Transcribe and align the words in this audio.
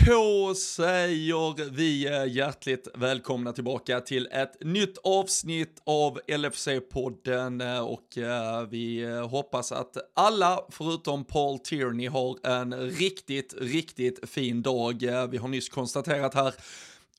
Då 0.00 0.54
säger 0.54 1.70
vi 1.70 2.06
eh, 2.06 2.26
hjärtligt 2.26 2.88
välkomna 2.94 3.52
tillbaka 3.52 4.00
till 4.00 4.28
ett 4.32 4.56
nytt 4.60 4.98
avsnitt 5.04 5.82
av 5.84 6.20
LFC-podden 6.26 7.74
eh, 7.74 7.80
och 7.80 8.18
eh, 8.18 8.66
vi 8.68 9.04
hoppas 9.30 9.72
att 9.72 9.96
alla 10.14 10.60
förutom 10.70 11.24
Paul 11.24 11.58
Tierney 11.58 12.08
har 12.08 12.46
en 12.46 12.74
riktigt, 12.74 13.54
riktigt 13.58 14.30
fin 14.30 14.62
dag. 14.62 14.96
Vi 15.30 15.36
har 15.36 15.48
nyss 15.48 15.68
konstaterat 15.68 16.34
här 16.34 16.54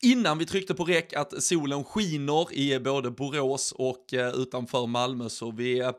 innan 0.02 0.38
vi 0.38 0.46
tryckte 0.46 0.74
på 0.74 0.84
räck 0.84 1.14
att 1.14 1.44
solen 1.44 1.84
skiner 1.84 2.54
i 2.54 2.80
både 2.80 3.12
Borås 3.12 3.72
och 3.72 4.14
eh, 4.14 4.36
utanför 4.36 4.88
Malmö 4.88 5.30
så 5.30 5.52
vi 5.52 5.80
eh, 5.80 5.92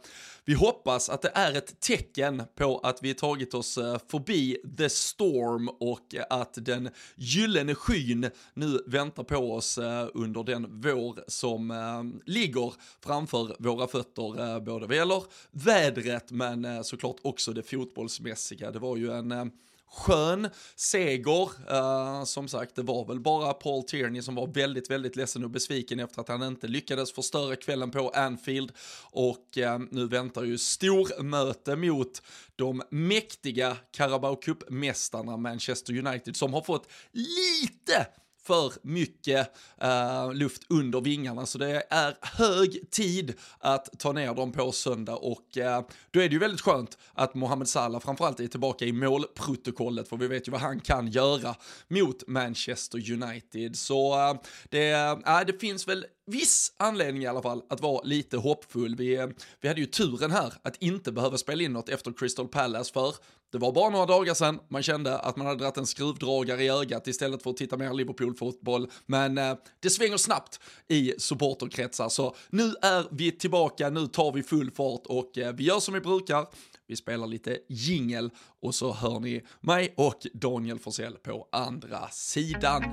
vi 0.45 0.55
hoppas 0.55 1.09
att 1.09 1.23
det 1.23 1.31
är 1.35 1.57
ett 1.57 1.81
tecken 1.81 2.43
på 2.59 2.79
att 2.79 2.99
vi 3.03 3.15
tagit 3.15 3.55
oss 3.55 3.79
eh, 3.79 3.99
förbi 4.11 4.57
the 4.79 4.89
storm 4.89 5.69
och 5.69 6.15
att 6.31 6.55
den 6.55 6.91
gyllene 7.15 7.75
skyn 7.75 8.31
nu 8.55 8.81
väntar 8.87 9.25
på 9.25 9.37
oss 9.37 9.79
under 10.15 10.45
den 10.45 10.81
vår 10.81 11.25
som 11.29 12.21
ligger 12.27 12.75
framför 13.01 13.57
våra 13.59 13.87
fötter, 13.87 14.61
både 14.61 14.87
vad 14.87 14.97
gäller 14.97 15.23
vädret 15.51 16.31
men 16.31 16.85
såklart 16.85 17.17
också 17.23 17.53
det 17.53 17.63
fotbollsmässiga. 17.63 18.71
Det 18.71 18.79
var 18.79 18.97
ju 18.97 19.13
en 19.13 19.51
skön 19.91 20.49
seger. 20.77 21.51
Uh, 21.73 22.25
som 22.25 22.49
sagt, 22.49 22.77
det 22.77 22.83
var 22.83 23.07
väl 23.07 23.21
bara 23.21 23.53
Paul 23.53 23.83
Tierney 23.83 24.23
som 24.23 24.35
var 24.35 24.47
väldigt, 24.47 24.91
väldigt 24.91 25.17
ledsen 25.17 25.45
och 25.45 25.51
besviken 25.51 26.01
efter 26.01 26.21
att 26.21 26.29
han 26.29 26.43
inte 26.43 26.69
lyckades 26.69 27.13
förstöra 27.13 27.57
kvällen 27.57 27.91
på 27.91 28.09
Anfield. 28.09 28.73
Och 29.11 29.59
uh, 29.59 29.79
nu 29.91 30.07
väntar 30.07 30.45
ju 30.45 30.59
stor 30.59 31.23
möte 31.23 31.77
mot 31.77 32.23
de 32.57 32.83
mäktiga 32.91 33.77
Carabao 33.91 34.37
Cup-mästarna 34.37 35.37
Manchester 35.37 36.07
United 36.07 36.37
som 36.37 36.55
har 36.55 36.63
fått 36.63 36.89
lite 37.13 38.07
för 38.47 38.73
mycket 38.83 39.51
eh, 39.81 40.33
luft 40.33 40.63
under 40.69 41.01
vingarna. 41.01 41.47
Så 41.47 41.59
det 41.59 41.83
är 41.91 42.17
hög 42.23 42.91
tid 42.91 43.35
att 43.59 43.99
ta 43.99 44.13
ner 44.13 44.35
dem 44.35 44.53
på 44.53 44.73
söndag 44.73 45.17
och 45.17 45.59
eh, 45.59 45.85
då 46.11 46.21
är 46.21 46.29
det 46.29 46.33
ju 46.33 46.39
väldigt 46.39 46.61
skönt 46.61 46.99
att 47.15 47.35
Mohamed 47.35 47.69
Salah 47.69 48.01
framförallt 48.01 48.41
är 48.41 48.47
tillbaka 48.47 48.85
i 48.85 48.93
målprotokollet 48.93 50.09
för 50.09 50.17
vi 50.17 50.27
vet 50.27 50.49
ju 50.49 50.53
vad 50.53 50.61
han 50.61 50.81
kan 50.81 51.09
göra 51.09 51.55
mot 51.89 52.27
Manchester 52.27 53.13
United. 53.13 53.77
Så 53.77 54.29
eh, 54.31 54.41
det, 54.71 54.91
eh, 54.91 55.41
det 55.47 55.61
finns 55.61 55.89
väl 55.89 56.07
viss 56.27 56.73
anledning 56.77 57.23
i 57.23 57.27
alla 57.27 57.43
fall 57.43 57.63
att 57.71 57.81
vara 57.81 58.03
lite 58.03 58.37
hoppfull. 58.37 58.97
Vi, 58.97 59.17
eh, 59.17 59.27
vi 59.61 59.69
hade 59.69 59.81
ju 59.81 59.87
turen 59.87 60.31
här 60.31 60.53
att 60.63 60.77
inte 60.83 61.13
behöva 61.13 61.39
spela 61.39 61.63
in 61.63 61.73
något 61.73 61.89
efter 61.89 62.13
Crystal 62.13 62.49
Palace 62.49 62.93
för 62.93 63.15
det 63.53 63.59
var 63.59 63.73
bara 63.73 63.91
några 63.91 64.07
dagar 64.07 64.35
sedan 64.35 64.61
man 64.69 64.83
kände 64.83 65.19
att 65.19 65.37
man 65.37 65.47
hade 65.47 65.59
dragit 65.59 65.77
en 65.77 65.87
skruvdragare 65.87 66.63
i 66.63 66.69
ögat 66.69 67.07
istället 67.07 67.43
för 67.43 67.51
att 67.51 67.57
titta 67.57 67.77
mer 67.77 67.95
Liverpool-fotboll. 67.95 68.91
Men 69.07 69.39
eh, 69.39 69.55
det 69.81 69.91
svänger 69.91 70.17
snabbt 70.17 70.61
i 70.89 71.15
supporterkretsar, 71.19 72.09
så 72.09 72.35
nu 72.51 72.75
är 72.83 73.07
vi 73.11 73.33
tillbaka, 73.33 73.91
nu 73.91 74.07
tar 74.07 74.33
vi 74.33 74.43
full 74.43 74.71
fart 74.71 75.07
och 75.07 75.39
eh, 75.39 75.55
vi 75.55 75.65
gör 75.65 75.81
som 75.81 75.95
vi 75.95 76.01
brukar. 76.01 76.47
Vi 76.89 76.97
spelar 76.97 77.27
lite 77.27 77.59
jingel 77.69 78.31
och 78.63 78.75
så 78.75 78.93
hör 78.93 79.21
ni 79.21 79.43
mig 79.61 79.95
och 79.97 80.27
Daniel 80.35 80.79
Forsell 80.79 81.13
på 81.13 81.49
andra 81.53 82.09
sidan. 82.09 82.85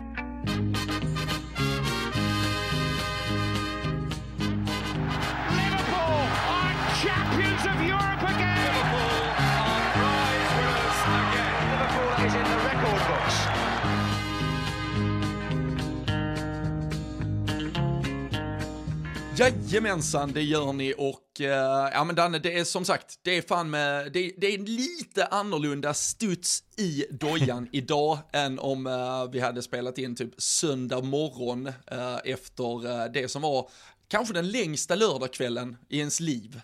Jajamensan, 19.44 20.32
det 20.32 20.42
gör 20.42 20.74
ni 20.74 20.94
och 20.98 21.24
uh, 21.40 21.48
ja 21.94 22.04
men 22.04 22.16
Danne, 22.16 22.40
det 22.40 22.60
är 22.60 22.64
som 22.64 22.86
sagt, 22.86 23.20
det 23.24 23.38
är 23.38 23.42
fan 23.42 23.70
med, 23.70 24.12
det, 24.12 24.32
det 24.38 24.48
är 24.48 24.58
lite 24.58 25.26
annorlunda 25.26 25.94
studs 25.94 26.64
i 26.78 27.06
dojan 27.12 27.68
idag 27.72 28.18
än 28.34 28.60
om 28.60 28.88
uh, 28.88 29.32
vi 29.32 29.40
hade 29.40 29.62
spelat 29.62 29.98
in 29.98 30.16
typ 30.16 30.42
söndag 30.42 31.02
morgon 31.02 31.68
uh, 31.68 32.18
efter 32.26 33.10
det 33.14 33.28
som 33.28 33.42
var 33.42 33.70
kanske 34.08 34.34
den 34.34 34.52
längsta 34.52 34.96
lördagskvällen 34.96 35.78
i 35.90 36.00
ens 36.00 36.20
liv. 36.20 36.62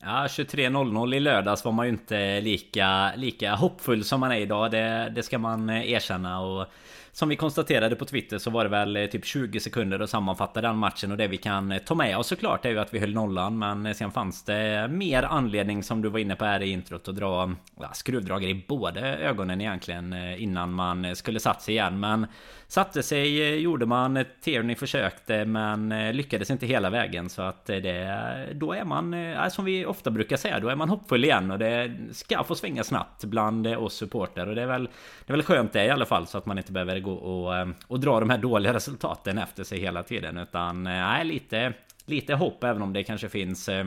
Ja, 0.00 0.26
23.00 0.28 1.14
i 1.14 1.20
lördags 1.20 1.64
var 1.64 1.72
man 1.72 1.86
ju 1.86 1.92
inte 1.92 2.40
lika, 2.40 3.12
lika 3.16 3.54
hoppfull 3.54 4.04
som 4.04 4.20
man 4.20 4.32
är 4.32 4.36
idag. 4.40 4.70
Det, 4.70 5.12
det 5.14 5.22
ska 5.22 5.38
man 5.38 5.70
erkänna. 5.70 6.40
Och 6.40 6.66
som 7.12 7.28
vi 7.28 7.36
konstaterade 7.36 7.96
på 7.96 8.04
Twitter 8.04 8.38
så 8.38 8.50
var 8.50 8.64
det 8.64 8.70
väl 8.70 8.96
eh, 8.96 9.06
typ 9.06 9.24
20 9.24 9.60
sekunder 9.60 10.00
att 10.00 10.10
sammanfatta 10.10 10.60
den 10.60 10.76
matchen. 10.76 11.12
Och 11.12 11.18
det 11.18 11.26
vi 11.26 11.36
kan 11.36 11.72
eh, 11.72 11.78
ta 11.78 11.94
med 11.94 12.18
oss 12.18 12.26
såklart 12.26 12.64
är 12.64 12.70
ju 12.70 12.78
att 12.78 12.94
vi 12.94 12.98
höll 12.98 13.14
nollan. 13.14 13.58
Men 13.58 13.86
eh, 13.86 13.92
sen 13.92 14.10
fanns 14.10 14.44
det 14.44 14.88
mer 14.90 15.22
anledning 15.22 15.82
som 15.82 16.02
du 16.02 16.08
var 16.08 16.18
inne 16.18 16.36
på 16.36 16.44
här 16.44 16.62
i 16.62 16.70
introt 16.70 17.08
att 17.08 17.16
dra 17.16 17.52
ja, 17.80 17.92
skruvdragare 17.92 18.50
i 18.50 18.64
båda 18.68 19.00
ögonen 19.18 19.60
egentligen 19.60 20.12
innan 20.38 20.72
man 20.72 21.16
skulle 21.16 21.40
satt 21.40 21.62
sig 21.62 21.74
igen. 21.74 22.00
Men 22.00 22.26
Satte 22.70 23.02
sig 23.02 23.58
gjorde 23.60 23.86
man. 23.86 24.24
Tierney 24.40 24.76
försökte 24.76 25.44
men 25.44 25.88
lyckades 26.16 26.50
inte 26.50 26.66
hela 26.66 26.90
vägen. 26.90 27.28
Så 27.28 27.42
att 27.42 27.66
det 27.66 28.48
Då 28.54 28.72
är 28.72 28.84
man 28.84 29.16
som 29.50 29.64
vi 29.64 29.86
ofta 29.86 30.10
brukar 30.10 30.36
säga 30.36 30.60
Då 30.60 30.68
är 30.68 30.76
man 30.76 30.88
hoppfull 30.88 31.24
igen. 31.24 31.50
Och 31.50 31.58
det 31.58 31.96
ska 32.12 32.44
få 32.44 32.54
svänga 32.54 32.84
snabbt 32.84 33.24
bland 33.24 33.66
oss 33.66 33.94
supporter. 33.94 34.48
Och 34.48 34.54
det 34.54 34.62
är 34.62 34.66
väl 34.66 34.88
Det 35.26 35.32
är 35.32 35.36
väl 35.36 35.42
skönt 35.42 35.72
det 35.72 35.84
i 35.84 35.90
alla 35.90 36.06
fall 36.06 36.26
så 36.26 36.38
att 36.38 36.46
man 36.46 36.58
inte 36.58 36.72
behöver 36.72 36.97
gå 37.00 37.12
och, 37.12 37.56
ehm, 37.56 37.74
och 37.86 38.00
dra 38.00 38.20
de 38.20 38.30
här 38.30 38.38
dåliga 38.38 38.74
resultaten 38.74 39.38
efter 39.38 39.64
sig 39.64 39.80
hela 39.80 40.02
tiden. 40.02 40.38
Utan 40.38 40.86
eh, 40.86 40.92
nej, 40.92 41.24
lite, 41.24 41.72
lite 42.06 42.34
hopp 42.34 42.64
även 42.64 42.82
om 42.82 42.92
det 42.92 43.04
kanske 43.04 43.28
finns 43.28 43.68
eh, 43.68 43.86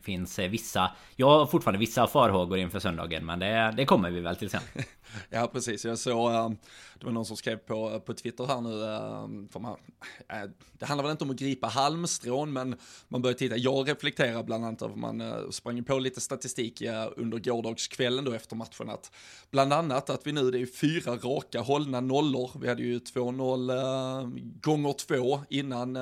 finns 0.00 0.38
eh, 0.38 0.50
vissa... 0.50 0.90
Jag 1.16 1.26
har 1.26 1.46
fortfarande 1.46 1.78
vissa 1.78 2.06
farhågor 2.06 2.58
inför 2.58 2.78
söndagen 2.78 3.26
men 3.26 3.38
det, 3.38 3.74
det 3.76 3.84
kommer 3.84 4.10
vi 4.10 4.20
väl 4.20 4.36
till 4.36 4.50
sen. 4.50 4.60
ja 5.30 5.50
precis, 5.52 5.84
jag 5.84 5.98
såg 5.98 6.34
ehm, 6.34 6.56
det 6.98 7.06
var 7.06 7.12
någon 7.12 7.26
som 7.26 7.36
skrev 7.36 7.56
på, 7.56 7.90
eh, 7.90 7.98
på 7.98 8.14
Twitter 8.14 8.46
här 8.46 8.60
nu, 8.60 8.84
ehm, 8.84 9.48
för 9.48 9.60
man, 9.60 9.76
eh, 10.28 10.50
det 10.72 10.86
handlar 10.86 11.02
väl 11.02 11.10
inte 11.10 11.24
om 11.24 11.30
att 11.30 11.36
gripa 11.36 11.66
halmstrån, 11.66 12.52
men 12.52 12.76
man 13.08 13.22
börjar 13.22 13.34
titta. 13.34 13.56
Jag 13.56 13.88
reflekterar 13.88 14.42
bland 14.42 14.64
annat 14.64 14.82
över, 14.82 14.96
man 14.96 15.20
eh, 15.20 15.50
sprang 15.50 15.84
på 15.84 15.98
lite 15.98 16.20
statistik 16.20 16.82
under 17.16 17.38
gårdagskvällen 17.38 18.24
då 18.24 18.32
efter 18.32 18.56
matchen, 18.56 18.90
att 18.90 19.12
bland 19.50 19.72
annat 19.72 20.10
att 20.10 20.26
vi 20.26 20.32
nu, 20.32 20.50
det 20.50 20.58
är 20.58 20.66
fyra 20.66 21.16
raka 21.16 21.60
hållna 21.60 22.00
nollor. 22.00 22.50
Vi 22.60 22.68
hade 22.68 22.82
ju 22.82 22.98
2-0 22.98 24.22
ehm, 24.22 24.60
gånger 24.62 24.92
två 24.92 25.40
innan 25.50 25.98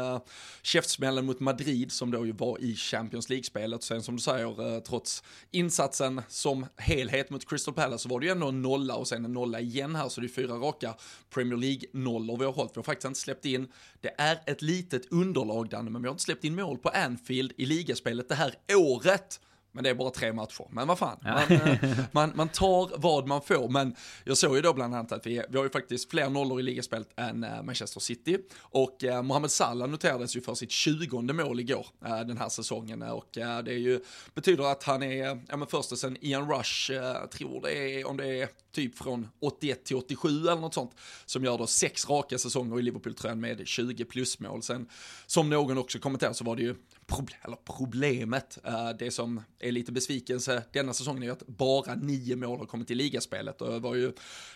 käftsmällen 0.63 1.27
mot 1.27 1.41
Madrid 1.41 1.93
som 1.93 2.11
då 2.11 2.27
ju 2.27 2.33
var 2.33 2.61
i 2.61 2.77
Champions 2.77 3.29
League-spelet. 3.29 3.83
Sen 3.83 4.03
som 4.03 4.17
du 4.17 4.23
säger, 4.23 4.81
trots 4.81 5.23
insatsen 5.51 6.23
som 6.29 6.67
helhet 6.77 7.31
mot 7.31 7.49
Crystal 7.49 7.75
Palace 7.75 8.03
så 8.03 8.09
var 8.09 8.21
det 8.21 8.27
ju 8.27 8.33
ändå 8.33 8.49
en 8.49 8.63
nolla 8.63 8.96
och 8.97 9.09
sen 9.09 9.25
en 9.25 9.33
nolla 9.33 9.61
igen 9.61 9.95
här, 9.95 10.09
så 10.09 10.21
det 10.21 10.27
är 10.27 10.29
fyra 10.29 10.55
raka 10.55 10.95
Premier 11.31 11.59
League-nollor 11.59 12.37
vi 12.39 12.45
har 12.45 12.53
hållit. 12.53 12.77
Vi 12.77 12.79
har 12.79 12.83
faktiskt 12.83 13.07
inte 13.07 13.21
släppt 13.21 13.45
in, 13.45 13.69
det 14.01 14.15
är 14.19 14.41
ett 14.47 14.63
litet 14.63 15.13
underlag 15.13 15.69
Danne, 15.69 15.91
men 15.91 16.03
vi 16.03 16.09
har 16.09 16.13
inte 16.13 16.25
släppt 16.25 16.45
in 16.45 16.55
mål 16.55 16.79
på 16.79 16.89
Anfield 16.89 17.53
i 17.57 17.67
ligaspelet 17.67 18.29
det 18.29 18.35
här 18.35 18.55
året. 18.75 19.41
Men 19.77 19.85
det 19.85 19.91
är 19.91 19.95
bara 19.95 20.11
tre 20.11 20.33
matcher. 20.33 20.67
Men 20.71 20.89
vad 20.89 20.99
fan, 20.99 21.19
man, 21.23 21.59
eh, 21.59 21.99
man, 22.13 22.33
man, 22.35 22.49
tar 22.49 22.99
vad 22.99 23.27
man 23.27 23.43
får. 23.43 23.69
Men 23.69 23.95
jag 24.25 24.39
såg 24.39 24.57
ju 24.57 24.63
då 24.63 24.73
bland 24.73 24.95
annat 24.95 25.13
att 25.13 25.27
vi, 25.27 25.43
vi 25.49 25.57
har 25.57 25.65
ju 25.65 25.71
faktiskt 25.71 26.11
fler 26.11 26.31
nollor 26.31 26.61
i 26.61 26.63
ligaspelet 26.63 27.09
än 27.17 27.45
uh, 27.45 27.63
Manchester 27.63 28.01
City. 28.01 28.39
Och 28.61 29.05
uh, 29.05 29.23
Mohamed 29.23 29.51
Salah 29.51 29.89
noterades 29.89 30.37
ju 30.37 30.41
för 30.41 30.55
sitt 30.55 30.71
tjugonde 30.71 31.33
mål 31.33 31.61
igår 31.61 31.87
uh, 32.07 32.21
den 32.21 32.39
här 32.39 32.49
säsongen. 32.49 33.03
Och 33.03 33.29
det 33.33 33.41
är 33.43 33.79
ju, 33.79 34.01
betyder 34.35 34.65
att 34.65 34.83
han 34.83 35.03
är, 35.03 35.41
ja 35.49 35.57
men 35.57 35.69
först 35.69 35.99
sen 35.99 36.17
Ian 36.21 36.51
Rush, 36.51 36.91
uh, 36.91 37.27
tror 37.27 37.61
det 37.63 37.79
är, 37.79 38.07
om 38.07 38.17
det 38.17 38.43
är 38.43 38.49
typ 38.77 38.99
från 38.99 39.29
81 39.41 39.85
till 39.85 39.97
87 39.97 40.29
eller 40.29 40.57
något 40.57 40.75
sånt, 40.75 40.91
som 41.27 41.45
gör 41.45 41.59
då 41.59 41.67
sex 41.67 42.09
raka 42.09 42.39
säsonger 42.39 42.79
i 42.79 42.83
Liverpool-tröjan 42.83 43.41
med 43.41 43.67
20 43.67 44.05
plusmål. 44.05 44.63
Sen, 44.63 44.89
som 45.27 45.51
någon 45.51 45.79
också 45.79 45.99
kommenterade 45.99 46.35
så 46.35 46.45
var 46.45 46.57
det 46.57 46.63
ju 46.63 46.75
problem, 47.07 47.39
eller 47.45 47.57
problemet, 47.57 48.59
uh, 48.67 48.91
det 48.99 49.11
som 49.11 49.43
är 49.59 49.73
lite 49.73 49.93
besvikelse 49.93 50.63
denna 50.73 50.93
säsongen 50.93 51.23
är 51.23 51.27
ju 51.27 51.33
att 51.33 51.47
bara 51.47 51.95
nio 51.95 52.37
mål 52.37 52.59
har 52.59 52.67
kommit 52.67 52.91
i 52.91 52.95
ligaspelet 52.95 53.63
och 53.63 53.73
det 53.73 53.79
var 53.79 53.95
ju 53.95 54.13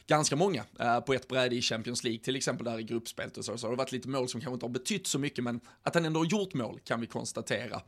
ganska 0.07 0.37
många 0.37 0.65
uh, 0.81 1.01
på 1.01 1.15
ett 1.15 1.29
bräde 1.29 1.57
i 1.57 1.63
Champions 1.63 2.05
League, 2.05 2.21
till 2.21 2.37
exempel 2.37 2.65
där 2.65 2.79
i 2.79 2.83
gruppspelet 2.83 3.37
och 3.37 3.45
så, 3.45 3.59
så 3.59 3.67
har 3.67 3.73
det 3.73 3.79
varit 3.79 3.93
lite 3.93 4.09
mål 4.09 4.29
som 4.29 4.41
kanske 4.41 4.55
inte 4.55 4.67
har 4.67 4.71
betytt 4.71 5.07
så 5.07 5.19
mycket, 5.19 5.45
men 5.45 5.61
att 5.83 5.95
han 5.95 6.05
ändå 6.05 6.21
har 6.21 6.27
gjort 6.27 6.55
mål 6.55 6.81
kan 6.85 7.01
vi 7.01 7.07
konstatera. 7.07 7.81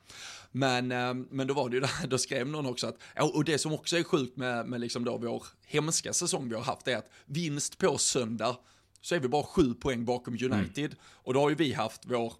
Men, 0.53 0.93
uh, 0.93 1.15
men 1.31 1.47
då 1.47 1.55
var 1.55 1.69
det 1.69 1.75
ju 1.75 1.81
där, 1.81 2.07
då 2.07 2.19
skrev 2.19 2.49
någon 2.49 2.67
också 2.67 2.87
att, 2.87 2.99
och 3.35 3.45
det 3.45 3.59
som 3.59 3.73
också 3.73 3.99
är 3.99 4.03
sjukt 4.03 4.37
med, 4.37 4.67
med 4.67 4.81
liksom 4.81 5.05
då 5.05 5.17
vår 5.17 5.45
hemska 5.67 6.13
säsong 6.13 6.49
vi 6.49 6.55
har 6.55 6.63
haft 6.63 6.89
är 6.89 6.97
att 6.97 7.11
vinst 7.27 7.79
på 7.79 7.99
söndag 7.99 8.57
så 9.01 9.15
är 9.15 9.21
vi 9.21 9.29
bara 9.29 9.43
sju 9.43 9.75
poäng 9.75 10.05
bakom 10.05 10.35
United. 10.35 10.85
Mm. 10.85 10.97
Och 11.03 11.35
då 11.35 11.41
har 11.41 11.51
ju 11.51 11.55
vi 11.55 11.73
haft 11.73 12.03
vår 12.05 12.33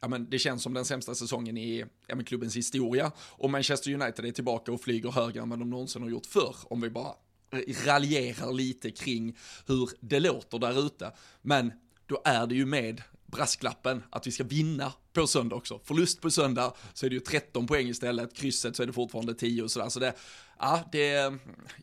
ja, 0.00 0.08
men 0.08 0.30
det 0.30 0.38
känns 0.38 0.62
som 0.62 0.74
den 0.74 0.84
sämsta 0.84 1.14
säsongen 1.14 1.58
i 1.58 1.84
ja, 2.06 2.14
men 2.14 2.24
klubbens 2.24 2.56
historia. 2.56 3.12
Och 3.18 3.50
Manchester 3.50 3.94
United 3.94 4.24
är 4.24 4.32
tillbaka 4.32 4.72
och 4.72 4.80
flyger 4.80 5.10
högre 5.10 5.40
än 5.40 5.48
vad 5.48 5.58
de 5.58 5.70
någonsin 5.70 6.02
har 6.02 6.10
gjort 6.10 6.26
förr. 6.26 6.56
Om 6.62 6.80
vi 6.80 6.90
bara 6.90 7.14
raljerar 7.86 8.52
lite 8.52 8.90
kring 8.90 9.36
hur 9.66 9.90
det 10.00 10.20
låter 10.20 10.58
där 10.58 10.86
ute. 10.86 11.12
Men 11.42 11.72
då 12.06 12.22
är 12.24 12.46
det 12.46 12.54
ju 12.54 12.66
med 12.66 13.02
brasklappen 13.32 14.02
att 14.10 14.26
vi 14.26 14.32
ska 14.32 14.44
vinna 14.44 14.92
på 15.12 15.26
söndag 15.26 15.56
också. 15.56 15.80
Förlust 15.84 16.20
på 16.20 16.30
söndag 16.30 16.72
så 16.94 17.06
är 17.06 17.10
det 17.10 17.14
ju 17.14 17.20
13 17.20 17.66
poäng 17.66 17.88
istället, 17.88 18.36
krysset 18.36 18.76
så 18.76 18.82
är 18.82 18.86
det 18.86 18.92
fortfarande 18.92 19.34
10 19.34 19.62
och 19.62 19.70
sådär. 19.70 19.88
Så 19.88 20.00
det, 20.00 20.14
ja, 20.58 20.80
det, 20.92 21.32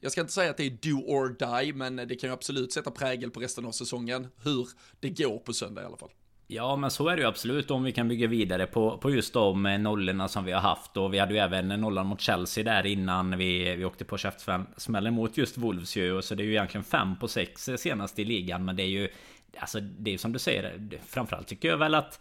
jag 0.02 0.12
ska 0.12 0.22
inte 0.22 0.34
säga 0.34 0.50
att 0.50 0.58
det 0.58 0.66
är 0.66 0.70
do 0.70 1.02
or 1.06 1.62
die, 1.64 1.74
men 1.74 1.96
det 1.96 2.16
kan 2.16 2.30
ju 2.30 2.34
absolut 2.34 2.74
sätta 2.74 2.92
prägel 2.92 3.32
på 3.32 3.40
resten 3.40 3.66
av 3.66 3.72
säsongen, 3.72 4.28
hur 4.44 4.68
det 5.00 5.10
går 5.10 5.38
på 5.38 5.54
söndag 5.54 5.82
i 5.82 5.86
alla 5.86 5.98
fall. 5.98 6.12
Ja 6.48 6.76
men 6.76 6.92
så 6.92 7.08
är 7.10 7.16
det 7.16 7.22
ju 7.22 7.28
absolut 7.28 7.72
om 7.72 7.84
vi 7.84 7.92
kan 7.92 8.08
bygga 8.08 8.28
vidare 8.28 8.68
på, 8.68 8.98
på 8.98 9.12
just 9.12 9.34
de 9.34 9.66
eh, 9.66 9.80
nollorna 9.80 10.28
som 10.28 10.46
vi 10.46 10.52
har 10.52 10.62
haft 10.62 10.98
och 10.98 11.14
vi 11.14 11.20
hade 11.20 11.34
ju 11.34 11.40
även 11.40 11.68
nollan 11.68 12.08
mot 12.08 12.22
Chelsea 12.22 12.64
där 12.64 12.86
innan 12.86 13.38
vi, 13.38 13.76
vi 13.76 13.86
åkte 13.86 14.06
på 14.06 14.18
käftsmällen 14.18 15.14
mot 15.14 15.38
just 15.38 15.58
Wolves 15.58 15.96
ju 15.96 16.22
så 16.22 16.36
det 16.36 16.44
är 16.44 16.46
ju 16.46 16.52
egentligen 16.52 16.84
fem 16.84 17.16
på 17.20 17.28
sex 17.28 17.70
eh, 17.70 17.76
senast 17.76 18.20
i 18.20 18.26
ligan 18.26 18.66
men 18.66 18.76
det 18.76 18.84
är 18.84 18.88
ju 18.88 19.10
Alltså 19.60 19.80
det 19.80 20.14
är 20.14 20.18
som 20.18 20.32
du 20.32 20.40
säger 20.40 20.80
Framförallt 21.08 21.48
tycker 21.48 21.68
jag 21.68 21.78
väl 21.78 21.96
att 21.96 22.20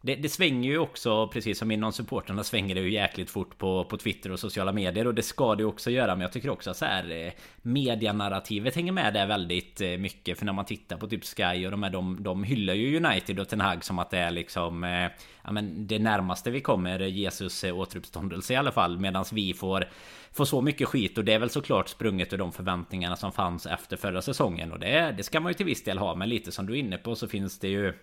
det, 0.00 0.14
det, 0.14 0.28
svänger 0.28 0.70
ju 0.70 0.78
också, 0.78 1.28
precis 1.28 1.58
som 1.58 1.70
inom 1.70 1.92
supporterna 1.92 2.44
svänger 2.44 2.74
det 2.74 2.80
ju 2.80 2.92
jäkligt 2.92 3.30
fort 3.30 3.58
på, 3.58 3.84
på 3.84 3.96
Twitter 3.96 4.32
och 4.32 4.40
sociala 4.40 4.72
medier. 4.72 5.06
Och 5.06 5.14
det 5.14 5.22
ska 5.22 5.54
det 5.54 5.64
också 5.64 5.90
göra 5.90 6.14
men 6.14 6.22
jag 6.22 6.32
tycker 6.32 6.50
också 6.50 6.70
att 6.70 6.76
så 6.76 6.84
här 6.84 7.10
eh, 7.10 7.32
Medianarrativet 7.62 8.74
hänger 8.74 8.92
med 8.92 9.14
där 9.14 9.26
väldigt 9.26 9.80
eh, 9.80 9.88
mycket. 9.88 10.38
För 10.38 10.46
när 10.46 10.52
man 10.52 10.64
tittar 10.64 10.96
på 10.96 11.08
typ 11.08 11.24
Sky 11.24 11.64
och 11.66 11.70
de 11.70 11.82
här 11.82 11.90
de, 11.90 12.22
de 12.22 12.44
hyllar 12.44 12.74
ju 12.74 12.96
United 12.96 13.40
och 13.40 13.48
Ten 13.48 13.60
Hag 13.60 13.84
som 13.84 13.98
att 13.98 14.10
det 14.10 14.18
är 14.18 14.30
liksom 14.30 14.84
eh, 14.84 15.10
Ja 15.42 15.52
men 15.52 15.86
det 15.86 15.98
närmaste 15.98 16.50
vi 16.50 16.60
kommer 16.60 17.00
Jesus 17.00 17.64
eh, 17.64 17.78
återuppståndelse 17.78 18.52
i 18.52 18.56
alla 18.56 18.72
fall. 18.72 18.98
Medan 18.98 19.24
vi 19.32 19.54
får 19.54 19.88
Får 20.32 20.44
så 20.44 20.60
mycket 20.60 20.88
skit. 20.88 21.18
Och 21.18 21.24
det 21.24 21.32
är 21.32 21.38
väl 21.38 21.50
såklart 21.50 21.88
sprunget 21.88 22.32
ur 22.32 22.38
de 22.38 22.52
förväntningarna 22.52 23.16
som 23.16 23.32
fanns 23.32 23.66
efter 23.66 23.96
förra 23.96 24.22
säsongen. 24.22 24.72
Och 24.72 24.78
det, 24.78 25.14
det 25.16 25.22
ska 25.22 25.40
man 25.40 25.50
ju 25.50 25.54
till 25.54 25.66
viss 25.66 25.84
del 25.84 25.98
ha. 25.98 26.14
Men 26.14 26.28
lite 26.28 26.52
som 26.52 26.66
du 26.66 26.72
är 26.72 26.76
inne 26.76 26.98
på 26.98 27.16
så 27.16 27.28
finns 27.28 27.58
det 27.58 27.68
ju 27.68 27.94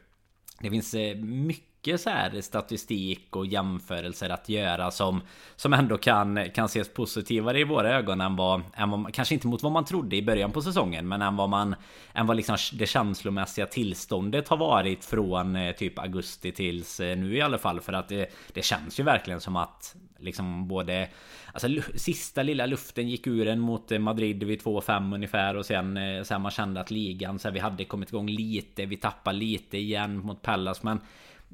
det 0.60 0.70
finns 0.70 0.94
eh, 0.94 1.16
mycket 1.18 1.71
mycket 1.82 2.02
så 2.02 2.10
här 2.10 2.42
statistik 2.42 3.36
och 3.36 3.46
jämförelser 3.46 4.30
att 4.30 4.50
göra 4.50 4.92
som 4.92 5.22
Som 5.56 5.74
ändå 5.74 5.98
kan, 5.98 6.50
kan 6.50 6.66
ses 6.66 6.94
positivare 6.94 7.60
i 7.60 7.64
våra 7.64 7.90
ögon 7.98 8.22
än 8.22 8.36
vad, 8.36 8.62
än 8.74 8.90
vad 8.90 9.14
Kanske 9.14 9.34
inte 9.34 9.48
mot 9.48 9.64
vad 9.64 9.72
man 9.72 9.86
trodde 9.86 10.16
i 10.16 10.22
början 10.22 10.52
på 10.52 10.62
säsongen 10.62 11.08
Men 11.08 11.22
än 11.22 11.36
vad 11.36 11.50
man 11.50 11.76
Än 12.14 12.28
vad 12.28 12.38
liksom 12.38 12.58
det 12.74 12.86
känslomässiga 12.86 13.66
tillståndet 13.66 14.48
har 14.48 14.58
varit 14.58 15.06
från 15.06 15.56
eh, 15.56 15.76
typ 15.76 16.00
augusti 16.00 16.52
tills 16.52 17.00
eh, 17.00 17.18
nu 17.18 17.36
i 17.36 17.42
alla 17.42 17.58
fall. 17.58 17.82
För 17.82 17.94
att 17.94 18.10
det, 18.10 18.34
det 18.54 18.62
känns 18.62 19.00
ju 19.00 19.04
verkligen 19.04 19.42
som 19.42 19.56
att 19.56 19.96
Liksom 20.20 20.68
både 20.68 21.10
Alltså 21.54 21.68
sista 21.96 22.44
lilla 22.44 22.66
luften 22.66 23.10
gick 23.10 23.28
ur 23.28 23.48
en 23.48 23.60
mot 23.60 24.00
Madrid 24.00 24.44
vid 24.44 24.62
2-5 24.62 25.16
ungefär 25.16 25.56
och 25.56 25.66
sen 25.66 25.98
eh, 25.98 26.24
Sen 26.24 26.42
man 26.42 26.52
kände 26.52 26.82
att 26.82 26.92
ligan 26.92 27.40
så 27.40 27.48
här, 27.48 27.54
vi 27.54 27.60
hade 27.60 27.86
kommit 27.86 28.10
igång 28.10 28.30
lite 28.30 28.86
Vi 28.86 28.98
tappade 28.98 29.38
lite 29.38 29.78
igen 29.78 30.18
mot 30.18 30.42
Pallas 30.42 30.84
men 30.84 31.00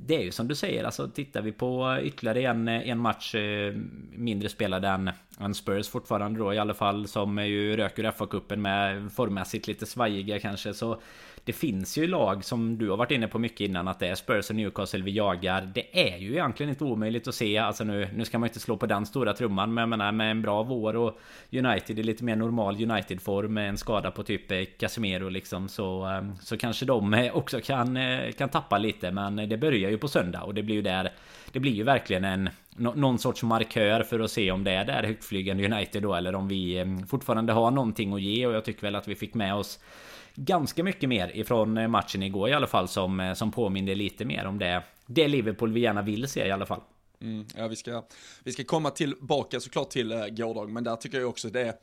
det 0.05 0.15
är 0.15 0.23
ju 0.23 0.31
som 0.31 0.47
du 0.47 0.55
säger, 0.55 0.83
alltså 0.83 1.07
tittar 1.07 1.41
vi 1.41 1.51
på 1.51 1.97
ytterligare 2.01 2.41
en, 2.41 2.67
en 2.67 2.99
match 2.99 3.35
eh, 3.35 3.73
mindre 4.11 4.49
spelad 4.49 4.85
än, 4.85 5.11
än 5.39 5.53
Spurs 5.53 5.89
fortfarande 5.89 6.39
då 6.39 6.53
i 6.53 6.59
alla 6.59 6.73
fall 6.73 7.07
som 7.07 7.37
är 7.37 7.43
ju 7.43 7.77
röker 7.77 8.11
FA-cupen 8.11 8.55
med 8.55 9.11
formmässigt 9.11 9.67
lite 9.67 9.85
svajiga 9.85 10.39
kanske 10.39 10.73
så 10.73 11.01
det 11.47 11.53
finns 11.53 11.97
ju 11.97 12.07
lag 12.07 12.43
som 12.43 12.77
du 12.77 12.89
har 12.89 12.97
varit 12.97 13.11
inne 13.11 13.27
på 13.27 13.39
mycket 13.39 13.59
innan 13.59 13.87
att 13.87 13.99
det 13.99 14.07
är 14.07 14.15
Spurs 14.15 14.49
och 14.49 14.55
Newcastle 14.55 15.03
vi 15.03 15.11
jagar. 15.11 15.71
Det 15.73 16.11
är 16.11 16.17
ju 16.17 16.31
egentligen 16.31 16.69
inte 16.69 16.83
omöjligt 16.83 17.27
att 17.27 17.35
se. 17.35 17.57
Alltså 17.57 17.83
nu, 17.83 18.09
nu 18.15 18.25
ska 18.25 18.39
man 18.39 18.47
inte 18.47 18.59
slå 18.59 18.77
på 18.77 18.85
den 18.85 19.05
stora 19.05 19.33
trumman 19.33 19.73
men 19.73 19.81
jag 19.81 19.89
menar 19.89 20.11
med 20.11 20.31
en 20.31 20.41
bra 20.41 20.63
vår 20.63 20.95
och 20.95 21.19
United 21.51 21.99
i 21.99 22.03
lite 22.03 22.23
mer 22.23 22.35
normal 22.35 22.91
United-form 22.91 23.53
med 23.53 23.69
en 23.69 23.77
skada 23.77 24.11
på 24.11 24.23
typ 24.23 24.77
Casemiro 24.79 25.29
liksom 25.29 25.69
så, 25.69 26.05
eh, 26.05 26.23
så 26.41 26.57
kanske 26.57 26.85
de 26.85 27.29
också 27.33 27.61
kan, 27.61 27.97
eh, 27.97 28.31
kan 28.31 28.49
tappa 28.49 28.77
lite 28.77 29.11
men 29.11 29.35
det 29.35 29.57
börjar 29.57 29.89
ju 29.89 29.97
på 29.97 30.07
söndag 30.07 30.41
och 30.41 30.53
det 30.53 30.63
blir 30.63 30.75
ju 30.75 30.81
där 30.81 31.11
Det 31.51 31.59
blir 31.59 31.73
ju 31.73 31.83
verkligen 31.83 32.23
en 32.23 32.49
någon 32.77 33.19
sorts 33.19 33.43
markör 33.43 34.03
för 34.03 34.19
att 34.19 34.31
se 34.31 34.51
om 34.51 34.63
det 34.63 34.71
är 34.71 34.85
där 34.85 35.03
högtflygande 35.03 35.65
United 35.65 36.03
då 36.03 36.15
eller 36.15 36.35
om 36.35 36.47
vi 36.47 36.77
eh, 36.77 36.85
fortfarande 37.07 37.53
har 37.53 37.71
någonting 37.71 38.13
att 38.13 38.21
ge 38.21 38.47
och 38.47 38.53
jag 38.53 38.65
tycker 38.65 38.81
väl 38.81 38.95
att 38.95 39.07
vi 39.07 39.15
fick 39.15 39.33
med 39.33 39.55
oss 39.55 39.79
ganska 40.35 40.83
mycket 40.83 41.09
mer 41.09 41.37
ifrån 41.37 41.77
eh, 41.77 41.87
matchen 41.87 42.23
igår 42.23 42.49
i 42.49 42.53
alla 42.53 42.67
fall 42.67 42.87
som, 42.87 43.19
eh, 43.19 43.33
som 43.33 43.51
påminner 43.51 43.95
lite 43.95 44.25
mer 44.25 44.45
om 44.45 44.59
det, 44.59 44.83
det 45.05 45.27
Liverpool 45.27 45.73
vi 45.73 45.79
gärna 45.79 46.01
vill 46.01 46.27
se 46.27 46.47
i 46.47 46.51
alla 46.51 46.65
fall. 46.65 46.81
Mm, 47.21 47.45
ja, 47.55 47.67
vi 47.67 47.75
ska, 47.75 48.03
vi 48.43 48.51
ska 48.51 48.63
komma 48.63 48.89
tillbaka 48.89 49.59
såklart 49.59 49.89
till 49.89 50.09
gårdagen 50.29 50.73
men 50.73 50.83
där 50.83 50.95
tycker 50.95 51.19
jag 51.19 51.29
också 51.29 51.49
det 51.49 51.77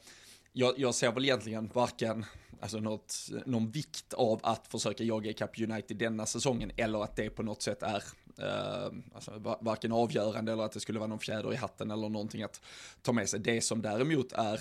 jag, 0.53 0.75
jag 0.77 0.95
ser 0.95 1.13
väl 1.13 1.25
egentligen 1.25 1.71
varken 1.73 2.25
alltså 2.61 2.79
något, 2.79 3.17
någon 3.47 3.71
vikt 3.71 4.15
av 4.15 4.41
att 4.43 4.67
försöka 4.67 5.05
jaga 5.05 5.31
ikapp 5.31 5.61
United 5.61 5.97
denna 5.97 6.27
säsongen 6.27 6.71
eller 6.77 7.05
att 7.05 7.17
det 7.17 7.31
på 7.31 7.43
något 7.43 7.63
sätt 7.63 7.83
är 7.83 8.03
alltså, 9.15 9.57
varken 9.61 9.93
avgörande 9.93 10.53
eller 10.53 10.63
att 10.63 10.73
det 10.73 10.81
skulle 10.81 10.99
vara 10.99 11.09
någon 11.09 11.19
fjäder 11.19 11.53
i 11.53 11.57
hatten 11.57 11.91
eller 11.91 12.09
någonting 12.09 12.43
att 12.43 12.61
ta 13.03 13.13
med 13.13 13.29
sig. 13.29 13.41
Det 13.41 13.61
som 13.61 13.83
däremot 13.83 14.33
är 14.33 14.61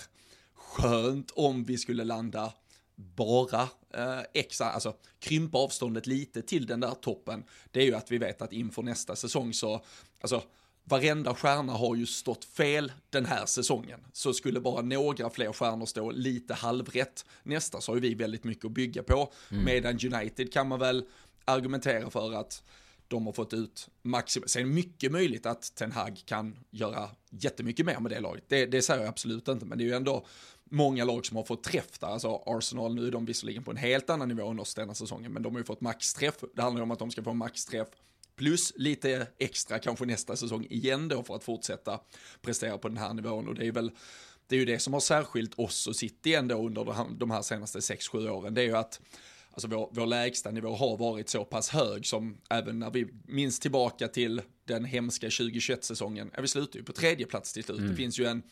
skönt 0.55 1.31
om 1.31 1.63
vi 1.63 1.77
skulle 1.77 2.03
landa 2.03 2.53
bara 2.95 3.61
eh, 3.93 4.21
exa, 4.33 4.65
alltså 4.65 4.93
krympa 5.19 5.57
avståndet 5.57 6.07
lite 6.07 6.41
till 6.41 6.65
den 6.65 6.79
där 6.79 6.91
toppen, 6.91 7.43
det 7.71 7.79
är 7.81 7.85
ju 7.85 7.95
att 7.95 8.11
vi 8.11 8.17
vet 8.17 8.41
att 8.41 8.53
inför 8.53 8.81
nästa 8.81 9.15
säsong 9.15 9.53
så, 9.53 9.83
alltså 10.21 10.43
varenda 10.83 11.35
stjärna 11.35 11.73
har 11.73 11.95
ju 11.95 12.05
stått 12.05 12.45
fel 12.45 12.91
den 13.09 13.25
här 13.25 13.45
säsongen. 13.45 13.99
Så 14.13 14.33
skulle 14.33 14.59
bara 14.59 14.81
några 14.81 15.29
fler 15.29 15.53
stjärnor 15.53 15.85
stå 15.85 16.11
lite 16.11 16.53
halvrätt 16.53 17.25
nästa 17.43 17.81
så 17.81 17.91
har 17.91 17.95
ju 17.95 18.01
vi 18.01 18.13
väldigt 18.13 18.43
mycket 18.43 18.65
att 18.65 18.71
bygga 18.71 19.03
på. 19.03 19.33
Mm. 19.51 19.65
Medan 19.65 19.99
United 20.13 20.53
kan 20.53 20.67
man 20.67 20.79
väl 20.79 21.05
argumentera 21.45 22.09
för 22.09 22.33
att 22.33 22.63
de 23.07 23.25
har 23.25 23.33
fått 23.33 23.53
ut 23.53 23.89
maximum. 24.01 24.47
Sen 24.47 24.61
är 24.61 24.65
det 24.65 24.73
mycket 24.73 25.11
möjligt 25.11 25.45
att 25.45 25.75
Ten 25.75 25.91
Hag 25.91 26.21
kan 26.25 26.59
göra 26.71 27.09
jättemycket 27.29 27.85
mer 27.85 27.99
med 27.99 28.11
det 28.11 28.19
laget. 28.19 28.43
Det, 28.47 28.65
det 28.65 28.81
säger 28.81 29.01
jag 29.01 29.09
absolut 29.09 29.47
inte, 29.47 29.65
men 29.65 29.77
det 29.77 29.83
är 29.83 29.85
ju 29.85 29.93
ändå 29.93 30.25
många 30.63 31.05
lag 31.05 31.25
som 31.25 31.37
har 31.37 31.43
fått 31.43 31.63
träff 31.63 31.99
där. 31.99 32.07
Alltså 32.07 32.43
Arsenal, 32.45 32.95
nu 32.95 33.07
är 33.07 33.11
de 33.11 33.25
visserligen 33.25 33.63
på 33.63 33.71
en 33.71 33.77
helt 33.77 34.09
annan 34.09 34.27
nivå 34.27 34.47
än 34.47 34.59
oss 34.59 34.75
denna 34.75 34.93
säsongen, 34.93 35.33
men 35.33 35.43
de 35.43 35.53
har 35.53 35.59
ju 35.59 35.65
fått 35.65 35.81
maxträff. 35.81 36.35
Det 36.55 36.61
handlar 36.61 36.79
ju 36.79 36.83
om 36.83 36.91
att 36.91 36.99
de 36.99 37.11
ska 37.11 37.23
få 37.23 37.33
maxträff 37.33 37.87
plus 38.35 38.73
lite 38.75 39.27
extra 39.37 39.79
kanske 39.79 40.05
nästa 40.05 40.35
säsong 40.35 40.67
igen 40.69 41.07
då 41.07 41.23
för 41.23 41.35
att 41.35 41.43
fortsätta 41.43 41.99
prestera 42.41 42.77
på 42.77 42.87
den 42.87 42.97
här 42.97 43.13
nivån 43.13 43.47
och 43.47 43.55
det 43.55 43.67
är 43.67 43.71
väl 43.71 43.91
det 44.47 44.55
är 44.55 44.59
ju 44.59 44.65
det 44.65 44.79
som 44.79 44.93
har 44.93 44.99
särskilt 44.99 45.59
oss 45.59 45.87
och 45.87 45.95
City 45.95 46.33
ändå 46.33 46.65
under 46.65 47.17
de 47.17 47.31
här 47.31 47.41
senaste 47.41 47.79
6-7 47.79 48.29
åren. 48.29 48.53
Det 48.53 48.61
är 48.61 48.65
ju 48.65 48.77
att 48.77 49.01
alltså 49.53 49.67
vår, 49.67 49.89
vår 49.91 50.05
lägsta 50.05 50.51
nivå 50.51 50.75
har 50.75 50.97
varit 50.97 51.29
så 51.29 51.45
pass 51.45 51.69
hög 51.69 52.05
som 52.05 52.37
även 52.49 52.79
när 52.79 52.91
vi 52.91 53.07
minns 53.25 53.59
tillbaka 53.59 54.07
till 54.07 54.41
den 54.65 54.85
hemska 54.85 55.27
2021-säsongen, 55.27 56.31
vi 56.41 56.47
slutar 56.47 56.79
ju 56.79 56.85
på 56.85 56.93
tredje 56.93 57.25
plats 57.25 57.53
till 57.53 57.63
slut. 57.63 57.77
Mm. 57.77 57.89
Det 57.89 57.95
finns 57.95 58.19
ju 58.19 58.25
en 58.25 58.43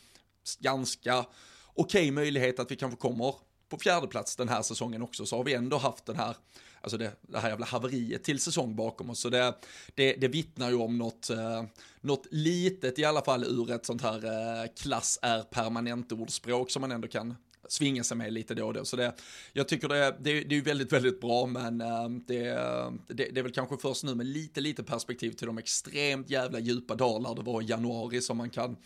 ganska 0.60 1.18
okej 1.18 1.32
okay 1.74 2.10
möjlighet 2.10 2.58
att 2.58 2.70
vi 2.70 2.76
kanske 2.76 2.98
kommer 2.98 3.34
på 3.68 3.78
fjärde 3.78 4.06
plats 4.06 4.36
den 4.36 4.48
här 4.48 4.62
säsongen 4.62 5.02
också, 5.02 5.26
så 5.26 5.36
har 5.36 5.44
vi 5.44 5.54
ändå 5.54 5.76
haft 5.76 6.06
den 6.06 6.16
här, 6.16 6.36
alltså 6.80 6.98
det, 6.98 7.12
det 7.20 7.38
här 7.38 7.48
jävla 7.48 7.66
haveriet 7.66 8.24
till 8.24 8.40
säsong 8.40 8.76
bakom 8.76 9.10
oss. 9.10 9.20
Så 9.20 9.28
det, 9.28 9.54
det, 9.94 10.12
det 10.12 10.28
vittnar 10.28 10.70
ju 10.70 10.76
om 10.76 10.98
något, 10.98 11.30
eh, 11.30 11.64
något 12.02 12.26
litet 12.30 12.98
i 12.98 13.04
alla 13.04 13.24
fall 13.24 13.44
ur 13.44 13.70
ett 13.70 13.86
sånt 13.86 14.02
här 14.02 14.24
eh, 14.24 14.70
klass 14.82 15.18
är 15.22 15.42
permanent 15.42 16.12
ordspråk 16.12 16.70
som 16.70 16.80
man 16.80 16.92
ändå 16.92 17.08
kan 17.08 17.34
svinga 17.68 18.04
sig 18.04 18.16
med 18.16 18.32
lite 18.32 18.54
då 18.54 18.66
och 18.66 18.74
då. 18.74 18.84
Så 18.84 18.96
det, 18.96 19.14
jag 19.52 19.68
tycker 19.68 19.88
det, 19.88 20.16
det, 20.20 20.40
det 20.40 20.56
är 20.56 20.62
väldigt, 20.62 20.92
väldigt 20.92 21.20
bra, 21.20 21.46
men 21.46 21.80
ehm, 21.80 22.24
det, 22.26 22.48
ehm, 22.48 23.00
det, 23.08 23.14
det, 23.14 23.40
är 23.40 23.42
väl 23.42 23.52
kanske 23.52 23.76
först 23.76 24.04
nu 24.04 24.14
med 24.14 24.26
lite, 24.26 24.60
lite 24.60 24.82
perspektiv 24.82 25.30
till 25.30 25.46
de 25.46 25.58
extremt 25.58 26.30
jävla 26.30 26.58
djupa 26.58 26.94
dalar 26.94 27.34
det 27.34 27.42
var 27.42 27.62
i 27.62 27.64
januari 27.64 28.20
som 28.20 28.36
man 28.36 28.50
kan 28.50 28.76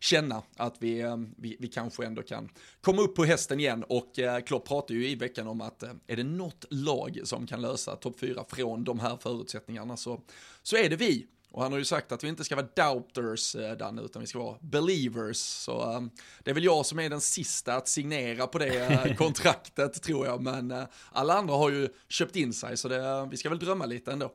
känna 0.00 0.42
att 0.56 0.76
vi, 0.78 1.00
ehm, 1.00 1.34
vi, 1.38 1.56
vi 1.60 1.68
kanske 1.68 2.06
ändå 2.06 2.22
kan 2.22 2.48
komma 2.80 3.02
upp 3.02 3.14
på 3.14 3.24
hästen 3.24 3.60
igen. 3.60 3.84
Och 3.88 4.18
eh, 4.18 4.40
Klopp 4.40 4.68
pratade 4.68 4.98
ju 4.98 5.08
i 5.08 5.14
veckan 5.14 5.46
om 5.46 5.60
att 5.60 5.82
eh, 5.82 5.90
är 6.06 6.16
det 6.16 6.24
något 6.24 6.64
lag 6.70 7.20
som 7.24 7.46
kan 7.46 7.62
lösa 7.62 7.96
topp 7.96 8.20
4 8.20 8.44
från 8.48 8.84
de 8.84 8.98
här 8.98 9.16
förutsättningarna 9.16 9.96
så, 9.96 10.20
så 10.62 10.76
är 10.76 10.90
det 10.90 10.96
vi. 10.96 11.26
Och 11.50 11.62
han 11.62 11.72
har 11.72 11.78
ju 11.78 11.84
sagt 11.84 12.12
att 12.12 12.24
vi 12.24 12.28
inte 12.28 12.44
ska 12.44 12.56
vara 12.56 12.66
doubters, 12.76 13.54
eh, 13.54 13.76
Danne, 13.76 14.02
utan 14.02 14.20
vi 14.20 14.26
ska 14.26 14.38
vara 14.38 14.58
believers. 14.60 15.36
Så 15.36 15.96
um, 15.96 16.10
det 16.44 16.50
är 16.50 16.54
väl 16.54 16.64
jag 16.64 16.86
som 16.86 16.98
är 16.98 17.10
den 17.10 17.20
sista 17.20 17.74
att 17.74 17.88
signera 17.88 18.46
på 18.46 18.58
det 18.58 19.06
uh, 19.06 19.16
kontraktet, 19.16 20.02
tror 20.02 20.26
jag. 20.26 20.42
Men 20.42 20.72
uh, 20.72 20.84
alla 21.12 21.34
andra 21.34 21.54
har 21.54 21.70
ju 21.70 21.88
köpt 22.08 22.36
in 22.36 22.52
sig, 22.52 22.76
så 22.76 22.88
det, 22.88 23.28
vi 23.30 23.36
ska 23.36 23.48
väl 23.48 23.58
drömma 23.58 23.86
lite 23.86 24.12
ändå. 24.12 24.32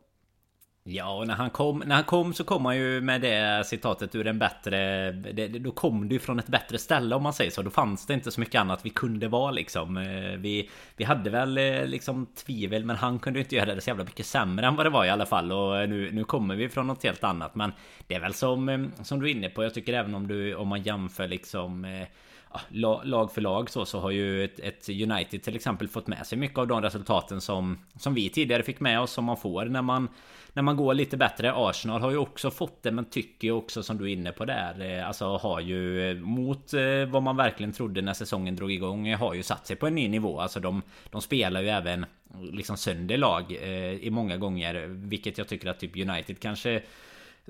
Ja, 0.83 1.13
och 1.13 1.27
när 1.27 1.33
han 1.33 1.49
kom, 1.49 1.83
när 1.85 1.95
han 1.95 2.03
kom 2.03 2.33
så 2.33 2.43
kom 2.43 2.65
han 2.65 2.77
ju 2.77 3.01
med 3.01 3.21
det 3.21 3.63
citatet 3.65 4.15
ur 4.15 4.27
en 4.27 4.39
bättre... 4.39 5.11
Det, 5.11 5.47
då 5.47 5.71
kom 5.71 6.07
det 6.07 6.13
ju 6.13 6.19
från 6.19 6.39
ett 6.39 6.47
bättre 6.47 6.77
ställe 6.77 7.15
om 7.15 7.23
man 7.23 7.33
säger 7.33 7.51
så. 7.51 7.61
Då 7.61 7.69
fanns 7.69 8.05
det 8.05 8.13
inte 8.13 8.31
så 8.31 8.39
mycket 8.39 8.61
annat 8.61 8.85
vi 8.85 8.89
kunde 8.89 9.27
vara 9.27 9.51
liksom. 9.51 9.97
Eh, 9.97 10.37
vi, 10.37 10.69
vi 10.97 11.03
hade 11.03 11.29
väl 11.29 11.57
eh, 11.57 11.85
liksom 11.85 12.25
tvivel, 12.25 12.85
men 12.85 12.95
han 12.95 13.19
kunde 13.19 13.39
ju 13.39 13.43
inte 13.43 13.55
göra 13.55 13.75
det 13.75 13.81
så 13.81 13.89
jävla 13.89 14.03
mycket 14.03 14.25
sämre 14.25 14.67
än 14.67 14.75
vad 14.75 14.85
det 14.85 14.89
var 14.89 15.05
i 15.05 15.09
alla 15.09 15.25
fall. 15.25 15.51
Och 15.51 15.81
eh, 15.81 15.89
nu, 15.89 16.11
nu 16.11 16.23
kommer 16.23 16.55
vi 16.55 16.69
från 16.69 16.87
något 16.87 17.03
helt 17.03 17.23
annat. 17.23 17.55
Men 17.55 17.71
det 18.07 18.15
är 18.15 18.19
väl 18.19 18.33
som, 18.33 18.91
som 19.03 19.19
du 19.19 19.29
är 19.29 19.31
inne 19.31 19.49
på. 19.49 19.63
Jag 19.63 19.73
tycker 19.73 19.93
även 19.93 20.15
om 20.15 20.27
du, 20.27 20.55
om 20.55 20.67
man 20.67 20.81
jämför 20.81 21.27
liksom 21.27 22.05
ah, 22.49 22.59
lag 23.03 23.31
för 23.31 23.41
lag 23.41 23.69
så, 23.69 23.85
så 23.85 23.99
har 23.99 24.11
ju 24.11 24.43
ett, 24.43 24.59
ett, 24.59 24.89
United 24.89 25.43
till 25.43 25.55
exempel 25.55 25.87
fått 25.87 26.07
med 26.07 26.27
sig 26.27 26.37
mycket 26.37 26.57
av 26.57 26.67
de 26.67 26.81
resultaten 26.81 27.41
som, 27.41 27.79
som 27.95 28.13
vi 28.13 28.29
tidigare 28.29 28.63
fick 28.63 28.79
med 28.79 29.01
oss 29.01 29.11
som 29.11 29.25
man 29.25 29.37
får 29.37 29.65
när 29.65 29.81
man 29.81 30.07
när 30.53 30.63
man 30.63 30.77
går 30.77 30.93
lite 30.93 31.17
bättre. 31.17 31.53
Arsenal 31.55 32.01
har 32.01 32.11
ju 32.11 32.17
också 32.17 32.51
fått 32.51 32.83
det 32.83 32.91
men 32.91 33.05
tycker 33.05 33.47
ju 33.47 33.51
också 33.51 33.83
som 33.83 33.97
du 33.97 34.03
är 34.03 34.13
inne 34.13 34.31
på 34.31 34.45
där. 34.45 34.97
Eh, 34.97 35.07
alltså 35.07 35.37
har 35.37 35.59
ju 35.59 36.09
eh, 36.09 36.15
mot 36.15 36.73
eh, 36.73 37.05
vad 37.07 37.23
man 37.23 37.37
verkligen 37.37 37.73
trodde 37.73 38.01
när 38.01 38.13
säsongen 38.13 38.55
drog 38.55 38.71
igång. 38.71 39.13
Har 39.13 39.33
ju 39.33 39.43
satt 39.43 39.67
sig 39.67 39.75
på 39.75 39.87
en 39.87 39.95
ny 39.95 40.07
nivå. 40.07 40.39
Alltså 40.39 40.59
de, 40.59 40.81
de 41.09 41.21
spelar 41.21 41.61
ju 41.61 41.69
även 41.69 42.05
liksom 42.51 42.77
sönder 42.77 43.17
lag 43.17 43.51
i 44.01 44.09
många 44.09 44.37
gånger. 44.37 44.85
Vilket 44.87 45.37
jag 45.37 45.47
tycker 45.47 45.69
att 45.69 45.79
typ 45.79 45.95
United 45.95 46.39
kanske 46.39 46.81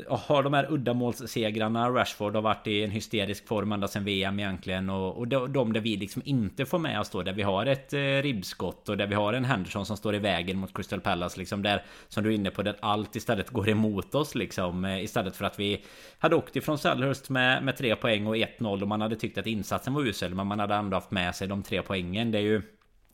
har 0.09 0.43
de 0.43 0.53
här 0.53 0.71
uddamålssegrarna. 0.71 1.89
Rashford 1.89 2.35
har 2.35 2.41
varit 2.41 2.67
i 2.67 2.83
en 2.83 2.91
hysterisk 2.91 3.47
form 3.47 3.71
ända 3.71 3.87
sedan 3.87 4.05
VM 4.05 4.39
egentligen. 4.39 4.89
Och, 4.89 5.17
och 5.17 5.27
de, 5.27 5.73
där 5.73 5.81
vi 5.81 5.97
liksom 5.97 6.21
inte 6.25 6.65
får 6.65 6.79
med 6.79 6.99
oss 6.99 7.09
då. 7.09 7.23
Där 7.23 7.33
vi 7.33 7.41
har 7.41 7.65
ett 7.65 7.93
eh, 7.93 7.99
ribbskott 7.99 8.89
och 8.89 8.97
där 8.97 9.07
vi 9.07 9.15
har 9.15 9.33
en 9.33 9.45
Henderson 9.45 9.85
som 9.85 9.97
står 9.97 10.15
i 10.15 10.19
vägen 10.19 10.57
mot 10.57 10.73
Crystal 10.73 11.01
Palace. 11.01 11.39
Liksom 11.39 11.61
där, 11.63 11.83
som 12.07 12.23
du 12.23 12.29
är 12.29 12.35
inne 12.35 12.51
på, 12.51 12.63
där 12.63 12.75
allt 12.79 13.15
istället 13.15 13.49
går 13.49 13.69
emot 13.69 14.15
oss 14.15 14.35
liksom. 14.35 14.85
Eh, 14.85 15.03
istället 15.03 15.35
för 15.35 15.45
att 15.45 15.59
vi 15.59 15.83
hade 16.19 16.35
åkt 16.35 16.55
ifrån 16.55 16.77
Sellhurst 16.77 17.29
med, 17.29 17.63
med 17.63 17.77
tre 17.77 17.95
poäng 17.95 18.27
och 18.27 18.35
1-0. 18.35 18.81
Och 18.81 18.87
man 18.87 19.01
hade 19.01 19.15
tyckt 19.15 19.37
att 19.37 19.47
insatsen 19.47 19.93
var 19.93 20.01
usel. 20.01 20.35
Men 20.35 20.47
man 20.47 20.59
hade 20.59 20.75
ändå 20.75 20.97
haft 20.97 21.11
med 21.11 21.35
sig 21.35 21.47
de 21.47 21.63
tre 21.63 21.81
poängen. 21.81 22.31
Det 22.31 22.37
är 22.37 22.41
ju... 22.41 22.61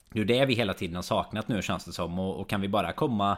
Det 0.09 0.21
är 0.21 0.25
det 0.25 0.45
vi 0.45 0.53
hela 0.53 0.73
tiden 0.73 0.95
har 0.95 1.03
saknat 1.03 1.47
nu 1.47 1.61
känns 1.61 1.85
det 1.85 1.91
som. 1.91 2.19
Och, 2.19 2.39
och 2.39 2.49
kan 2.49 2.61
vi 2.61 2.67
bara 2.67 2.91
komma 2.91 3.37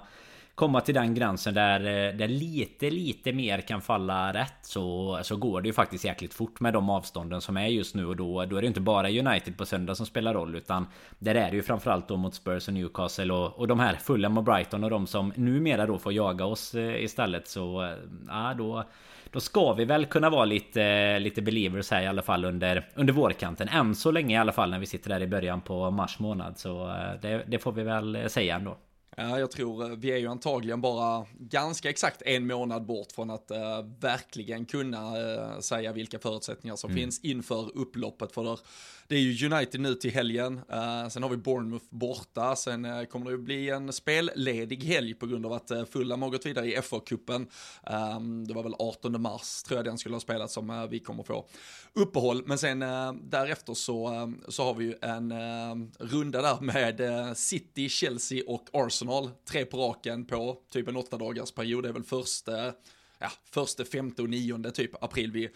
komma 0.59 0.81
till 0.81 0.93
den 0.93 1.13
gränsen 1.13 1.53
där, 1.53 1.79
eh, 1.79 2.15
där 2.15 2.27
lite, 2.27 2.89
lite 2.89 3.33
mer 3.33 3.61
kan 3.61 3.81
falla 3.81 4.33
rätt 4.33 4.59
så, 4.61 5.19
så 5.21 5.35
går 5.35 5.61
det 5.61 5.67
ju 5.67 5.73
faktiskt 5.73 6.05
jäkligt 6.05 6.33
fort 6.33 6.59
med 6.59 6.73
de 6.73 6.89
avstånden 6.89 7.41
som 7.41 7.57
är 7.57 7.67
just 7.67 7.95
nu 7.95 8.05
och 8.05 8.15
då, 8.15 8.45
då 8.45 8.57
är 8.57 8.61
det 8.61 8.67
inte 8.67 8.81
bara 8.81 9.09
United 9.09 9.57
på 9.57 9.65
söndag 9.65 9.95
som 9.95 10.05
spelar 10.05 10.33
roll 10.33 10.55
utan 10.55 10.87
där 11.19 11.35
är 11.35 11.49
det 11.49 11.55
ju 11.55 11.63
framförallt 11.63 12.07
då 12.07 12.17
mot 12.17 12.35
Spurs 12.35 12.67
och 12.67 12.73
Newcastle 12.73 13.33
och, 13.33 13.59
och 13.59 13.67
de 13.67 13.79
här 13.79 13.95
Fulham 13.95 14.37
och 14.37 14.43
Brighton 14.43 14.83
och 14.83 14.89
de 14.89 15.07
som 15.07 15.33
numera 15.35 15.85
då 15.85 15.99
får 15.99 16.13
jaga 16.13 16.45
oss 16.45 16.75
eh, 16.75 17.03
istället 17.03 17.47
så 17.47 17.83
eh, 17.83 17.91
ja 18.27 18.53
då 18.57 18.83
då 19.31 19.39
ska 19.39 19.73
vi 19.73 19.85
väl 19.85 20.05
kunna 20.05 20.29
vara 20.29 20.45
lite, 20.45 21.19
lite 21.19 21.41
believers 21.41 21.91
här 21.91 22.01
i 22.01 22.07
alla 22.07 22.21
fall 22.21 22.45
under, 22.45 22.89
under 22.95 23.13
vårkanten. 23.13 23.67
Än 23.67 23.95
så 23.95 24.11
länge 24.11 24.35
i 24.35 24.37
alla 24.37 24.51
fall 24.51 24.69
när 24.69 24.79
vi 24.79 24.85
sitter 24.85 25.09
där 25.09 25.21
i 25.21 25.27
början 25.27 25.61
på 25.61 25.91
mars 25.91 26.19
månad. 26.19 26.57
Så 26.57 26.87
det, 27.21 27.43
det 27.47 27.59
får 27.59 27.71
vi 27.71 27.83
väl 27.83 28.29
säga 28.29 28.55
ändå. 28.55 28.77
Ja, 29.17 29.39
jag 29.39 29.51
tror 29.51 29.83
eh, 29.83 29.97
vi 29.97 30.11
är 30.11 30.17
ju 30.17 30.27
antagligen 30.27 30.81
bara 30.81 31.25
ganska 31.39 31.89
exakt 31.89 32.21
en 32.21 32.47
månad 32.47 32.85
bort 32.85 33.11
från 33.11 33.29
att 33.29 33.51
uh, 33.51 33.57
verkligen 33.99 34.65
kunna 34.65 35.19
uh, 35.19 35.59
säga 35.59 35.93
vilka 35.93 36.19
förutsättningar 36.19 36.75
som 36.75 36.89
mm. 36.89 37.01
finns 37.01 37.19
inför 37.19 37.77
upploppet. 37.77 38.31
För 38.31 38.43
där, 38.43 38.59
det 39.09 39.15
är 39.15 39.19
ju 39.19 39.45
United 39.51 39.81
nu 39.81 39.95
till 39.95 40.11
helgen, 40.11 40.53
uh, 40.53 41.09
sen 41.09 41.23
har 41.23 41.29
vi 41.29 41.37
Bournemouth 41.37 41.85
borta, 41.89 42.55
sen 42.55 42.85
uh, 42.85 43.05
kommer 43.05 43.25
det 43.25 43.31
ju 43.31 43.37
bli 43.37 43.69
en 43.69 43.93
spelledig 43.93 44.83
helg 44.83 45.13
på 45.13 45.27
grund 45.27 45.45
av 45.45 45.53
att 45.53 45.71
uh, 45.71 45.85
Fulham 45.85 46.21
har 46.21 46.29
gått 46.29 46.45
vidare 46.45 46.65
i 46.65 46.77
FA-cupen. 46.77 47.35
Um, 47.35 47.47
ehm, 47.83 48.47
det 48.47 48.53
var 48.53 48.63
väl 48.63 48.75
18 48.79 49.21
mars 49.21 49.63
tror 49.63 49.77
jag 49.77 49.85
den 49.85 49.97
skulle 49.97 50.15
ha 50.15 50.19
spelat 50.19 50.51
som 50.51 50.69
uh, 50.69 50.87
vi 50.87 50.99
kommer 50.99 51.23
få 51.23 51.45
uppehåll. 51.93 52.43
Men 52.45 52.57
sen 52.57 52.79
därefter 53.29 53.73
så, 53.73 54.33
så 54.47 54.63
har 54.63 54.73
vi 54.73 54.85
ju 54.85 54.95
en 55.01 55.33
runda 55.99 56.41
där 56.41 56.61
med 56.61 57.37
City, 57.37 57.89
Chelsea 57.89 58.43
och 58.47 58.67
Arsenal. 58.73 59.31
Tre 59.45 59.65
på 59.65 59.77
raken 59.77 60.25
på 60.25 60.57
typ 60.71 60.87
en 60.87 60.95
åtta 60.95 61.17
dagars 61.17 61.51
period. 61.51 61.83
Det 61.83 61.89
är 61.89 61.93
väl 61.93 62.03
första, 62.03 62.73
ja, 63.19 63.31
första, 63.51 63.85
femte 63.85 64.21
och 64.21 64.29
nionde 64.29 64.71
typ 64.71 65.03
april 65.03 65.31
vi 65.31 65.49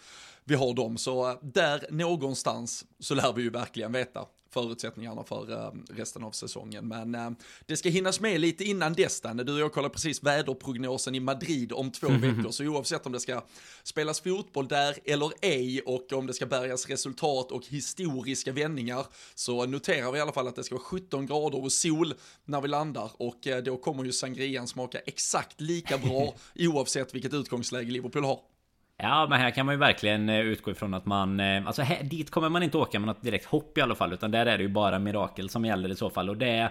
vi 0.44 0.54
har 0.54 0.74
dem. 0.74 0.98
Så 0.98 1.38
där 1.42 1.86
någonstans 1.90 2.84
så 2.98 3.14
lär 3.14 3.32
vi 3.32 3.42
ju 3.42 3.50
verkligen 3.50 3.92
veta 3.92 4.26
förutsättningarna 4.54 5.24
för 5.24 5.50
uh, 5.50 5.72
resten 5.90 6.24
av 6.24 6.30
säsongen. 6.30 6.88
Men 6.88 7.14
uh, 7.14 7.30
det 7.66 7.76
ska 7.76 7.88
hinnas 7.88 8.20
med 8.20 8.40
lite 8.40 8.64
innan 8.64 8.92
dess, 8.92 9.20
Danne. 9.20 9.42
Du 9.42 9.52
och 9.52 9.60
jag 9.60 9.72
kollar 9.72 9.88
precis 9.88 10.22
väderprognosen 10.22 11.14
i 11.14 11.20
Madrid 11.20 11.72
om 11.72 11.90
två 11.90 12.06
-hmm. 12.06 12.36
veckor, 12.36 12.50
så 12.50 12.64
oavsett 12.64 13.06
om 13.06 13.12
det 13.12 13.20
ska 13.20 13.44
spelas 13.82 14.20
fotboll 14.20 14.68
där 14.68 14.98
eller 15.04 15.32
ej 15.40 15.80
och 15.80 16.12
om 16.12 16.26
det 16.26 16.34
ska 16.34 16.46
bärgas 16.46 16.88
resultat 16.88 17.52
och 17.52 17.66
historiska 17.66 18.52
vändningar 18.52 19.06
så 19.34 19.66
noterar 19.66 20.12
vi 20.12 20.18
i 20.18 20.20
alla 20.20 20.32
fall 20.32 20.48
att 20.48 20.56
det 20.56 20.64
ska 20.64 20.74
vara 20.74 20.84
17 20.84 21.26
grader 21.26 21.62
och 21.62 21.72
sol 21.72 22.14
när 22.44 22.60
vi 22.60 22.68
landar 22.68 23.10
och 23.16 23.46
då 23.64 23.76
kommer 23.76 24.04
ju 24.04 24.12
sangrian 24.12 24.68
smaka 24.68 24.98
exakt 24.98 25.60
lika 25.60 25.98
bra 25.98 26.34
oavsett 26.58 27.14
vilket 27.14 27.34
utgångsläge 27.34 27.90
Liverpool 27.90 28.24
har. 28.24 28.53
Ja 28.96 29.26
men 29.30 29.40
här 29.40 29.50
kan 29.50 29.66
man 29.66 29.74
ju 29.74 29.78
verkligen 29.78 30.28
eh, 30.28 30.40
utgå 30.40 30.70
ifrån 30.70 30.94
att 30.94 31.06
man 31.06 31.40
eh, 31.40 31.66
Alltså 31.66 31.82
här, 31.82 32.02
dit 32.02 32.30
kommer 32.30 32.48
man 32.48 32.62
inte 32.62 32.78
åka 32.78 32.98
med 32.98 33.06
något 33.06 33.22
direkt 33.22 33.44
hopp 33.44 33.78
i 33.78 33.80
alla 33.80 33.94
fall 33.94 34.12
Utan 34.12 34.30
där 34.30 34.46
är 34.46 34.58
det 34.58 34.62
ju 34.62 34.68
bara 34.68 34.98
mirakel 34.98 35.48
som 35.48 35.64
gäller 35.64 35.92
i 35.92 35.96
så 35.96 36.10
fall. 36.10 36.30
Och 36.30 36.36
det 36.36 36.70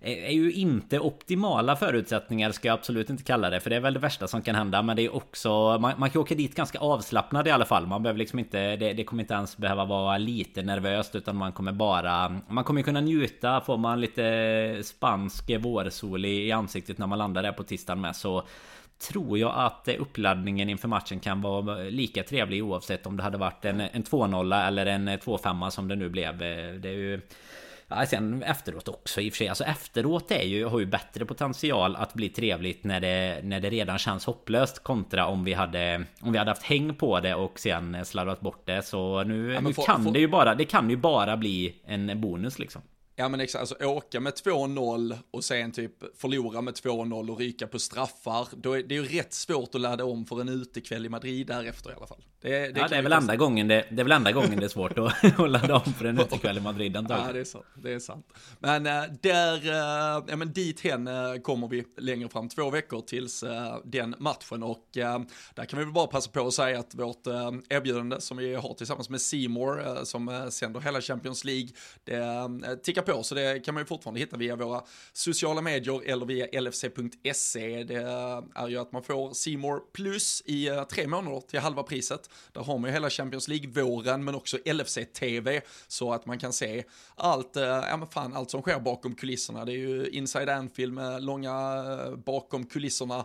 är 0.00 0.32
ju 0.32 0.52
inte 0.52 1.00
optimala 1.00 1.76
förutsättningar 1.76 2.52
ska 2.52 2.68
jag 2.68 2.74
absolut 2.74 3.10
inte 3.10 3.22
kalla 3.22 3.50
det 3.50 3.60
För 3.60 3.70
det 3.70 3.76
är 3.76 3.80
väl 3.80 3.94
det 3.94 4.00
värsta 4.00 4.28
som 4.28 4.42
kan 4.42 4.54
hända. 4.54 4.82
Men 4.82 4.96
det 4.96 5.02
är 5.02 5.16
också 5.16 5.78
Man, 5.80 5.92
man 5.96 6.10
kan 6.10 6.22
åka 6.22 6.34
dit 6.34 6.54
ganska 6.54 6.78
avslappnad 6.78 7.48
i 7.48 7.50
alla 7.50 7.64
fall. 7.64 7.86
Man 7.86 8.02
behöver 8.02 8.18
liksom 8.18 8.38
inte 8.38 8.76
det, 8.76 8.92
det, 8.92 9.04
kommer 9.04 9.22
inte 9.22 9.34
ens 9.34 9.56
behöva 9.56 9.84
vara 9.84 10.18
lite 10.18 10.62
nervöst 10.62 11.14
Utan 11.14 11.36
man 11.36 11.52
kommer 11.52 11.72
bara 11.72 12.40
Man 12.48 12.64
kommer 12.64 12.82
kunna 12.82 13.00
njuta. 13.00 13.60
Får 13.60 13.76
man 13.76 14.00
lite 14.00 14.80
spansk 14.84 15.50
vårsol 15.60 16.24
i, 16.24 16.46
i 16.46 16.52
ansiktet 16.52 16.98
när 16.98 17.06
man 17.06 17.18
landar 17.18 17.42
där 17.42 17.52
på 17.52 17.62
tisdagen 17.62 18.00
med 18.00 18.16
så 18.16 18.42
tror 18.98 19.38
jag 19.38 19.52
att 19.56 19.88
uppladdningen 19.88 20.70
inför 20.70 20.88
matchen 20.88 21.20
kan 21.20 21.42
vara 21.42 21.76
lika 21.76 22.22
trevlig 22.22 22.64
oavsett 22.64 23.06
om 23.06 23.16
det 23.16 23.22
hade 23.22 23.38
varit 23.38 23.64
en, 23.64 23.80
en 23.80 24.04
2-0 24.04 24.66
eller 24.66 24.86
en 24.86 25.08
2-5 25.08 25.70
som 25.70 25.88
det 25.88 25.96
nu 25.96 26.08
blev. 26.08 26.38
Det 26.38 26.88
är 26.88 26.92
ju... 26.92 27.20
Ja, 27.88 28.06
sen 28.06 28.42
efteråt 28.42 28.88
också 28.88 29.20
i 29.20 29.28
och 29.28 29.32
för 29.32 29.36
sig. 29.36 29.48
Alltså 29.48 29.64
efteråt 29.64 30.30
är 30.30 30.42
ju, 30.42 30.64
har 30.64 30.78
ju 30.78 30.86
bättre 30.86 31.24
potential 31.24 31.96
att 31.96 32.14
bli 32.14 32.28
trevligt 32.28 32.84
när 32.84 33.00
det, 33.00 33.40
när 33.42 33.60
det 33.60 33.70
redan 33.70 33.98
känns 33.98 34.24
hopplöst 34.24 34.82
kontra 34.82 35.26
om 35.26 35.44
vi 35.44 35.52
hade 35.52 36.04
om 36.20 36.32
vi 36.32 36.38
hade 36.38 36.50
haft 36.50 36.62
häng 36.62 36.94
på 36.94 37.20
det 37.20 37.34
och 37.34 37.58
sen 37.58 38.04
slarvat 38.04 38.40
bort 38.40 38.66
det. 38.66 38.82
Så 38.82 39.24
nu, 39.24 39.52
ja, 39.52 39.60
nu 39.60 39.72
för, 39.72 39.82
kan 39.82 40.04
för... 40.04 40.10
det 40.10 40.18
ju 40.18 40.28
bara, 40.28 40.54
det 40.54 40.64
kan 40.64 40.90
ju 40.90 40.96
bara 40.96 41.36
bli 41.36 41.76
en 41.84 42.20
bonus 42.20 42.58
liksom. 42.58 42.82
Ja 43.18 43.28
men 43.28 43.40
exakt, 43.40 43.60
alltså 43.60 43.86
åka 43.86 44.20
med 44.20 44.32
2-0 44.32 45.18
och 45.30 45.44
sen 45.44 45.72
typ 45.72 46.18
förlora 46.20 46.60
med 46.60 46.74
2-0 46.74 47.30
och 47.30 47.38
ryka 47.38 47.66
på 47.66 47.78
straffar. 47.78 48.48
Då 48.56 48.72
är 48.72 48.82
det 48.82 48.94
ju 48.94 49.04
rätt 49.04 49.32
svårt 49.32 49.74
att 49.74 49.80
ladda 49.80 50.04
om 50.04 50.26
för 50.26 50.40
en 50.40 50.48
utekväll 50.48 51.06
i 51.06 51.08
Madrid 51.08 51.46
därefter 51.46 51.90
i 51.90 51.94
alla 51.94 52.06
fall. 52.06 52.24
Det, 52.40 52.48
det, 52.48 52.80
ja, 52.80 52.88
det 52.88 52.96
är 52.96 53.02
väl 53.02 53.12
enda 53.12 53.36
gången 53.36 53.68
det, 53.68 53.86
det 53.90 54.00
är 54.00 54.04
väl 54.04 54.12
enda 54.12 54.32
gången 54.32 54.58
det 54.58 54.64
är 54.64 54.68
svårt 54.68 54.98
att, 54.98 55.24
att 55.40 55.50
ladda 55.50 55.76
om 55.76 55.92
för 55.92 56.04
en 56.04 56.20
utekväll 56.20 56.58
i 56.58 56.60
Madrid 56.60 56.96
antagligen. 56.96 57.26
Ja 57.26 57.32
det 57.32 57.40
är 57.40 57.44
sant, 57.44 57.64
det 57.74 57.92
är 57.92 57.98
sant. 57.98 58.26
Men 58.58 58.86
äh, 58.86 59.02
där, 59.22 59.66
äh, 59.66 60.24
ja 60.28 60.36
men 60.36 60.52
dit 60.52 60.80
hen 60.80 61.06
äh, 61.06 61.34
kommer 61.42 61.68
vi 61.68 61.84
längre 61.98 62.28
fram, 62.28 62.48
två 62.48 62.70
veckor 62.70 63.00
tills 63.00 63.44
den 63.84 64.14
matchen 64.18 64.62
och 64.62 64.88
där 65.54 65.64
kan 65.64 65.78
vi 65.78 65.84
väl 65.84 65.94
bara 65.94 66.06
passa 66.06 66.30
på 66.30 66.46
att 66.46 66.54
säga 66.54 66.78
att 66.78 66.94
vårt 66.94 67.26
erbjudande 67.68 68.20
som 68.20 68.36
vi 68.36 68.54
har 68.54 68.74
tillsammans 68.74 69.10
med 69.10 69.20
Seymour 69.20 70.04
som 70.04 70.48
sänder 70.50 70.80
hela 70.80 71.00
Champions 71.00 71.44
League, 71.44 71.68
det 72.04 72.76
tickar 72.82 73.02
på, 73.06 73.22
så 73.22 73.34
det 73.34 73.64
kan 73.64 73.74
man 73.74 73.80
ju 73.80 73.86
fortfarande 73.86 74.20
hitta 74.20 74.36
via 74.36 74.56
våra 74.56 74.82
sociala 75.12 75.60
medier 75.60 76.02
eller 76.06 76.26
via 76.26 76.60
lfc.se. 76.60 77.84
Det 77.84 77.94
eh, 77.94 78.42
är 78.54 78.68
ju 78.68 78.78
att 78.78 78.92
man 78.92 79.02
får 79.02 79.34
Simor 79.34 79.80
plus 79.92 80.42
i 80.46 80.68
eh, 80.68 80.84
tre 80.84 81.06
månader 81.06 81.40
till 81.40 81.60
halva 81.60 81.82
priset. 81.82 82.30
Där 82.52 82.60
har 82.60 82.78
man 82.78 82.90
ju 82.90 82.94
hela 82.94 83.10
Champions 83.10 83.48
League-våren 83.48 84.24
men 84.24 84.34
också 84.34 84.58
LFC-TV 84.64 85.60
så 85.88 86.12
att 86.12 86.26
man 86.26 86.38
kan 86.38 86.52
se 86.52 86.84
allt, 87.14 87.56
eh, 87.56 87.62
ja 87.62 87.96
men 87.96 88.08
fan, 88.08 88.34
allt 88.34 88.50
som 88.50 88.62
sker 88.62 88.80
bakom 88.80 89.14
kulisserna. 89.14 89.64
Det 89.64 89.72
är 89.72 89.78
ju 89.78 90.08
Inside 90.08 90.48
Anfield 90.48 90.92
med 90.92 91.22
långa 91.22 91.84
bakom 92.16 92.66
kulisserna 92.66 93.24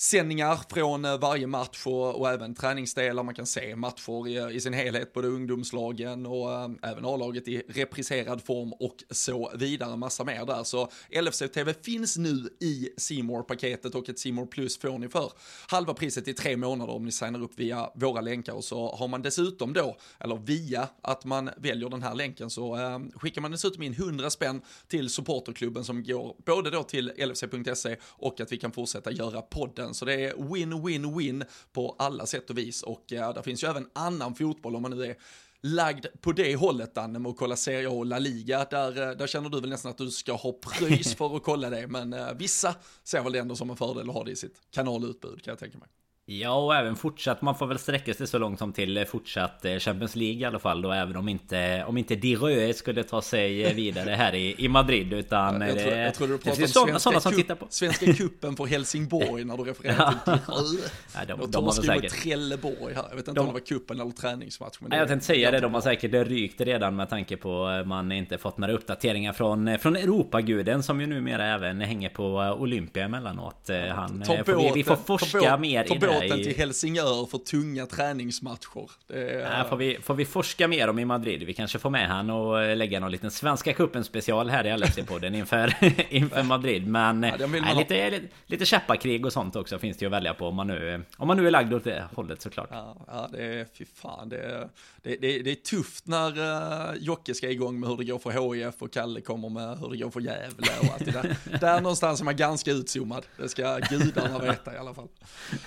sändningar 0.00 0.60
från 0.70 1.04
eh, 1.04 1.18
varje 1.18 1.46
match 1.46 1.86
och, 1.86 2.20
och 2.20 2.28
även 2.28 2.54
träningsdelar. 2.54 3.22
Man 3.22 3.34
kan 3.34 3.46
se 3.46 3.76
matcher 3.76 4.28
i, 4.28 4.36
eh, 4.36 4.48
i 4.48 4.60
sin 4.60 4.72
helhet, 4.72 5.12
både 5.12 5.28
ungdomslagen 5.28 6.26
och 6.26 6.52
äh, 6.52 6.70
även 6.82 7.04
A-laget 7.04 7.48
i 7.48 7.62
repriserad 7.68 8.44
form 8.44 8.72
och 8.72 8.96
så 9.10 9.52
vidare. 9.54 9.96
Massa 9.96 10.24
mer 10.24 10.46
där. 10.46 10.64
Så 10.64 10.90
LFC 11.22 11.38
TV 11.54 11.74
finns 11.82 12.16
nu 12.16 12.48
i 12.60 12.88
simor 12.96 13.42
paketet 13.42 13.94
och 13.94 14.08
ett 14.08 14.18
Simor 14.18 14.46
Plus 14.46 14.78
får 14.78 14.98
ni 14.98 15.08
för 15.08 15.32
halva 15.68 15.94
priset 15.94 16.28
i 16.28 16.34
tre 16.34 16.56
månader 16.56 16.92
om 16.92 17.04
ni 17.04 17.12
signar 17.12 17.42
upp 17.42 17.58
via 17.58 17.90
våra 17.94 18.20
länkar. 18.20 18.52
Och 18.52 18.64
så 18.64 18.96
har 18.96 19.08
man 19.08 19.22
dessutom 19.22 19.72
då, 19.72 19.96
eller 20.20 20.36
via 20.36 20.88
att 21.02 21.24
man 21.24 21.50
väljer 21.56 21.88
den 21.88 22.02
här 22.02 22.14
länken, 22.14 22.50
så 22.50 22.76
äh, 22.76 22.98
skickar 23.14 23.40
man 23.40 23.50
dessutom 23.50 23.82
in 23.82 23.92
100 23.92 24.30
spänn 24.30 24.60
till 24.88 25.10
supporterklubben 25.10 25.84
som 25.84 26.04
går 26.04 26.36
både 26.46 26.70
då 26.70 26.82
till 26.82 27.08
lfc.se 27.08 27.96
och 28.02 28.40
att 28.40 28.52
vi 28.52 28.56
kan 28.56 28.72
fortsätta 28.72 29.12
göra 29.12 29.42
podden 29.42 29.87
den. 29.88 29.94
Så 29.94 30.04
det 30.04 30.24
är 30.24 30.34
win-win-win 30.34 31.44
på 31.72 31.96
alla 31.98 32.26
sätt 32.26 32.50
och 32.50 32.58
vis. 32.58 32.82
Och 32.82 33.04
ja, 33.06 33.32
där 33.32 33.42
finns 33.42 33.64
ju 33.64 33.68
även 33.68 33.88
annan 33.92 34.34
fotboll 34.34 34.76
om 34.76 34.82
man 34.82 34.90
nu 34.90 35.04
är 35.04 35.16
lagd 35.62 36.06
på 36.20 36.32
det 36.32 36.56
hållet 36.56 36.94
Danne 36.94 37.18
med 37.18 37.30
att 37.30 37.36
kolla 37.36 37.56
Serie 37.56 37.88
A 37.88 37.92
och 37.92 38.06
La 38.06 38.18
Liga. 38.18 38.66
Där, 38.70 39.08
eh, 39.08 39.16
där 39.16 39.26
känner 39.26 39.48
du 39.48 39.60
väl 39.60 39.70
nästan 39.70 39.90
att 39.90 39.98
du 39.98 40.10
ska 40.10 40.32
ha 40.32 40.52
pröjs 40.52 41.14
för 41.16 41.36
att 41.36 41.42
kolla 41.42 41.70
det. 41.70 41.86
Men 41.86 42.14
uh, 42.14 42.32
vissa 42.32 42.74
ser 43.04 43.22
väl 43.22 43.32
det 43.32 43.38
ändå 43.38 43.56
som 43.56 43.70
en 43.70 43.76
fördel 43.76 44.08
att 44.08 44.14
ha 44.14 44.24
det 44.24 44.30
i 44.30 44.36
sitt 44.36 44.60
kanalutbud 44.70 45.42
kan 45.42 45.52
jag 45.52 45.58
tänka 45.58 45.78
mig. 45.78 45.88
Ja, 46.30 46.54
och 46.54 46.74
även 46.74 46.96
fortsatt. 46.96 47.42
Man 47.42 47.54
får 47.54 47.66
väl 47.66 47.78
sträcka 47.78 48.14
sig 48.14 48.26
så 48.26 48.38
långt 48.38 48.58
som 48.58 48.72
till 48.72 49.04
fortsatt 49.06 49.64
eh, 49.64 49.78
Champions 49.78 50.16
League 50.16 50.40
i 50.40 50.44
alla 50.44 50.58
fall 50.58 50.82
då. 50.82 50.92
Även 50.92 51.16
om 51.16 51.28
inte, 51.28 51.84
om 51.86 51.98
inte 51.98 52.14
Di 52.14 52.36
Röe 52.36 52.74
skulle 52.74 53.02
ta 53.02 53.22
sig 53.22 53.74
vidare 53.74 54.10
här 54.10 54.34
i, 54.34 54.54
i 54.58 54.68
Madrid. 54.68 55.12
Utan 55.12 55.60
jag, 55.60 55.78
tror, 55.78 55.92
jag 55.92 56.14
tror 56.14 56.28
du 56.28 56.38
pratar 56.38 56.62
om 56.62 56.68
såna, 56.68 56.98
såna 56.98 57.20
som 57.20 57.32
tittar 57.32 57.54
på. 57.54 57.66
Svenska 57.70 58.12
kuppen 58.12 58.56
för 58.56 58.66
Helsingborg 58.66 59.44
när 59.44 59.56
du 59.56 59.62
refererar 59.62 60.14
till 60.24 60.32
Di 60.32 60.40
Röe. 60.48 60.88
Ja, 61.14 61.20
de, 61.26 61.40
de, 61.40 61.50
de 61.50 61.64
har 61.64 61.72
säkert... 61.72 62.22
Trelleborg 62.22 62.94
här. 62.94 63.04
Jag 63.08 63.16
vet 63.16 63.28
inte 63.28 63.32
de... 63.32 63.40
om 63.40 63.46
det 63.46 63.52
var 63.52 63.66
kuppen 63.66 64.00
eller 64.00 64.10
träningsmatch. 64.10 64.76
Men 64.80 64.90
Nej, 64.90 64.98
jag 64.98 65.08
tänkte 65.08 65.26
säga 65.26 65.50
det. 65.50 65.60
De 65.60 65.74
har 65.74 65.80
säkert 65.80 66.12
rykt 66.12 66.60
redan 66.60 66.96
med 66.96 67.10
tanke 67.10 67.36
på 67.36 67.70
eh, 67.70 67.84
man 67.84 68.12
inte 68.12 68.38
fått 68.38 68.58
några 68.58 68.72
uppdateringar 68.72 69.32
från, 69.32 69.68
eh, 69.68 69.78
från 69.78 69.96
Europaguden 69.96 70.82
som 70.82 71.00
ju 71.00 71.06
numera 71.06 71.46
även 71.46 71.80
hänger 71.80 72.08
på 72.08 72.56
Olympia 72.58 73.04
emellanåt. 73.04 73.70
Han, 73.90 74.24
får 74.26 74.56
vi, 74.56 74.72
vi 74.74 74.84
får 74.84 74.96
forska 74.96 75.56
mer 75.56 75.84
i 75.84 75.98
det 75.98 76.17
båten 76.20 76.42
till 76.42 76.56
Helsingör 76.56 77.26
för 77.26 77.38
tunga 77.38 77.86
träningsmatcher. 77.86 78.90
Är... 79.08 79.64
får, 79.64 79.76
vi, 79.76 79.98
får 80.02 80.14
vi 80.14 80.24
forska 80.24 80.68
mer 80.68 80.88
om 80.88 80.98
i 80.98 81.04
Madrid? 81.04 81.42
Vi 81.42 81.54
kanske 81.54 81.78
får 81.78 81.90
med 81.90 82.08
han 82.08 82.30
och 82.30 82.76
lägga 82.76 83.00
någon 83.00 83.10
liten 83.10 83.30
Svenska 83.30 83.72
cupen 83.72 84.04
special 84.04 84.50
här 84.50 84.66
i 84.66 84.70
LFC-podden 84.70 85.36
inför, 85.36 85.74
inför 86.14 86.42
Madrid. 86.42 86.86
Men 86.86 87.22
ja, 87.22 87.46
nej, 87.46 87.74
lite, 87.76 88.10
lite, 88.10 88.26
lite 88.46 88.64
käppakrig 88.64 89.26
och 89.26 89.32
sånt 89.32 89.56
också 89.56 89.78
finns 89.78 89.96
det 89.96 90.02
ju 90.02 90.06
att 90.06 90.12
välja 90.12 90.34
på 90.34 90.46
om 90.46 90.54
man 90.54 90.66
nu, 90.66 91.04
om 91.16 91.28
man 91.28 91.36
nu 91.36 91.46
är 91.46 91.50
lagd 91.50 91.74
åt 91.74 91.84
det 91.84 92.04
hållet 92.14 92.42
såklart. 92.42 92.68
Ja, 92.72 92.96
ja 93.06 93.28
det 93.32 93.44
är, 93.44 93.66
fy 93.78 93.84
fan, 93.84 94.28
det 94.28 94.38
är, 94.38 94.68
det, 95.02 95.16
det, 95.16 95.42
det 95.42 95.50
är 95.50 95.54
tufft 95.54 96.06
när 96.06 96.38
uh, 96.38 96.96
Jocke 96.98 97.34
ska 97.34 97.50
igång 97.50 97.80
med 97.80 97.88
hur 97.88 97.96
det 97.96 98.04
går 98.04 98.18
för 98.18 98.54
HIF 98.54 98.82
och 98.82 98.92
Kalle 98.92 99.20
kommer 99.20 99.48
med 99.48 99.78
hur 99.78 99.90
det 99.90 99.96
går 99.96 100.10
för 100.10 100.20
Gävle 100.20 100.66
och 100.80 100.94
allt 100.94 101.04
det 101.04 101.10
där. 101.10 101.36
där 101.60 101.80
någonstans 101.80 102.20
är 102.20 102.24
man 102.24 102.36
ganska 102.36 102.70
utzoomad. 102.70 103.26
Det 103.36 103.48
ska 103.48 103.78
gudarna 103.78 104.38
veta 104.38 104.74
i 104.74 104.78
alla 104.78 104.94
fall. 104.94 105.08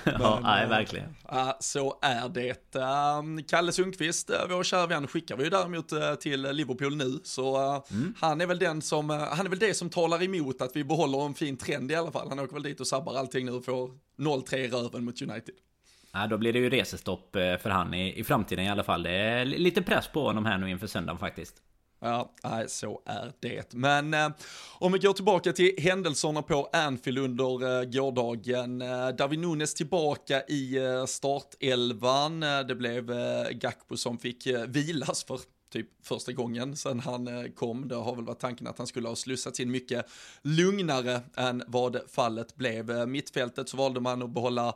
Men, 0.03 0.21
ja, 0.21 0.39
nej, 0.41 0.67
verkligen. 0.67 1.15
Uh, 1.33 1.51
så 1.59 1.99
är 2.01 2.29
det. 2.29 2.75
Uh, 2.75 3.43
Kalle 3.47 3.71
Sundqvist, 3.71 4.29
uh, 4.29 4.35
vår 4.49 4.63
kära 4.63 4.87
vän, 4.87 5.07
skickar 5.07 5.37
vi 5.37 5.43
ju 5.43 5.49
däremot 5.49 5.93
uh, 5.93 6.15
till 6.15 6.41
Liverpool 6.41 6.95
nu. 6.95 7.19
Så 7.23 7.75
uh, 7.75 7.83
mm. 7.91 8.13
han 8.19 8.41
är 8.41 8.47
väl 8.47 8.59
den 8.59 8.81
som, 8.81 9.09
han 9.09 9.45
är 9.45 9.49
väl 9.49 9.59
det 9.59 9.73
som 9.73 9.89
talar 9.89 10.23
emot 10.23 10.61
att 10.61 10.75
vi 10.75 10.83
behåller 10.83 11.25
en 11.25 11.33
fin 11.33 11.57
trend 11.57 11.91
i 11.91 11.95
alla 11.95 12.11
fall. 12.11 12.29
Han 12.29 12.39
åker 12.39 12.53
väl 12.53 12.63
dit 12.63 12.79
och 12.79 12.87
sabbar 12.87 13.17
allting 13.17 13.45
nu 13.45 13.51
och 13.51 13.65
får 13.65 13.91
0-3 14.17 14.55
i 14.55 14.67
röven 14.67 15.05
mot 15.05 15.21
United. 15.21 15.55
Ja, 16.11 16.27
då 16.27 16.37
blir 16.37 16.53
det 16.53 16.59
ju 16.59 16.69
resestopp 16.69 17.29
för 17.33 17.69
han 17.69 17.93
i, 17.93 18.19
i 18.19 18.23
framtiden 18.23 18.65
i 18.65 18.69
alla 18.69 18.83
fall. 18.83 19.03
Det 19.03 19.11
är 19.11 19.45
lite 19.45 19.81
press 19.81 20.07
på 20.07 20.23
honom 20.23 20.45
här 20.45 20.57
nu 20.57 20.69
inför 20.69 20.87
söndagen 20.87 21.19
faktiskt. 21.19 21.55
Ja, 22.03 22.31
nej, 22.43 22.69
så 22.69 23.01
är 23.05 23.33
det. 23.39 23.73
Men 23.73 24.13
eh, 24.13 24.29
om 24.79 24.91
vi 24.91 24.99
går 24.99 25.13
tillbaka 25.13 25.53
till 25.53 25.75
händelserna 25.77 26.41
på 26.41 26.69
Anfield 26.73 27.19
under 27.19 27.79
eh, 27.79 27.83
gårdagen. 27.89 28.81
Eh, 28.81 29.09
David 29.09 29.39
Nunes 29.39 29.73
tillbaka 29.73 30.43
i 30.47 30.77
eh, 30.77 31.05
startelvan. 31.05 32.43
Eh, 32.43 32.59
det 32.59 32.75
blev 32.75 33.11
eh, 33.11 33.49
Gakpo 33.51 33.97
som 33.97 34.17
fick 34.17 34.47
eh, 34.47 34.61
vilas 34.61 35.23
för 35.23 35.39
typ 35.71 35.87
första 36.03 36.31
gången 36.31 36.75
sen 36.75 36.99
han 36.99 37.27
eh, 37.27 37.51
kom. 37.51 37.87
Det 37.87 37.95
har 37.95 38.15
väl 38.15 38.25
varit 38.25 38.39
tanken 38.39 38.67
att 38.67 38.77
han 38.77 38.87
skulle 38.87 39.07
ha 39.07 39.15
slussats 39.15 39.59
in 39.59 39.71
mycket 39.71 40.05
lugnare 40.41 41.21
än 41.37 41.63
vad 41.67 41.99
fallet 42.11 42.55
blev. 42.55 42.91
Eh, 42.91 43.05
mittfältet 43.05 43.69
så 43.69 43.77
valde 43.77 43.99
man 43.99 44.21
att 44.21 44.29
behålla, 44.29 44.75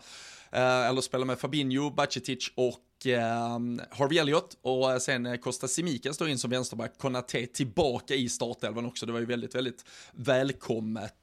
Eh, 0.56 0.90
eller 0.90 1.02
spelar 1.02 1.26
med 1.26 1.40
Fabinho, 1.40 1.90
Bacetic 1.90 2.52
och 2.56 3.08
eh, 3.08 3.60
Harvey 3.92 4.18
Elliott 4.18 4.58
och 4.62 4.92
eh, 4.92 4.98
sen 4.98 5.38
Costa 5.38 5.68
Simikas 5.68 6.18
då 6.18 6.28
in 6.28 6.38
som 6.38 6.50
vänsterback, 6.50 6.98
Konate 6.98 7.46
tillbaka 7.46 8.16
i 8.16 8.30
startelvan 8.30 8.86
också. 8.86 9.06
Det 9.06 9.12
var 9.12 9.20
ju 9.20 9.26
väldigt, 9.26 9.56
väldigt 9.56 9.86
välkommet. 10.12 11.14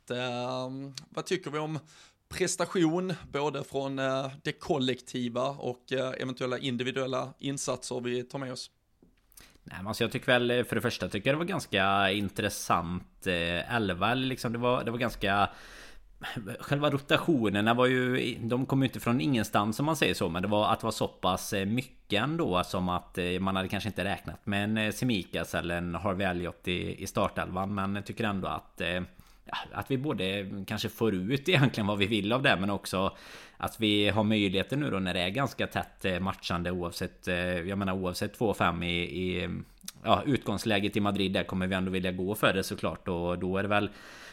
Vad 1.09 1.27
tycker 1.27 1.51
vi 1.51 1.59
om 1.59 1.79
prestation, 2.29 3.15
både 3.33 3.65
från 3.65 3.97
det 4.43 4.53
kollektiva 4.59 5.49
och 5.49 5.93
eventuella 5.93 6.59
individuella 6.59 7.35
insatser 7.39 8.01
vi 8.01 8.23
tar 8.23 8.39
med 8.39 8.53
oss? 8.53 8.71
Nej, 9.65 9.77
men 9.79 9.87
alltså 9.87 10.05
jag 10.05 10.13
tycker 10.13 10.27
väl 10.27 10.65
för 10.65 10.77
det 10.77 10.83
första 10.83 11.09
tycker 11.09 11.31
jag 11.31 11.35
det 11.35 11.39
var 11.39 11.45
ganska 11.45 12.11
intressant 12.11 13.27
eh, 13.27 13.75
elva. 13.75 14.15
Liksom 14.15 14.53
det, 14.53 14.59
var, 14.59 14.85
det 14.85 14.91
var 14.91 14.99
ganska 14.99 15.49
Själva 16.61 16.91
rotationerna 16.91 17.75
var 17.75 17.87
ju 17.87 18.35
De 18.41 18.67
kom 18.67 18.83
ju 18.83 18.89
inte 18.89 19.01
från 19.01 19.21
ingenstans 19.21 19.81
om 19.81 19.87
man 19.87 19.97
säger 19.97 20.15
så 20.15 20.29
Men 20.29 20.43
det 20.43 20.49
var 20.49 20.73
att 20.73 20.81
det 20.81 20.87
var 20.87 20.93
så 20.93 21.09
pass 21.09 21.53
eh, 21.53 21.67
mycket 21.67 22.23
ändå 22.23 22.65
Som 22.65 22.89
att 22.89 23.19
eh, 23.19 23.41
man 23.41 23.57
hade 23.57 23.69
kanske 23.69 23.89
inte 23.89 24.05
räknat 24.05 24.47
med 24.47 24.65
en 24.65 24.79
eh, 24.79 24.93
Semikas 24.93 25.55
eller 25.55 25.77
en 25.77 25.95
Harvey 25.95 26.27
Elliot 26.27 26.69
i, 26.69 27.03
i 27.03 27.07
startelvan. 27.07 27.75
Men 27.75 27.95
jag 27.95 28.07
tycker 28.07 28.25
ändå 28.25 28.49
att 28.49 28.83
att 29.73 29.91
vi 29.91 29.99
både 29.99 30.51
kanske 30.67 30.89
får 30.89 31.15
ut 31.15 31.49
egentligen 31.49 31.87
vad 31.87 31.99
vi 31.99 32.07
vill 32.07 32.33
av 32.33 32.43
det 32.43 32.57
men 32.61 32.71
också 32.71 33.17
att 33.57 33.81
vi 33.81 34.09
har 34.09 34.25
möjligheter 34.25 34.77
nu 34.77 34.91
då 34.91 34.99
när 34.99 35.15
det 35.15 35.21
är 35.21 35.29
ganska 35.29 35.67
tätt 35.67 36.23
matchande 36.23 36.71
oavsett 36.71 37.27
Jag 37.67 37.79
menar 37.79 37.93
oavsett 37.93 38.39
2-5 38.39 38.85
i, 38.85 39.03
i 39.03 39.49
ja, 40.05 40.23
utgångsläget 40.27 40.97
i 40.97 41.01
Madrid 41.01 41.33
där 41.33 41.45
kommer 41.45 41.67
vi 41.67 41.75
ändå 41.75 41.91
vilja 41.91 42.13
gå 42.13 42.35
för 42.35 42.53
det 42.53 42.63
såklart. 42.63 43.09
Och 43.09 43.39
då 43.39 43.57
är 43.57 43.63
det 43.63 43.69
väl 43.69 43.91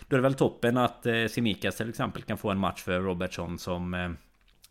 då 0.10 0.16
är 0.16 0.18
det 0.18 0.24
väl 0.24 0.34
toppen 0.34 0.78
att 0.78 1.06
eh, 1.06 1.26
Simikas 1.26 1.76
till 1.78 1.90
exempel 1.90 2.22
kan 2.22 2.38
få 2.38 2.50
en 2.50 2.60
match 2.60 2.82
för 2.82 3.00
Robertson 3.00 3.60
som 3.60 3.94
eh, 3.94 4.10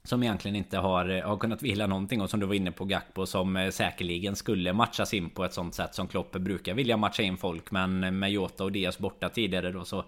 som 0.08 0.22
egentligen 0.22 0.56
inte 0.56 0.78
har, 0.78 1.08
eh, 1.08 1.28
har 1.28 1.36
kunnat 1.36 1.62
vila 1.62 1.86
någonting. 1.86 2.20
Och 2.20 2.30
som 2.30 2.40
du 2.40 2.46
var 2.46 2.54
inne 2.54 2.72
på 2.72 2.84
Gakpo 2.84 3.26
som 3.26 3.56
eh, 3.56 3.70
säkerligen 3.70 4.36
skulle 4.36 4.72
matchas 4.72 5.14
in 5.14 5.30
på 5.30 5.44
ett 5.44 5.52
sånt 5.52 5.74
sätt 5.74 5.94
som 5.94 6.08
Klopp 6.08 6.32
brukar 6.32 6.74
vilja 6.74 6.96
matcha 6.96 7.22
in 7.22 7.36
folk. 7.36 7.70
Men 7.70 8.18
med 8.18 8.32
Jota 8.32 8.64
och 8.64 8.72
Diaz 8.72 8.98
borta 8.98 9.28
tidigare 9.28 9.72
då 9.72 9.84
så 9.84 10.04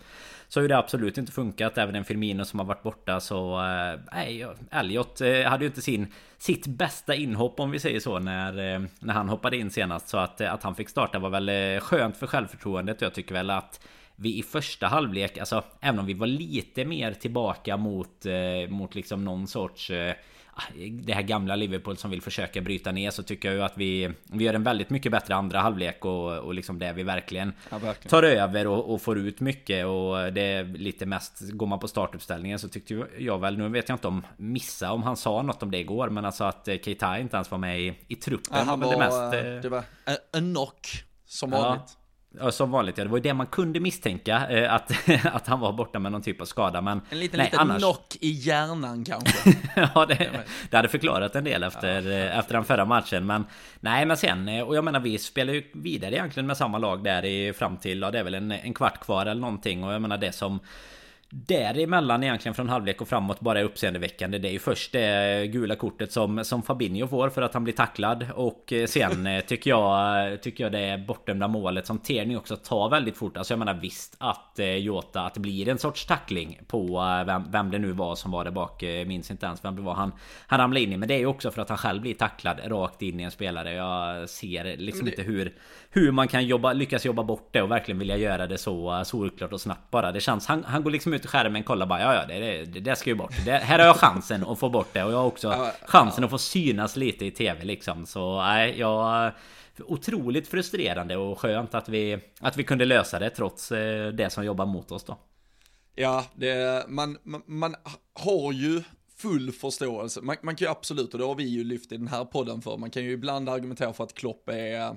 Så 0.48 0.60
har 0.60 0.62
ju 0.62 0.68
det 0.68 0.78
absolut 0.78 1.18
inte 1.18 1.32
funkat. 1.32 1.78
Även 1.78 1.94
en 1.94 2.04
Firmino 2.04 2.44
som 2.44 2.58
har 2.58 2.66
varit 2.66 2.82
borta 2.82 3.20
så 3.20 3.60
eh, 3.60 4.00
Nej 4.12 4.46
Elliot 4.70 5.20
eh, 5.20 5.42
hade 5.42 5.64
ju 5.64 5.68
inte 5.68 5.82
sin 5.82 6.06
Sitt 6.38 6.66
bästa 6.66 7.14
inhopp 7.14 7.60
om 7.60 7.70
vi 7.70 7.78
säger 7.78 8.00
så 8.00 8.18
när 8.18 8.52
När 9.00 9.14
han 9.14 9.28
hoppade 9.28 9.56
in 9.56 9.70
senast. 9.70 10.08
Så 10.08 10.18
att, 10.18 10.40
att 10.40 10.62
han 10.62 10.74
fick 10.74 10.88
starta 10.88 11.18
var 11.18 11.30
väl 11.30 11.80
skönt 11.80 12.16
för 12.16 12.26
självförtroendet. 12.26 12.96
Och 12.96 13.02
jag 13.02 13.14
tycker 13.14 13.34
väl 13.34 13.50
att 13.50 13.80
vi 14.20 14.38
i 14.38 14.42
första 14.42 14.86
halvlek, 14.86 15.38
alltså 15.38 15.64
även 15.80 15.98
om 15.98 16.06
vi 16.06 16.14
var 16.14 16.26
lite 16.26 16.84
mer 16.84 17.12
tillbaka 17.12 17.76
mot, 17.76 18.26
eh, 18.26 18.68
mot 18.68 18.94
liksom 18.94 19.24
någon 19.24 19.46
sorts 19.46 19.90
eh, 19.90 20.14
det 20.90 21.12
här 21.12 21.22
gamla 21.22 21.56
Liverpool 21.56 21.96
som 21.96 22.10
vill 22.10 22.22
försöka 22.22 22.60
bryta 22.60 22.92
ner 22.92 23.10
så 23.10 23.22
tycker 23.22 23.48
jag 23.48 23.56
ju 23.56 23.62
att 23.62 23.76
vi 23.76 24.10
Vi 24.22 24.44
gör 24.44 24.54
en 24.54 24.62
väldigt 24.62 24.90
mycket 24.90 25.12
bättre 25.12 25.34
andra 25.34 25.60
halvlek 25.60 26.04
och, 26.04 26.38
och 26.38 26.54
liksom 26.54 26.78
det 26.78 26.92
vi 26.92 27.02
verkligen, 27.02 27.52
ja, 27.70 27.78
verkligen. 27.78 28.10
Tar 28.10 28.22
över 28.22 28.66
och, 28.66 28.94
och, 28.94 29.02
får 29.02 29.18
ut 29.18 29.40
mycket 29.40 29.86
och 29.86 30.32
det 30.32 30.42
är 30.42 30.64
lite 30.64 31.06
mest 31.06 31.40
Går 31.40 31.66
man 31.66 31.78
på 31.78 31.88
startuppställningen 31.88 32.58
så 32.58 32.68
tyckte 32.68 33.06
jag 33.18 33.38
väl 33.38 33.58
Nu 33.58 33.68
vet 33.68 33.88
jag 33.88 33.96
inte 33.96 34.08
om 34.08 34.26
Missa 34.36 34.92
om 34.92 35.02
han 35.02 35.16
sa 35.16 35.42
något 35.42 35.62
om 35.62 35.70
det 35.70 35.78
igår 35.78 36.08
Men 36.08 36.24
alltså 36.24 36.44
att 36.44 36.68
eh, 36.68 36.76
Keita 36.76 37.18
inte 37.18 37.36
ens 37.36 37.50
var 37.50 37.58
med 37.58 37.80
i, 37.80 37.94
i 38.08 38.14
truppen 38.14 38.56
ja, 38.58 38.62
han 38.62 38.80
var, 38.80 38.92
det 38.92 38.98
mest 38.98 39.62
Det 39.62 39.68
var 39.68 39.84
en 40.32 40.54
knock 40.54 40.88
Som 41.26 41.50
vanligt 41.50 41.82
ja. 41.86 41.99
Ja, 42.38 42.50
som 42.52 42.70
vanligt 42.70 42.98
ja. 42.98 43.04
Det 43.04 43.10
var 43.10 43.16
ju 43.18 43.22
det 43.22 43.34
man 43.34 43.46
kunde 43.46 43.80
misstänka 43.80 44.46
eh, 44.50 44.74
att, 44.74 44.92
att 45.24 45.46
han 45.46 45.60
var 45.60 45.72
borta 45.72 45.98
med 45.98 46.12
någon 46.12 46.22
typ 46.22 46.40
av 46.40 46.44
skada 46.44 46.80
men 46.80 47.00
En 47.10 47.20
liten, 47.20 47.38
nej, 47.38 47.46
liten 47.46 47.60
annars... 47.60 47.82
knock 47.82 48.16
i 48.20 48.30
hjärnan 48.30 49.04
kanske 49.04 49.56
Ja 49.94 50.06
det, 50.06 50.30
det 50.70 50.76
hade 50.76 50.88
förklarat 50.88 51.36
en 51.36 51.44
del 51.44 51.62
efter, 51.62 52.02
ja, 52.02 52.12
eh, 52.12 52.38
efter 52.38 52.54
den 52.54 52.64
förra 52.64 52.84
matchen 52.84 53.26
men 53.26 53.44
Nej 53.80 54.06
men 54.06 54.16
sen 54.16 54.48
eh, 54.48 54.62
och 54.62 54.76
jag 54.76 54.84
menar 54.84 55.00
vi 55.00 55.18
spelar 55.18 55.52
ju 55.52 55.62
vidare 55.72 56.14
egentligen 56.14 56.46
med 56.46 56.56
samma 56.56 56.78
lag 56.78 57.04
där 57.04 57.24
i 57.24 57.52
fram 57.52 57.76
till 57.76 58.00
Ja 58.00 58.10
det 58.10 58.18
är 58.18 58.24
väl 58.24 58.34
en, 58.34 58.52
en 58.52 58.74
kvart 58.74 59.00
kvar 59.00 59.26
eller 59.26 59.40
någonting 59.40 59.84
och 59.84 59.92
jag 59.92 60.02
menar 60.02 60.18
det 60.18 60.32
som 60.32 60.60
Däremellan 61.32 62.22
egentligen 62.22 62.54
från 62.54 62.68
halvlek 62.68 63.00
och 63.00 63.08
framåt 63.08 63.40
bara 63.40 63.60
är 63.60 63.64
uppseendeväckande. 63.64 64.38
Det 64.38 64.48
är 64.48 64.52
ju 64.52 64.58
först 64.58 64.92
det 64.92 65.46
gula 65.46 65.76
kortet 65.76 66.12
som, 66.12 66.44
som 66.44 66.62
Fabinho 66.62 67.08
får 67.08 67.30
för 67.30 67.42
att 67.42 67.54
han 67.54 67.64
blir 67.64 67.74
tacklad. 67.74 68.26
Och 68.34 68.72
eh, 68.72 68.86
sen 68.86 69.26
eh, 69.26 69.40
tycker 69.40 69.70
jag, 69.70 70.42
tycker 70.42 70.64
jag 70.64 70.72
det 70.72 70.78
är 70.78 70.98
bortdömda 70.98 71.48
målet 71.48 71.86
som 71.86 71.98
Tierney 71.98 72.36
också 72.36 72.56
tar 72.56 72.90
väldigt 72.90 73.16
fort. 73.16 73.36
Alltså 73.36 73.52
jag 73.52 73.58
menar 73.58 73.74
visst 73.74 74.16
att 74.18 74.58
eh, 74.58 74.76
Jota, 74.76 75.20
att 75.20 75.34
det 75.34 75.40
blir 75.40 75.68
en 75.68 75.78
sorts 75.78 76.06
tackling 76.06 76.60
på 76.66 77.00
vem, 77.26 77.50
vem 77.50 77.70
det 77.70 77.78
nu 77.78 77.92
var 77.92 78.14
som 78.14 78.30
var 78.30 78.44
där 78.44 78.50
bak. 78.50 78.82
Minns 78.82 79.30
inte 79.30 79.46
ens 79.46 79.64
vem 79.64 79.76
det 79.76 79.82
var 79.82 79.94
han, 79.94 80.12
han 80.46 80.60
ramlade 80.60 80.84
in 80.84 80.92
i. 80.92 80.96
Men 80.96 81.08
det 81.08 81.14
är 81.14 81.18
ju 81.18 81.26
också 81.26 81.50
för 81.50 81.62
att 81.62 81.68
han 81.68 81.78
själv 81.78 82.02
blir 82.02 82.14
tacklad 82.14 82.60
rakt 82.64 83.02
in 83.02 83.20
i 83.20 83.22
en 83.22 83.30
spelare. 83.30 83.72
Jag 83.72 84.28
ser 84.28 84.76
liksom 84.76 85.04
det... 85.04 85.10
inte 85.10 85.22
hur, 85.22 85.54
hur 85.90 86.12
man 86.12 86.28
kan 86.28 86.46
jobba, 86.46 86.72
lyckas 86.72 87.04
jobba 87.04 87.22
bort 87.22 87.48
det 87.52 87.62
och 87.62 87.70
verkligen 87.70 87.98
vilja 87.98 88.16
göra 88.16 88.46
det 88.46 88.58
så 88.58 89.02
solklart 89.04 89.52
och 89.52 89.60
snabbt 89.60 89.90
bara. 89.90 90.12
Det 90.12 90.20
känns, 90.20 90.46
han, 90.46 90.64
han 90.64 90.82
går 90.82 90.90
liksom 90.90 91.12
ut 91.12 91.19
i 91.24 91.28
skärmen, 91.28 91.62
kollar 91.62 91.86
bara 91.86 92.00
ja 92.00 92.14
ja 92.14 92.26
det, 92.26 92.64
det, 92.64 92.80
det 92.80 92.96
ska 92.96 93.10
ju 93.10 93.16
bort. 93.16 93.32
Det, 93.44 93.52
här 93.52 93.78
har 93.78 93.86
jag 93.86 93.96
chansen 93.96 94.44
att 94.46 94.58
få 94.58 94.68
bort 94.68 94.88
det 94.92 95.04
och 95.04 95.12
jag 95.12 95.16
har 95.16 95.26
också 95.26 95.70
chansen 95.86 96.24
att 96.24 96.30
få 96.30 96.38
synas 96.38 96.96
lite 96.96 97.24
i 97.24 97.30
tv 97.30 97.64
liksom. 97.64 98.06
Så 98.06 98.42
nej, 98.42 98.78
jag... 98.78 99.32
Otroligt 99.86 100.48
frustrerande 100.48 101.16
och 101.16 101.38
skönt 101.38 101.74
att 101.74 101.88
vi, 101.88 102.18
att 102.40 102.56
vi 102.56 102.64
kunde 102.64 102.84
lösa 102.84 103.18
det 103.18 103.30
trots 103.30 103.72
eh, 103.72 104.08
det 104.08 104.30
som 104.30 104.44
jobbar 104.44 104.66
mot 104.66 104.92
oss 104.92 105.04
då. 105.04 105.18
Ja, 105.94 106.24
det, 106.34 106.84
man, 106.88 107.18
man, 107.22 107.42
man 107.46 107.76
har 108.14 108.52
ju 108.52 108.82
full 109.16 109.52
förståelse. 109.52 110.20
Man, 110.20 110.36
man, 110.42 110.56
kan 110.56 110.66
ju 110.66 110.70
absolut, 110.70 111.12
och 111.12 111.18
det 111.18 111.24
har 111.24 111.34
vi 111.34 111.44
ju 111.44 111.64
lyft 111.64 111.92
i 111.92 111.96
den 111.96 112.08
här 112.08 112.24
podden 112.24 112.62
för, 112.62 112.76
man 112.76 112.90
kan 112.90 113.04
ju 113.04 113.12
ibland 113.12 113.48
argumentera 113.48 113.92
för 113.92 114.04
att 114.04 114.14
Klopp 114.14 114.48
är 114.48 114.96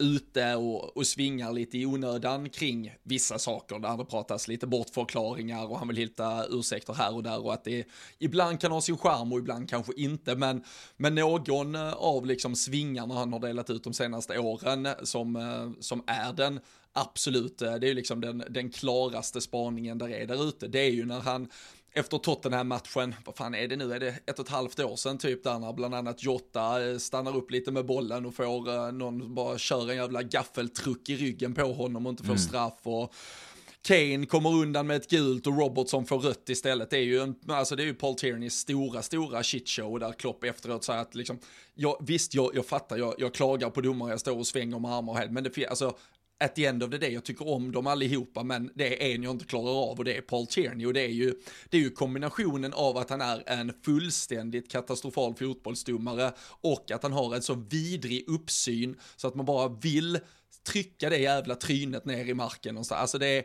ute 0.00 0.54
och, 0.54 0.96
och 0.96 1.06
svingar 1.06 1.52
lite 1.52 1.78
i 1.78 1.86
onödan 1.86 2.50
kring 2.50 2.94
vissa 3.02 3.38
saker 3.38 3.78
där 3.78 3.96
det 3.96 4.04
pratas 4.04 4.48
lite 4.48 4.66
bortförklaringar 4.66 5.70
och 5.70 5.78
han 5.78 5.88
vill 5.88 5.96
hitta 5.96 6.44
ursäkter 6.50 6.94
här 6.94 7.14
och 7.14 7.22
där 7.22 7.44
och 7.44 7.54
att 7.54 7.64
det 7.64 7.88
ibland 8.18 8.60
kan 8.60 8.72
ha 8.72 8.80
sin 8.80 8.98
charm 8.98 9.32
och 9.32 9.38
ibland 9.38 9.70
kanske 9.70 9.92
inte. 9.96 10.34
Men, 10.34 10.64
men 10.96 11.14
någon 11.14 11.74
eh, 11.74 11.92
av 11.92 12.26
liksom 12.26 12.56
svingarna 12.56 13.14
han 13.14 13.32
har 13.32 13.40
delat 13.40 13.70
ut 13.70 13.84
de 13.84 13.92
senaste 13.92 14.38
åren 14.38 14.88
som, 15.02 15.36
eh, 15.36 15.70
som 15.80 16.02
är 16.06 16.32
den 16.32 16.60
absolut, 16.92 17.62
eh, 17.62 17.74
det 17.74 17.86
är 17.86 17.88
ju 17.88 17.94
liksom 17.94 18.20
den, 18.20 18.44
den 18.50 18.70
klaraste 18.70 19.40
spaningen 19.40 19.98
där 19.98 20.08
är 20.08 20.26
där 20.26 20.48
ute, 20.48 20.68
det 20.68 20.80
är 20.80 20.90
ju 20.90 21.04
när 21.04 21.20
han 21.20 21.48
efter 21.92 22.18
Tottenham-matchen, 22.18 23.14
vad 23.24 23.36
fan 23.36 23.54
är 23.54 23.68
det 23.68 23.76
nu, 23.76 23.92
är 23.92 24.00
det 24.00 24.14
ett 24.26 24.38
och 24.38 24.44
ett 24.44 24.52
halvt 24.52 24.80
år 24.80 24.96
sedan 24.96 25.18
typ 25.18 25.44
där 25.44 25.58
när 25.58 25.72
bland 25.72 25.94
annat 25.94 26.22
Jota 26.22 26.88
eh, 26.88 26.98
stannar 26.98 27.36
upp 27.36 27.50
lite 27.50 27.70
med 27.70 27.86
bollen 27.86 28.26
och 28.26 28.34
får 28.34 28.68
uh, 28.70 28.92
någon 28.92 29.34
bara 29.34 29.58
kör 29.58 29.90
en 29.90 29.96
jävla 29.96 30.22
gaffeltruck 30.22 31.08
i 31.08 31.16
ryggen 31.16 31.54
på 31.54 31.72
honom 31.72 32.06
och 32.06 32.10
inte 32.10 32.22
får 32.22 32.32
mm. 32.32 32.38
straff 32.38 32.80
och 32.82 33.14
Kane 33.82 34.26
kommer 34.26 34.50
undan 34.50 34.86
med 34.86 34.96
ett 34.96 35.10
gult 35.10 35.46
och 35.46 35.58
Robertson 35.58 36.06
får 36.06 36.18
rött 36.18 36.48
istället. 36.48 36.90
Det 36.90 36.96
är 36.96 37.02
ju, 37.02 37.20
en, 37.20 37.34
alltså 37.48 37.76
det 37.76 37.82
är 37.82 37.86
ju 37.86 37.94
Paul 37.94 38.14
Tierney's 38.14 38.48
stora, 38.48 39.02
stora 39.02 39.42
shitshow 39.42 39.98
där 39.98 40.12
Klopp 40.12 40.44
efteråt 40.44 40.84
säger 40.84 41.00
att 41.00 41.14
liksom, 41.14 41.38
ja, 41.74 42.00
visst, 42.02 42.34
jag, 42.34 42.50
jag 42.54 42.66
fattar, 42.66 42.96
jag, 42.96 43.14
jag 43.18 43.34
klagar 43.34 43.70
på 43.70 43.80
domare, 43.80 44.10
jag 44.10 44.20
står 44.20 44.38
och 44.38 44.46
svänger 44.46 44.78
med 44.78 44.90
armar 44.92 45.12
och 45.12 45.18
helg, 45.18 45.32
men 45.32 45.44
det, 45.44 45.66
alltså, 45.66 45.96
at 46.40 46.54
the 46.54 46.66
end 46.66 46.82
of 46.82 46.90
the 46.90 46.98
day, 46.98 47.12
jag 47.12 47.24
tycker 47.24 47.48
om 47.48 47.72
dem 47.72 47.86
allihopa, 47.86 48.42
men 48.42 48.70
det 48.74 49.10
är 49.10 49.14
en 49.14 49.22
jag 49.22 49.30
inte 49.30 49.44
klarar 49.44 49.90
av 49.90 49.98
och 49.98 50.04
det 50.04 50.16
är 50.16 50.20
Paul 50.20 50.46
Tierney 50.46 50.86
och 50.86 50.92
det 50.92 51.00
är 51.00 51.08
ju, 51.08 51.34
det 51.68 51.76
är 51.76 51.80
ju 51.80 51.90
kombinationen 51.90 52.72
av 52.72 52.96
att 52.96 53.10
han 53.10 53.20
är 53.20 53.42
en 53.46 53.72
fullständigt 53.84 54.70
katastrofal 54.70 55.34
fotbollsdomare 55.34 56.32
och 56.60 56.90
att 56.90 57.02
han 57.02 57.12
har 57.12 57.34
en 57.34 57.42
så 57.42 57.54
vidrig 57.54 58.24
uppsyn 58.28 58.96
så 59.16 59.28
att 59.28 59.34
man 59.34 59.46
bara 59.46 59.68
vill 59.68 60.18
trycka 60.66 61.10
det 61.10 61.18
jävla 61.18 61.54
trynet 61.54 62.04
ner 62.04 62.24
i 62.24 62.34
marken 62.34 62.76
och 62.76 62.86
så. 62.86 62.94
Alltså 62.94 63.18
det 63.18 63.26
är, 63.26 63.44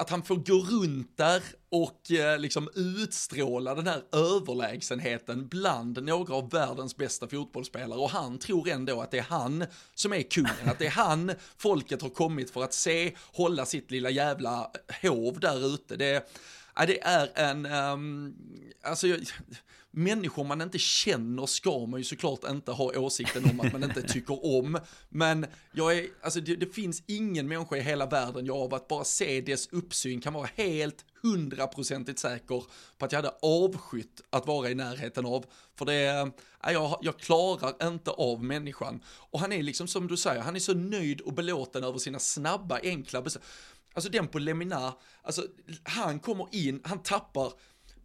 att, 0.00 0.10
han 0.10 0.22
får 0.22 0.36
gå 0.36 0.54
runt 0.54 1.16
där 1.16 1.42
och 1.68 2.10
eh, 2.10 2.38
liksom 2.38 2.68
utstråla 2.74 3.74
den 3.74 3.86
här 3.86 4.02
överlägsenheten 4.12 5.48
bland 5.48 6.02
några 6.02 6.34
av 6.34 6.50
världens 6.50 6.96
bästa 6.96 7.28
fotbollsspelare 7.28 7.98
och 7.98 8.10
han 8.10 8.38
tror 8.38 8.68
ändå 8.68 9.00
att 9.00 9.10
det 9.10 9.18
är 9.18 9.22
han 9.22 9.64
som 9.94 10.12
är 10.12 10.22
kungen, 10.22 10.68
att 10.68 10.78
det 10.78 10.86
är 10.86 10.90
han 10.90 11.32
folket 11.56 12.02
har 12.02 12.08
kommit 12.08 12.50
för 12.50 12.62
att 12.62 12.74
se, 12.74 13.16
hålla 13.32 13.66
sitt 13.66 13.90
lilla 13.90 14.10
jävla 14.10 14.70
hov 15.02 15.40
där 15.40 15.74
ute. 15.74 15.96
Det, 15.96 16.30
ja, 16.76 16.86
det 16.86 17.02
är 17.02 17.30
en, 17.34 17.66
um, 17.66 18.34
alltså 18.82 19.06
jag, 19.06 19.20
människor 19.90 20.44
man 20.44 20.60
inte 20.60 20.78
känner 20.78 21.46
ska 21.46 21.86
man 21.86 22.00
ju 22.00 22.04
såklart 22.04 22.44
inte 22.50 22.72
ha 22.72 22.98
åsikten 22.98 23.44
om 23.44 23.60
att 23.60 23.72
man 23.72 23.84
inte 23.84 24.02
tycker 24.02 24.44
om. 24.44 24.78
Men 25.08 25.46
jag 25.72 25.98
är, 25.98 26.06
alltså 26.22 26.40
det, 26.40 26.56
det 26.56 26.66
finns 26.66 27.02
ingen 27.06 27.48
människa 27.48 27.76
i 27.76 27.80
hela 27.80 28.06
världen 28.06 28.46
jag 28.46 28.56
av 28.56 28.74
att 28.74 28.88
bara 28.88 29.04
se 29.04 29.40
dess 29.40 29.68
uppsyn 29.72 30.20
kan 30.20 30.32
vara 30.32 30.48
helt 30.54 31.04
hundraprocentigt 31.22 32.18
säker 32.18 32.64
på 32.98 33.04
att 33.04 33.12
jag 33.12 33.18
hade 33.18 33.34
avskytt 33.42 34.20
att 34.30 34.46
vara 34.46 34.70
i 34.70 34.74
närheten 34.74 35.26
av. 35.26 35.44
För 35.78 35.84
det, 35.84 35.94
är, 35.94 36.32
jag, 36.72 36.98
jag 37.02 37.18
klarar 37.18 37.88
inte 37.88 38.10
av 38.10 38.44
människan. 38.44 39.00
Och 39.06 39.40
han 39.40 39.52
är 39.52 39.62
liksom 39.62 39.88
som 39.88 40.06
du 40.06 40.16
säger, 40.16 40.40
han 40.40 40.56
är 40.56 40.60
så 40.60 40.74
nöjd 40.74 41.20
och 41.20 41.32
belåten 41.32 41.84
över 41.84 41.98
sina 41.98 42.18
snabba, 42.18 42.78
enkla 42.82 43.22
beslut. 43.22 43.44
Alltså 43.94 44.10
den 44.10 44.28
på 44.28 44.38
Lemina, 44.38 44.94
alltså 45.22 45.46
han 45.82 46.20
kommer 46.20 46.46
in, 46.52 46.80
han 46.84 47.02
tappar 47.02 47.52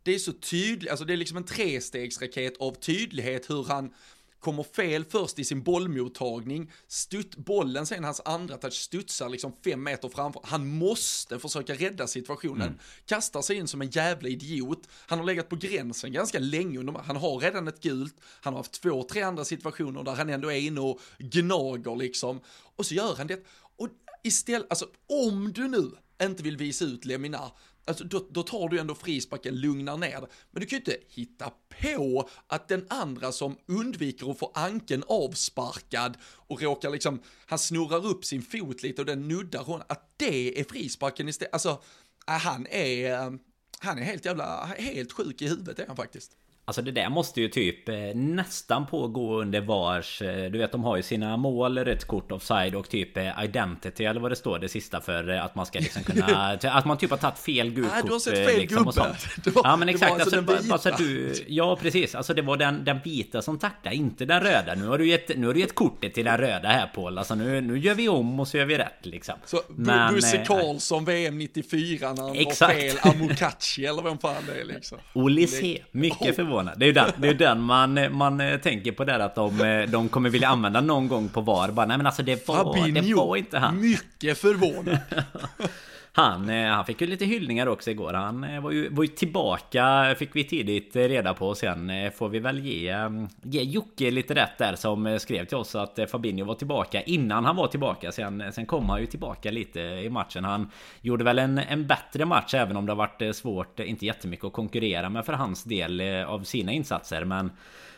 det 0.05 0.15
är 0.15 0.19
så 0.19 0.33
tydligt, 0.33 0.89
alltså 0.91 1.05
det 1.05 1.13
är 1.13 1.17
liksom 1.17 1.37
en 1.37 1.45
trestegsraket 1.45 2.57
av 2.59 2.71
tydlighet 2.71 3.49
hur 3.49 3.63
han 3.63 3.93
kommer 4.39 4.63
fel 4.63 5.05
först 5.05 5.39
i 5.39 5.43
sin 5.43 5.63
bollmottagning, 5.63 6.71
stutt, 6.87 7.35
bollen 7.35 7.85
sen 7.85 8.03
hans 8.03 8.21
andra 8.25 8.57
touch 8.57 8.73
studsar 8.73 9.29
liksom 9.29 9.53
fem 9.63 9.83
meter 9.83 10.09
framför, 10.09 10.41
han 10.43 10.67
måste 10.67 11.39
försöka 11.39 11.73
rädda 11.73 12.07
situationen, 12.07 12.67
mm. 12.67 12.79
kastar 13.05 13.41
sig 13.41 13.55
in 13.55 13.67
som 13.67 13.81
en 13.81 13.89
jävla 13.89 14.29
idiot, 14.29 14.87
han 14.91 15.19
har 15.19 15.25
legat 15.25 15.49
på 15.49 15.55
gränsen 15.55 16.11
ganska 16.11 16.39
länge, 16.39 16.93
han 17.05 17.15
har 17.15 17.39
redan 17.39 17.67
ett 17.67 17.81
gult, 17.81 18.15
han 18.41 18.53
har 18.53 18.59
haft 18.59 18.81
två, 18.81 19.03
tre 19.03 19.21
andra 19.21 19.45
situationer 19.45 20.03
där 20.03 20.15
han 20.15 20.29
ändå 20.29 20.51
är 20.51 20.59
inne 20.59 20.81
och 20.81 20.99
gnager 21.17 21.95
liksom, 21.95 22.41
och 22.75 22.85
så 22.85 22.93
gör 22.93 23.15
han 23.15 23.27
det, 23.27 23.45
och 23.77 23.89
istället, 24.23 24.67
alltså 24.69 24.87
om 25.29 25.53
du 25.53 25.67
nu 25.67 25.91
inte 26.21 26.43
vill 26.43 26.57
visa 26.57 26.85
ut 26.85 27.05
Leminar, 27.05 27.51
Alltså 27.85 28.03
då, 28.03 28.27
då 28.31 28.43
tar 28.43 28.69
du 28.69 28.79
ändå 28.79 28.95
frisparken, 28.95 29.55
lugnar 29.55 29.97
ner 29.97 30.21
det. 30.21 30.27
Men 30.51 30.61
du 30.61 30.67
kan 30.67 30.79
ju 30.79 30.81
inte 30.85 30.97
hitta 31.09 31.51
på 31.81 32.29
att 32.47 32.67
den 32.67 32.85
andra 32.89 33.31
som 33.31 33.57
undviker 33.65 34.31
att 34.31 34.39
få 34.39 34.51
anken 34.55 35.03
avsparkad 35.07 36.17
och 36.23 36.61
råkar 36.61 36.89
liksom, 36.89 37.19
han 37.45 37.59
snurrar 37.59 38.05
upp 38.05 38.25
sin 38.25 38.41
fot 38.41 38.83
lite 38.83 39.01
och 39.01 39.05
den 39.05 39.27
nuddar 39.27 39.63
honom, 39.63 39.85
att 39.89 40.13
det 40.17 40.59
är 40.59 40.63
frisparken 40.63 41.29
istället. 41.29 41.53
Alltså, 41.53 41.81
äh, 42.27 42.33
han 42.33 42.67
är, 42.67 43.39
han 43.79 43.97
är 43.97 44.03
helt 44.03 44.25
jävla, 44.25 44.65
helt 44.65 45.11
sjuk 45.11 45.41
i 45.41 45.47
huvudet 45.47 45.79
är 45.79 45.87
han 45.87 45.95
faktiskt. 45.95 46.37
Alltså 46.67 46.81
det 46.81 46.91
där 46.91 47.09
måste 47.09 47.41
ju 47.41 47.47
typ 47.47 47.89
eh, 47.89 47.95
nästan 48.15 48.87
pågå 48.87 49.41
under 49.41 49.61
vars... 49.61 50.21
Eh, 50.21 50.51
du 50.51 50.57
vet 50.57 50.71
de 50.71 50.83
har 50.83 50.97
ju 50.97 51.03
sina 51.03 51.37
mål, 51.37 51.77
rött 51.77 52.05
kort, 52.05 52.31
offside 52.31 52.75
och 52.75 52.89
typ 52.89 53.17
eh, 53.17 53.43
identity 53.43 54.05
eller 54.05 54.21
vad 54.21 54.31
det 54.31 54.35
står 54.35 54.59
det 54.59 54.69
sista 54.69 55.01
för 55.01 55.27
att 55.27 55.55
man 55.55 55.65
ska 55.65 55.79
liksom 55.79 56.03
kunna... 56.03 56.51
att 56.63 56.85
man 56.85 56.97
typ 56.97 57.09
har 57.09 57.17
tagit 57.17 57.39
fel 57.39 57.69
gult 57.69 57.93
kort. 57.93 58.05
du 58.05 58.11
har 58.11 58.19
sett 58.19 58.47
fel 58.47 58.59
liksom, 58.59 58.83
gubbe. 58.83 59.15
Ja 59.63 59.75
men 59.75 59.89
exakt. 59.89 60.11
Alltså, 60.11 60.37
alltså, 60.37 60.73
alltså 60.73 60.89
du, 60.97 61.33
ja 61.47 61.75
precis. 61.75 62.15
Alltså 62.15 62.33
det 62.33 62.41
var 62.41 62.57
den, 62.57 62.83
den 62.83 62.99
vita 63.03 63.41
som 63.41 63.59
tackade, 63.59 63.95
inte 63.95 64.25
den 64.25 64.41
röda. 64.41 64.75
Nu 64.75 64.87
har 64.87 64.97
du 64.97 65.07
gett, 65.07 65.37
nu 65.37 65.47
har 65.47 65.53
du 65.53 65.59
gett 65.59 65.75
kortet 65.75 66.13
till 66.13 66.25
den 66.25 66.37
röda 66.37 66.67
här 66.67 66.87
Paul. 66.95 67.17
Alltså 67.17 67.35
nu, 67.35 67.61
nu 67.61 67.79
gör 67.79 67.95
vi 67.95 68.09
om 68.09 68.39
och 68.39 68.47
så 68.47 68.57
gör 68.57 68.65
vi 68.65 68.77
rätt 68.77 69.05
liksom. 69.05 69.35
Så 69.45 69.61
men, 69.67 70.15
Bosse 70.15 70.37
Karlsson 70.37 71.05
VM 71.05 71.37
94 71.37 72.13
när 72.13 72.23
han 72.23 72.35
exakt. 72.35 72.73
var 72.73 72.81
fel 72.81 72.97
Amokachi 73.01 73.85
eller 73.85 74.01
vem 74.01 74.17
fan 74.17 74.43
det 74.47 74.61
är 74.61 74.65
liksom. 74.65 74.97
Olise, 75.13 75.77
mycket 75.91 76.35
förvånad 76.35 76.54
förvånad. 76.55 76.79
Det 76.79 76.85
är 76.85 76.87
ju 76.87 76.93
den, 76.93 77.11
det 77.17 77.27
är 77.27 77.33
den 77.33 77.61
man, 77.61 78.17
man 78.17 78.41
eh, 78.41 78.57
tänker 78.57 78.91
på 78.91 79.03
där 79.03 79.19
att 79.19 79.35
de, 79.35 79.61
eh, 79.61 79.89
de 79.89 80.09
kommer 80.09 80.29
vilja 80.29 80.47
använda 80.47 80.81
någon 80.81 81.07
gång 81.07 81.29
på 81.29 81.41
VAR. 81.41 81.71
Bara, 81.71 81.85
nej 81.85 81.97
men 81.97 82.05
alltså 82.05 82.23
det 82.23 82.47
var, 82.47 82.55
Fabinho, 82.55 83.01
det 83.01 83.13
var 83.15 83.35
inte 83.35 83.57
han. 83.57 83.81
Mycket 83.81 84.37
förvånad. 84.37 84.97
Han, 86.17 86.49
eh, 86.49 86.67
han 86.67 86.85
fick 86.85 87.01
ju 87.01 87.07
lite 87.07 87.25
hyllningar 87.25 87.67
också 87.67 87.91
igår. 87.91 88.13
Han 88.13 88.43
eh, 88.43 88.61
var 88.61 88.71
ju, 88.71 88.89
var 88.89 89.03
ju 89.03 89.07
tillbaka, 89.07 90.15
fick 90.17 90.35
vi 90.35 90.43
tidigt 90.43 90.95
eh, 90.95 91.01
reda 91.01 91.33
på. 91.33 91.55
Sen 91.55 91.91
får 92.11 92.29
vi 92.29 92.39
väl 92.39 92.59
ge, 92.59 92.95
ge 93.41 93.63
Jocke 93.63 94.11
lite 94.11 94.35
rätt 94.35 94.57
där 94.57 94.75
som 94.75 95.19
skrev 95.19 95.45
till 95.45 95.57
oss 95.57 95.75
att 95.75 95.99
Fabinho 96.11 96.45
var 96.45 96.55
tillbaka 96.55 97.01
innan 97.01 97.45
han 97.45 97.55
var 97.55 97.67
tillbaka. 97.67 98.11
Sen, 98.11 98.53
sen 98.53 98.65
kom 98.65 98.89
han 98.89 99.01
ju 99.01 99.05
tillbaka 99.05 99.51
lite 99.51 99.79
i 99.79 100.09
matchen. 100.09 100.43
Han 100.43 100.71
gjorde 101.01 101.23
väl 101.23 101.39
en, 101.39 101.57
en 101.57 101.87
bättre 101.87 102.25
match 102.25 102.53
även 102.53 102.77
om 102.77 102.85
det 102.85 102.91
har 102.91 102.97
varit 102.97 103.35
svårt, 103.35 103.79
inte 103.79 104.05
jättemycket 104.05 104.45
att 104.45 104.53
konkurrera 104.53 105.09
med 105.09 105.25
för 105.25 105.33
hans 105.33 105.63
del 105.63 106.01
av 106.27 106.43
sina 106.43 106.71
insatser. 106.71 107.25
Men 107.25 107.51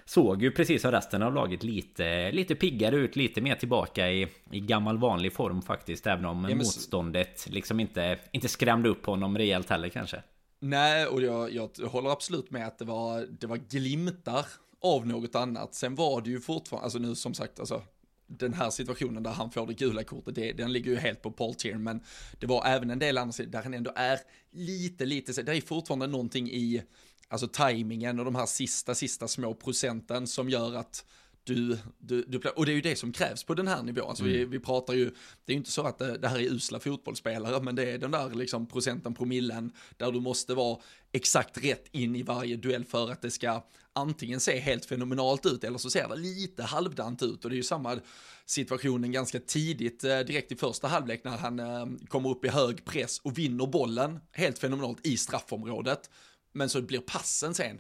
såg 0.08 0.42
ju 0.42 0.52
precis 0.52 0.82
som 0.82 0.92
resten 0.92 1.24
av 1.24 1.34
laget 1.34 1.64
lite, 1.64 2.32
lite 2.32 2.56
piggare 2.56 2.96
ut, 2.96 3.16
lite 3.16 3.42
mer 3.42 3.56
tillbaka 3.56 4.12
i, 4.12 4.28
i 4.52 4.60
gammal 4.60 4.98
vanlig 4.98 5.34
form 5.34 5.62
faktiskt. 5.62 6.08
Även 6.08 6.26
om 6.26 6.44
ja, 6.44 6.48
men... 6.48 6.58
motståndet 6.58 7.48
liksom 7.50 7.80
inte, 7.80 8.20
inte 8.32 8.48
skrämde 8.48 8.90
upp 8.90 9.06
honom 9.06 9.38
rejält 9.38 9.70
heller 9.70 9.90
kanske. 9.90 10.24
Nej, 10.60 11.06
och 11.06 11.22
jag, 11.22 11.54
jag 11.54 11.70
håller 11.88 12.10
absolut 12.10 12.52
med 12.52 12.68
att 12.68 12.80
det 12.80 12.86
var, 12.86 13.28
det 13.40 13.48
var 13.48 13.58
glimtar 13.58 14.46
av 14.82 15.08
något 15.08 15.36
annat. 15.36 15.76
Sen 15.76 15.96
var 15.96 16.22
det 16.22 16.30
ju 16.30 16.40
fortfarande, 16.40 16.84
alltså 16.84 17.00
nu 17.00 17.16
som 17.16 17.34
sagt, 17.34 17.60
alltså 17.60 17.82
den 18.28 18.54
här 18.54 18.70
situationen 18.70 19.24
där 19.24 19.32
han 19.32 19.52
får 19.52 19.68
det 19.68 19.74
gula 19.74 20.04
kortet, 20.04 20.36
det, 20.36 20.54
den 20.54 20.74
ligger 20.74 20.92
ju 20.92 20.98
helt 20.98 21.22
på 21.22 21.32
Paul 21.32 21.56
Tier, 21.56 21.78
men 21.78 22.02
det 22.40 22.48
var 22.48 22.66
även 22.66 22.90
en 22.90 23.00
del 23.00 23.18
andra 23.18 23.46
där 23.48 23.64
han 23.64 23.74
ändå 23.74 23.92
är 23.96 24.20
lite, 24.52 25.06
lite, 25.06 25.42
det 25.42 25.58
är 25.58 25.62
fortfarande 25.62 26.08
någonting 26.08 26.50
i, 26.50 26.84
alltså 27.30 27.48
tajmingen 27.48 28.20
och 28.20 28.26
de 28.26 28.36
här 28.36 28.46
sista, 28.46 28.96
sista 28.96 29.28
små 29.28 29.54
procenten 29.54 30.28
som 30.28 30.50
gör 30.50 30.76
att 30.76 31.06
du, 31.48 31.78
du, 32.00 32.22
du, 32.22 32.38
och 32.50 32.66
det 32.66 32.72
är 32.72 32.76
ju 32.76 32.82
det 32.82 32.96
som 32.96 33.12
krävs 33.12 33.44
på 33.44 33.54
den 33.54 33.68
här 33.68 33.84
nivån. 33.84 34.10
Alltså 34.10 34.24
mm. 34.24 34.36
vi, 34.36 34.46
vi 34.46 34.60
pratar 34.60 34.94
ju, 34.94 35.06
det 35.06 35.52
är 35.52 35.54
ju 35.54 35.58
inte 35.58 35.72
så 35.72 35.84
att 35.84 35.98
det, 35.98 36.18
det, 36.18 36.28
här 36.28 36.40
är 36.40 36.44
usla 36.44 36.80
fotbollsspelare, 36.80 37.64
men 37.64 37.76
det 37.76 37.92
är 37.92 37.98
den 37.98 38.12
där 38.12 38.30
liksom 38.30 38.68
procenten, 38.68 39.14
promillen, 39.14 39.72
där 39.98 40.12
du 40.12 40.20
måste 40.20 40.54
vara 40.54 40.80
exakt 41.12 41.64
rätt 41.64 41.86
in 41.92 42.16
i 42.16 42.24
varje 42.24 42.56
duell 42.56 42.86
för 42.86 43.12
att 43.12 43.22
det 43.22 43.32
ska 43.32 43.64
antingen 43.94 44.40
se 44.40 44.60
helt 44.60 44.86
fenomenalt 44.86 45.46
ut 45.46 45.64
eller 45.64 45.78
så 45.78 45.90
ser 45.90 46.08
det 46.08 46.16
lite 46.16 46.64
halvdant 46.64 47.24
ut 47.24 47.44
och 47.44 47.50
det 47.50 47.56
är 47.56 47.58
ju 47.58 47.64
samma 47.64 48.00
situationen 48.46 49.12
ganska 49.12 49.40
tidigt, 49.40 50.04
eh, 50.04 50.20
direkt 50.20 50.52
i 50.52 50.56
första 50.56 50.88
halvlek 50.88 51.24
när 51.24 51.38
han 51.38 51.60
eh, 51.60 51.86
kommer 52.08 52.30
upp 52.30 52.46
i 52.46 52.50
hög 52.50 52.86
press 52.86 53.20
och 53.20 53.38
vinner 53.38 53.68
bollen 53.68 54.20
helt 54.32 54.60
fenomenalt 54.60 55.06
i 55.06 55.18
straffområdet 55.18 56.10
men 56.58 56.70
så 56.70 56.82
blir 56.82 57.00
passen 57.00 57.54
sen 57.54 57.80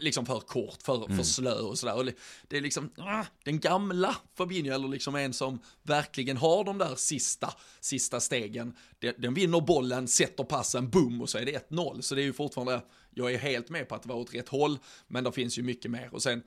liksom 0.00 0.26
för 0.26 0.40
kort, 0.40 0.82
för, 0.82 1.04
mm. 1.04 1.16
för 1.16 1.24
slö 1.24 1.54
och 1.54 1.78
sådär. 1.78 2.14
Det 2.48 2.56
är 2.56 2.60
liksom 2.60 2.90
ah, 2.96 3.24
den 3.44 3.60
gamla 3.60 4.16
Fabinho, 4.34 4.74
eller 4.74 4.88
liksom 4.88 5.14
en 5.14 5.32
som 5.32 5.58
verkligen 5.82 6.36
har 6.36 6.64
de 6.64 6.78
där 6.78 6.94
sista, 6.94 7.54
sista 7.80 8.20
stegen. 8.20 8.76
Den, 8.98 9.14
den 9.18 9.34
vinner 9.34 9.60
bollen, 9.60 10.08
sätter 10.08 10.44
passen, 10.44 10.90
boom, 10.90 11.20
och 11.20 11.28
så 11.28 11.38
är 11.38 11.44
det 11.44 11.70
1-0. 11.70 12.00
Så 12.00 12.14
det 12.14 12.22
är 12.22 12.24
ju 12.24 12.32
fortfarande, 12.32 12.82
jag 13.10 13.32
är 13.32 13.38
helt 13.38 13.68
med 13.68 13.88
på 13.88 13.94
att 13.94 14.02
det 14.02 14.08
var 14.08 14.16
åt 14.16 14.34
rätt 14.34 14.48
håll, 14.48 14.78
men 15.06 15.24
det 15.24 15.32
finns 15.32 15.58
ju 15.58 15.62
mycket 15.62 15.90
mer. 15.90 16.14
Och 16.14 16.22
sen 16.22 16.42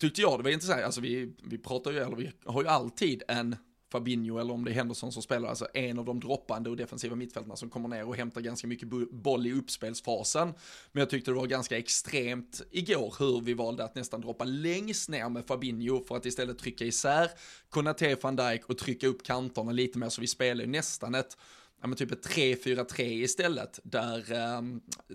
tyckte 0.00 0.20
jag 0.20 0.38
det 0.38 0.42
var 0.42 0.50
intressant, 0.50 0.82
alltså 0.82 1.00
vi, 1.00 1.32
vi 1.44 1.58
pratar 1.58 1.90
ju, 1.90 1.98
eller 1.98 2.16
vi 2.16 2.30
har 2.44 2.62
ju 2.62 2.68
alltid 2.68 3.22
en 3.28 3.56
Fabinho 3.92 4.38
eller 4.38 4.54
om 4.54 4.64
det 4.64 4.70
är 4.70 4.74
Henderson 4.74 5.12
som 5.12 5.22
spelar, 5.22 5.48
alltså 5.48 5.66
en 5.74 5.98
av 5.98 6.04
de 6.04 6.20
droppande 6.20 6.70
och 6.70 6.76
defensiva 6.76 7.16
mittfältarna 7.16 7.56
som 7.56 7.70
kommer 7.70 7.88
ner 7.88 8.08
och 8.08 8.16
hämtar 8.16 8.40
ganska 8.40 8.66
mycket 8.66 8.88
boll 9.10 9.46
i 9.46 9.52
uppspelsfasen. 9.52 10.54
Men 10.92 11.00
jag 11.00 11.10
tyckte 11.10 11.30
det 11.30 11.34
var 11.34 11.46
ganska 11.46 11.78
extremt 11.78 12.62
igår 12.70 13.14
hur 13.18 13.40
vi 13.40 13.54
valde 13.54 13.84
att 13.84 13.94
nästan 13.94 14.20
droppa 14.20 14.44
längst 14.44 15.08
ner 15.08 15.28
med 15.28 15.46
Fabinho 15.46 16.04
för 16.04 16.16
att 16.16 16.26
istället 16.26 16.58
trycka 16.58 16.84
isär 16.84 17.30
Konate 17.68 18.16
van 18.22 18.36
Dijk 18.36 18.64
och 18.66 18.78
trycka 18.78 19.06
upp 19.06 19.22
kanterna 19.22 19.72
lite 19.72 19.98
mer 19.98 20.08
så 20.08 20.20
vi 20.20 20.26
spelar 20.26 20.64
ju 20.64 20.70
nästan 20.70 21.14
ett 21.14 21.36
ja, 21.80 21.86
men 21.86 21.96
typ 21.96 22.12
ett 22.12 22.26
3-4-3 22.26 23.02
istället, 23.02 23.80
där 23.82 24.32
eh, 24.32 24.62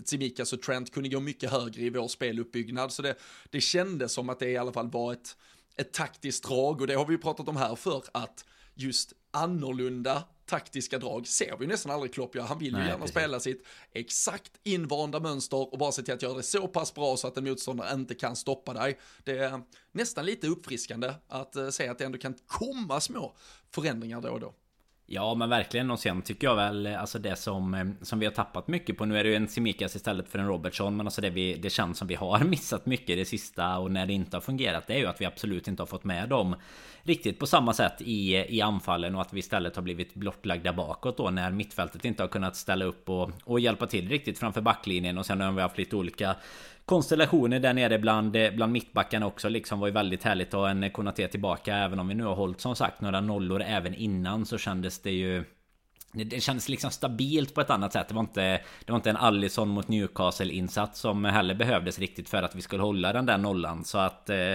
Tsimikas 0.04 0.52
och 0.52 0.62
Trent 0.62 0.92
kunde 0.92 1.08
gå 1.08 1.20
mycket 1.20 1.50
högre 1.50 1.82
i 1.82 1.90
vår 1.90 2.08
speluppbyggnad. 2.08 2.92
Så 2.92 3.02
det, 3.02 3.14
det 3.50 3.60
kändes 3.60 4.12
som 4.12 4.28
att 4.28 4.38
det 4.38 4.50
i 4.50 4.56
alla 4.56 4.72
fall 4.72 4.90
var 4.90 5.12
ett, 5.12 5.36
ett 5.76 5.92
taktiskt 5.92 6.44
drag 6.44 6.80
och 6.80 6.86
det 6.86 6.94
har 6.94 7.06
vi 7.06 7.12
ju 7.12 7.18
pratat 7.18 7.48
om 7.48 7.56
här 7.56 7.76
för 7.76 8.02
att 8.12 8.44
just 8.74 9.12
annorlunda 9.30 10.24
taktiska 10.46 10.98
drag 10.98 11.26
ser 11.26 11.56
vi 11.56 11.66
nästan 11.66 11.92
aldrig 11.92 12.14
Klopp 12.14 12.34
göra. 12.34 12.46
Han 12.46 12.58
vill 12.58 12.72
ju 12.72 12.72
Nej, 12.72 12.86
gärna 12.86 12.98
precis. 12.98 13.10
spela 13.10 13.40
sitt 13.40 13.66
exakt 13.92 14.52
invanda 14.62 15.20
mönster 15.20 15.72
och 15.72 15.78
bara 15.78 15.92
se 15.92 16.02
till 16.02 16.14
att 16.14 16.22
göra 16.22 16.34
det 16.34 16.42
så 16.42 16.68
pass 16.68 16.94
bra 16.94 17.16
så 17.16 17.28
att 17.28 17.36
en 17.36 17.44
motståndare 17.44 17.94
inte 17.94 18.14
kan 18.14 18.36
stoppa 18.36 18.74
dig. 18.74 18.98
Det 19.24 19.38
är 19.38 19.62
nästan 19.92 20.26
lite 20.26 20.46
uppfriskande 20.46 21.14
att 21.28 21.56
uh, 21.56 21.70
se 21.70 21.88
att 21.88 21.98
det 21.98 22.04
ändå 22.04 22.18
kan 22.18 22.34
komma 22.46 23.00
små 23.00 23.36
förändringar 23.70 24.20
då 24.20 24.28
och 24.28 24.40
då. 24.40 24.54
Ja 25.06 25.34
men 25.34 25.48
verkligen. 25.48 25.90
Och 25.90 25.98
sen 25.98 26.22
tycker 26.22 26.46
jag 26.46 26.56
väl 26.56 26.86
eh, 26.86 27.00
alltså 27.00 27.18
det 27.18 27.36
som, 27.36 27.74
eh, 27.74 27.84
som 28.02 28.18
vi 28.18 28.26
har 28.26 28.32
tappat 28.32 28.68
mycket 28.68 28.98
på. 28.98 29.04
Nu 29.04 29.18
är 29.18 29.24
det 29.24 29.30
ju 29.30 29.36
en 29.36 29.48
Simikas 29.48 29.96
istället 29.96 30.28
för 30.28 30.38
en 30.38 30.46
Robertson 30.46 30.96
Men 30.96 31.06
alltså 31.06 31.20
det, 31.20 31.30
vi, 31.30 31.54
det 31.54 31.70
känns 31.70 31.98
som 31.98 32.08
vi 32.08 32.14
har 32.14 32.38
missat 32.44 32.86
mycket 32.86 33.16
det 33.16 33.24
sista 33.24 33.78
Och 33.78 33.90
när 33.90 34.06
det 34.06 34.12
inte 34.12 34.36
har 34.36 34.40
fungerat 34.40 34.86
Det 34.86 34.94
är 34.94 34.98
ju 34.98 35.06
att 35.06 35.20
vi 35.20 35.24
absolut 35.24 35.68
inte 35.68 35.82
har 35.82 35.86
fått 35.86 36.04
med 36.04 36.28
dem 36.28 36.56
Riktigt 37.02 37.38
på 37.38 37.46
samma 37.46 37.72
sätt 37.72 37.94
i, 38.00 38.34
i 38.34 38.60
anfallen 38.60 39.14
Och 39.14 39.20
att 39.20 39.32
vi 39.32 39.38
istället 39.38 39.76
har 39.76 39.82
blivit 39.82 40.14
blottlagda 40.14 40.72
bakåt 40.72 41.16
då 41.16 41.30
När 41.30 41.50
mittfältet 41.50 42.04
inte 42.04 42.22
har 42.22 42.28
kunnat 42.28 42.56
ställa 42.56 42.84
upp 42.84 43.08
och, 43.08 43.30
och 43.44 43.60
hjälpa 43.60 43.86
till 43.86 44.08
riktigt 44.08 44.38
framför 44.38 44.60
backlinjen. 44.60 45.18
Och 45.18 45.26
sen 45.26 45.40
har 45.40 45.52
vi 45.52 45.62
haft 45.62 45.78
lite 45.78 45.96
olika 45.96 46.36
konstellationer 46.84 47.60
där 47.60 47.74
nere 47.74 47.98
bland, 47.98 48.36
eh, 48.36 48.50
bland 48.50 48.72
mittbackarna 48.72 49.26
också 49.26 49.48
liksom 49.48 49.80
var 49.80 49.86
ju 49.86 49.92
väldigt 49.92 50.24
härligt 50.24 50.54
att 50.54 50.60
ha 50.60 50.70
en 50.70 50.90
Konaté 50.90 51.28
tillbaka. 51.28 51.76
Även 51.76 51.98
om 51.98 52.08
vi 52.08 52.14
nu 52.14 52.24
har 52.24 52.34
hållit 52.34 52.60
som 52.60 52.76
sagt 52.76 53.00
några 53.00 53.20
nollor 53.20 53.62
även 53.62 53.94
innan 53.94 54.46
så 54.46 54.58
kändes 54.58 55.02
det 55.02 55.12
ju 55.12 55.44
det 56.14 56.40
kändes 56.40 56.68
liksom 56.68 56.90
stabilt 56.90 57.54
på 57.54 57.60
ett 57.60 57.70
annat 57.70 57.92
sätt. 57.92 58.08
Det 58.08 58.14
var 58.14 58.20
inte, 58.20 58.60
det 58.84 58.92
var 58.92 58.96
inte 58.96 59.10
en 59.10 59.16
Allison 59.16 59.68
mot 59.68 59.88
Newcastle-insats 59.88 61.00
som 61.00 61.24
heller 61.24 61.54
behövdes 61.54 61.98
riktigt 61.98 62.28
för 62.28 62.42
att 62.42 62.54
vi 62.54 62.62
skulle 62.62 62.82
hålla 62.82 63.12
den 63.12 63.26
där 63.26 63.38
nollan. 63.38 63.84
Så 63.84 63.98
att... 63.98 64.30
Eh, 64.30 64.52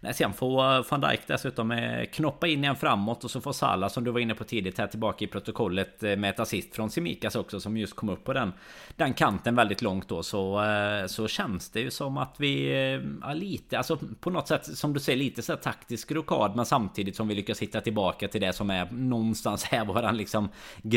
nej, 0.00 0.14
sen 0.14 0.32
får 0.32 0.90
van 0.90 1.00
Dijk 1.00 1.20
dessutom 1.26 1.70
eh, 1.70 2.04
knoppa 2.04 2.46
in 2.46 2.64
igen 2.64 2.76
framåt 2.76 3.24
och 3.24 3.30
så 3.30 3.40
får 3.40 3.52
Salah 3.52 3.88
som 3.88 4.04
du 4.04 4.10
var 4.10 4.20
inne 4.20 4.34
på 4.34 4.44
tidigt 4.44 4.78
här 4.78 4.86
tillbaka 4.86 5.24
i 5.24 5.28
protokollet 5.28 6.02
eh, 6.02 6.16
med 6.16 6.30
ett 6.30 6.40
assist 6.40 6.74
från 6.76 6.90
Simikas 6.90 7.36
också 7.36 7.60
som 7.60 7.76
just 7.76 7.96
kom 7.96 8.08
upp 8.08 8.24
på 8.24 8.32
den, 8.32 8.52
den 8.96 9.14
kanten 9.14 9.54
väldigt 9.54 9.82
långt 9.82 10.08
då. 10.08 10.22
Så, 10.22 10.64
eh, 10.64 11.06
så 11.06 11.28
känns 11.28 11.70
det 11.70 11.80
ju 11.80 11.90
som 11.90 12.16
att 12.16 12.34
vi... 12.38 12.72
Eh, 12.72 13.00
ja, 13.22 13.32
lite, 13.32 13.78
alltså 13.78 13.98
på 14.20 14.30
något 14.30 14.48
sätt 14.48 14.76
som 14.78 14.92
du 14.92 15.00
säger 15.00 15.18
lite 15.18 15.42
så 15.42 15.52
här 15.52 15.60
taktisk 15.60 16.12
rokad 16.12 16.56
men 16.56 16.66
samtidigt 16.66 17.16
som 17.16 17.28
vi 17.28 17.34
lyckas 17.34 17.62
hitta 17.62 17.80
tillbaka 17.80 18.28
till 18.28 18.40
det 18.40 18.52
som 18.52 18.70
är 18.70 18.88
någonstans 18.90 19.64
här 19.64 19.84
våran 19.92 20.16
liksom 20.16 20.48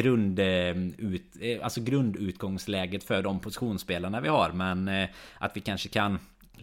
grund, 0.05 0.39
eh, 0.39 0.77
ut, 0.97 1.23
eh, 1.41 1.63
alltså 1.63 1.81
grundutgångsläget 1.81 3.03
för 3.03 3.21
de 3.21 3.39
positionsspelarna 3.39 4.21
vi 4.21 4.27
har. 4.27 4.51
Men 4.51 4.87
eh, 4.87 5.09
att 5.37 5.57
vi 5.57 5.61
kanske 5.61 5.89
kan 5.89 6.19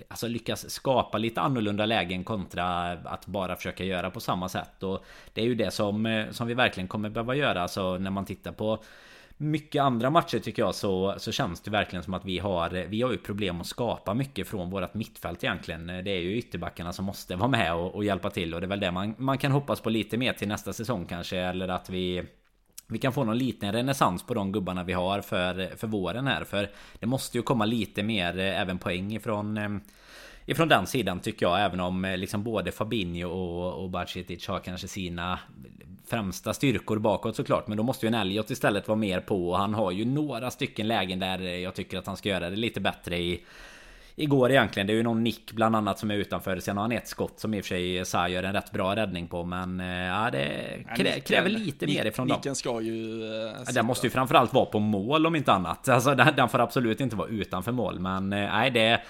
Alltså 0.08 0.28
lyckas 0.28 0.70
skapa 0.70 1.18
lite 1.18 1.40
annorlunda 1.40 1.86
lägen 1.86 2.24
kontra 2.24 2.92
att 2.92 3.26
bara 3.26 3.56
försöka 3.56 3.84
göra 3.84 4.10
på 4.10 4.20
samma 4.20 4.48
sätt. 4.48 4.82
Och 4.82 5.04
det 5.32 5.40
är 5.40 5.44
ju 5.44 5.54
det 5.54 5.70
som, 5.70 6.26
som 6.30 6.46
vi 6.46 6.54
verkligen 6.54 6.88
kommer 6.88 7.10
behöva 7.10 7.34
göra. 7.34 7.62
Alltså 7.62 7.98
när 7.98 8.10
man 8.10 8.24
tittar 8.24 8.52
på 8.52 8.82
mycket 9.36 9.82
andra 9.82 10.10
matcher 10.10 10.38
tycker 10.38 10.62
jag 10.62 10.74
så, 10.74 11.14
så 11.18 11.32
känns 11.32 11.60
det 11.60 11.70
verkligen 11.70 12.02
som 12.02 12.14
att 12.14 12.24
vi 12.24 12.38
har 12.38 12.70
Vi 12.70 13.02
har 13.02 13.12
ju 13.12 13.18
problem 13.18 13.60
att 13.60 13.66
skapa 13.66 14.14
mycket 14.14 14.48
från 14.48 14.70
vårat 14.70 14.94
mittfält 14.94 15.44
egentligen 15.44 15.86
Det 15.86 16.10
är 16.10 16.20
ju 16.20 16.36
ytterbackarna 16.36 16.92
som 16.92 17.04
måste 17.04 17.36
vara 17.36 17.48
med 17.48 17.74
och, 17.74 17.94
och 17.94 18.04
hjälpa 18.04 18.30
till 18.30 18.54
Och 18.54 18.60
det 18.60 18.66
är 18.66 18.68
väl 18.68 18.80
det 18.80 18.90
man, 18.90 19.14
man 19.18 19.38
kan 19.38 19.52
hoppas 19.52 19.80
på 19.80 19.90
lite 19.90 20.16
mer 20.16 20.32
till 20.32 20.48
nästa 20.48 20.72
säsong 20.72 21.06
kanske 21.06 21.38
Eller 21.38 21.68
att 21.68 21.90
vi 21.90 22.22
vi 22.92 22.98
kan 22.98 23.12
få 23.12 23.24
någon 23.24 23.38
liten 23.38 23.72
renässans 23.72 24.22
på 24.22 24.34
de 24.34 24.52
gubbarna 24.52 24.84
vi 24.84 24.92
har 24.92 25.20
för, 25.20 25.76
för 25.76 25.86
våren 25.86 26.26
här. 26.26 26.44
För 26.44 26.70
det 26.98 27.06
måste 27.06 27.38
ju 27.38 27.42
komma 27.42 27.64
lite 27.64 28.02
mer 28.02 28.38
eh, 28.38 28.60
även 28.60 28.78
poäng 28.78 29.12
ifrån 29.12 29.56
eh, 29.56 29.68
Ifrån 30.46 30.68
den 30.68 30.86
sidan 30.86 31.20
tycker 31.20 31.46
jag 31.46 31.64
även 31.64 31.80
om 31.80 32.04
eh, 32.04 32.16
liksom 32.16 32.42
både 32.42 32.72
Fabinho 32.72 33.28
och, 33.28 33.82
och 33.82 33.90
Bacitic 33.90 34.48
har 34.48 34.58
kanske 34.58 34.88
sina 34.88 35.38
främsta 36.06 36.54
styrkor 36.54 36.98
bakåt 36.98 37.36
såklart 37.36 37.68
Men 37.68 37.76
då 37.76 37.82
måste 37.82 38.06
ju 38.06 38.08
en 38.08 38.14
Elliot 38.14 38.50
istället 38.50 38.88
vara 38.88 38.98
mer 38.98 39.20
på 39.20 39.50
och 39.50 39.58
han 39.58 39.74
har 39.74 39.90
ju 39.90 40.04
några 40.04 40.50
stycken 40.50 40.88
lägen 40.88 41.18
där 41.18 41.38
jag 41.38 41.74
tycker 41.74 41.98
att 41.98 42.06
han 42.06 42.16
ska 42.16 42.28
göra 42.28 42.50
det 42.50 42.56
lite 42.56 42.80
bättre 42.80 43.18
i 43.18 43.44
igår 44.16 44.50
egentligen. 44.50 44.86
Det 44.86 44.92
är 44.92 44.94
ju 44.94 45.02
någon 45.02 45.24
nick 45.24 45.52
bland 45.52 45.76
annat 45.76 45.98
som 45.98 46.10
är 46.10 46.14
utanför. 46.14 46.60
Sen 46.60 46.76
har 46.76 46.84
han 46.84 46.92
ett 46.92 47.08
skott 47.08 47.40
som 47.40 47.54
i 47.54 47.60
och 47.60 47.64
för 47.64 47.68
sig 47.68 48.04
Sa 48.04 48.28
gör 48.28 48.42
en 48.42 48.52
rätt 48.52 48.72
bra 48.72 48.96
räddning 48.96 49.28
på. 49.28 49.44
Men 49.44 49.80
eh, 49.80 49.86
ja, 49.86 50.30
det 50.32 50.48
krä, 50.96 51.20
kräver 51.20 51.50
lite 51.50 51.86
mer 51.86 52.04
ifrån 52.04 52.28
dem. 52.28 52.36
Nicken 52.36 52.54
ska 52.54 52.80
ju... 52.80 53.24
Äh, 53.46 53.74
den 53.74 53.86
måste 53.86 54.06
ju 54.06 54.10
framförallt 54.10 54.52
vara 54.52 54.66
på 54.66 54.78
mål 54.78 55.26
om 55.26 55.36
inte 55.36 55.52
annat. 55.52 55.88
Alltså 55.88 56.14
den, 56.14 56.28
den 56.36 56.48
får 56.48 56.58
absolut 56.58 57.00
inte 57.00 57.16
vara 57.16 57.28
utanför 57.28 57.72
mål. 57.72 57.98
Men 57.98 58.32
eh, 58.32 58.38
nej, 58.38 58.70
det... 58.70 59.00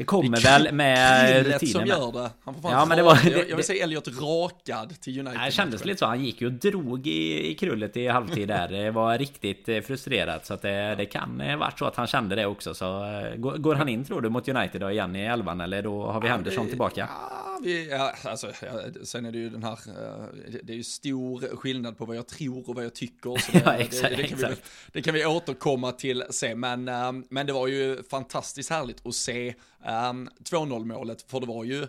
Det 0.00 0.04
kommer 0.04 0.36
det 0.36 0.44
väl 0.44 0.72
med 0.72 1.46
rutinen. 1.46 1.72
som 1.72 1.86
gör 1.86 2.12
det. 2.12 2.30
Han 2.44 2.54
får 2.54 2.62
fan 2.62 2.72
ja, 2.72 2.84
men 2.84 2.96
det 2.96 3.02
var, 3.02 3.18
det, 3.24 3.48
jag 3.48 3.56
vill 3.56 3.64
se 3.64 3.80
Elliot 3.80 4.08
rakad 4.08 5.00
till 5.00 5.20
United. 5.20 5.40
Det 5.46 5.52
kändes 5.52 5.84
lite 5.84 5.98
så. 5.98 6.06
Han 6.06 6.24
gick 6.24 6.40
ju 6.40 6.46
och 6.46 6.52
drog 6.52 7.06
i, 7.06 7.50
i 7.50 7.54
krullet 7.54 7.96
i 7.96 8.06
halvtid 8.06 8.48
där. 8.48 8.68
Det 8.68 8.90
var 8.90 9.18
riktigt 9.18 9.68
eh, 9.68 9.80
frustrerat. 9.80 10.46
Så 10.46 10.54
att 10.54 10.62
det, 10.62 10.94
det 10.94 11.06
kan 11.06 11.40
ha 11.40 11.56
varit 11.56 11.78
så 11.78 11.84
att 11.84 11.96
han 11.96 12.06
kände 12.06 12.36
det 12.36 12.46
också. 12.46 12.74
Så 12.74 13.04
eh, 13.04 13.36
går, 13.36 13.56
går 13.56 13.74
han 13.74 13.88
in 13.88 14.04
tror 14.04 14.20
du 14.20 14.28
mot 14.28 14.48
United 14.48 14.80
då 14.80 14.90
igen 14.90 15.16
i 15.16 15.20
elvan? 15.20 15.60
Eller 15.60 15.82
då 15.82 16.06
har 16.06 16.20
vi 16.20 16.28
ja, 16.28 16.34
Henderson 16.34 16.68
tillbaka? 16.68 17.08
Ja, 17.30 17.49
vi, 17.62 17.88
ja, 17.90 18.14
alltså, 18.24 18.52
ja, 18.62 19.04
sen 19.04 19.26
är 19.26 19.32
det 19.32 19.38
ju 19.38 19.50
den 19.50 19.62
här, 19.62 19.78
eh, 19.88 20.24
det 20.62 20.72
är 20.72 20.76
ju 20.76 20.84
stor 20.84 21.56
skillnad 21.56 21.98
på 21.98 22.04
vad 22.04 22.16
jag 22.16 22.26
tror 22.26 22.68
och 22.68 22.74
vad 22.74 22.84
jag 22.84 22.94
tycker. 22.94 23.38
Så 23.38 23.52
det, 23.58 23.62
ja, 23.64 23.74
exakt, 23.74 24.16
det, 24.16 24.22
det, 24.22 24.28
kan 24.28 24.38
vi, 24.38 24.56
det, 24.92 25.02
kan 25.02 25.14
vi, 25.14 25.26
återkomma 25.26 25.92
till 25.92 26.24
sen, 26.30 26.60
men, 26.60 26.84
men 27.28 27.46
det 27.46 27.52
var 27.52 27.66
ju 27.66 28.02
fantastiskt 28.02 28.70
härligt 28.70 29.06
att 29.06 29.14
se 29.14 29.54
Um, 29.86 30.28
2-0 30.44 30.84
målet, 30.84 31.22
för 31.22 31.40
det 31.40 31.46
var 31.46 31.64
ju, 31.64 31.80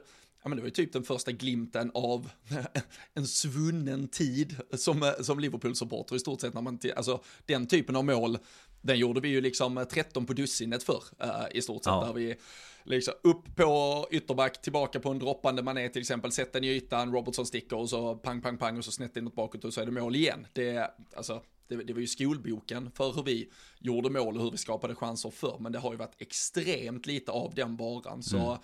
ja 0.43 0.49
men 0.49 0.55
det 0.55 0.61
var 0.61 0.67
ju 0.67 0.71
typ 0.71 0.93
den 0.93 1.03
första 1.03 1.31
glimten 1.31 1.91
av 1.93 2.29
en 3.13 3.27
svunnen 3.27 4.07
tid 4.07 4.55
som, 4.73 5.13
som 5.21 5.39
Liverpool-supporter 5.39 6.15
i 6.15 6.19
stort 6.19 6.41
sett 6.41 6.53
när 6.53 6.61
man, 6.61 6.79
alltså 6.95 7.23
den 7.45 7.67
typen 7.67 7.95
av 7.95 8.05
mål, 8.05 8.37
den 8.81 8.99
gjorde 8.99 9.21
vi 9.21 9.29
ju 9.29 9.41
liksom 9.41 9.85
13 9.91 10.25
på 10.25 10.33
dussinet 10.33 10.83
för 10.83 11.03
uh, 11.23 11.45
i 11.51 11.61
stort 11.61 11.83
sett, 11.83 11.91
ja. 11.91 12.05
där 12.05 12.13
vi 12.13 12.35
liksom 12.83 13.13
upp 13.23 13.55
på 13.55 14.07
ytterback, 14.11 14.61
tillbaka 14.61 14.99
på 14.99 15.09
en 15.09 15.19
droppande 15.19 15.63
mané 15.63 15.89
till 15.89 16.01
exempel, 16.01 16.31
sätta 16.31 16.59
den 16.59 16.63
i 16.63 16.67
ytan, 16.67 17.13
Robertson 17.13 17.45
sticker 17.45 17.77
och 17.77 17.89
så 17.89 18.15
pang, 18.15 18.41
pang, 18.41 18.57
pang 18.57 18.77
och 18.77 18.85
så 18.85 18.91
snett 18.91 19.17
inåt 19.17 19.35
bakåt 19.35 19.65
och 19.65 19.73
så 19.73 19.81
är 19.81 19.85
det 19.85 19.91
mål 19.91 20.15
igen. 20.15 20.47
Det, 20.53 20.91
alltså, 21.15 21.41
det, 21.67 21.75
det, 21.75 21.93
var 21.93 21.99
ju 21.99 22.07
skolboken 22.07 22.91
för 22.91 23.13
hur 23.13 23.23
vi 23.23 23.49
gjorde 23.79 24.09
mål 24.09 24.37
och 24.37 24.43
hur 24.43 24.51
vi 24.51 24.57
skapade 24.57 24.95
chanser 24.95 25.29
för, 25.29 25.57
men 25.59 25.71
det 25.71 25.79
har 25.79 25.91
ju 25.91 25.97
varit 25.97 26.21
extremt 26.21 27.05
lite 27.05 27.31
av 27.31 27.53
den 27.55 27.77
varan. 27.77 28.23
Så 28.23 28.37
mm. 28.37 28.59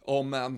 om 0.00 0.34
eh, 0.34 0.48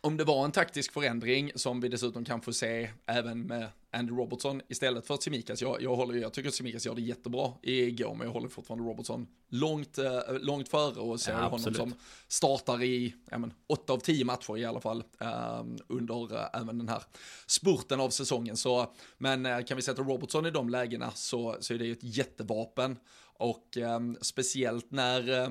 om 0.00 0.16
det 0.16 0.24
var 0.24 0.44
en 0.44 0.52
taktisk 0.52 0.92
förändring 0.92 1.52
som 1.54 1.80
vi 1.80 1.88
dessutom 1.88 2.24
kan 2.24 2.40
få 2.40 2.52
se 2.52 2.90
även 3.06 3.42
med 3.42 3.68
Andy 3.90 4.12
Robertson 4.12 4.62
istället 4.68 5.06
för 5.06 5.16
Tsimikas. 5.16 5.62
Jag, 5.62 5.82
jag, 5.82 5.96
håller, 5.96 6.14
jag 6.14 6.32
tycker 6.32 6.48
att 6.48 6.54
Tsimikas 6.54 6.86
gör 6.86 6.94
det 6.94 7.00
jättebra 7.00 7.52
igår, 7.62 8.14
men 8.14 8.26
jag 8.26 8.34
håller 8.34 8.48
fortfarande 8.48 8.84
Robertson 8.84 9.26
långt, 9.48 9.98
eh, 9.98 10.20
långt 10.40 10.68
före 10.68 11.00
och 11.00 11.20
ser 11.20 11.32
ja, 11.32 11.48
honom 11.48 11.74
som 11.74 11.94
startar 12.28 12.82
i 12.82 13.14
ja, 13.30 13.38
men, 13.38 13.52
8 13.66 13.92
av 13.92 13.98
10 13.98 14.24
matcher 14.24 14.56
i 14.56 14.64
alla 14.64 14.80
fall 14.80 15.04
eh, 15.20 15.64
under 15.88 16.36
eh, 16.36 16.60
även 16.60 16.78
den 16.78 16.88
här 16.88 17.02
spurten 17.46 18.00
av 18.00 18.10
säsongen. 18.10 18.56
Så, 18.56 18.94
men 19.18 19.46
eh, 19.46 19.60
kan 19.62 19.76
vi 19.76 19.82
sätta 19.82 20.02
Robertson 20.02 20.46
i 20.46 20.50
de 20.50 20.68
lägena 20.68 21.10
så, 21.14 21.56
så 21.60 21.74
är 21.74 21.78
det 21.78 21.86
ju 21.86 21.92
ett 21.92 22.04
jättevapen. 22.16 22.96
Och 23.38 23.76
eh, 23.76 24.00
speciellt 24.20 24.90
när 24.90 25.42
eh, 25.42 25.50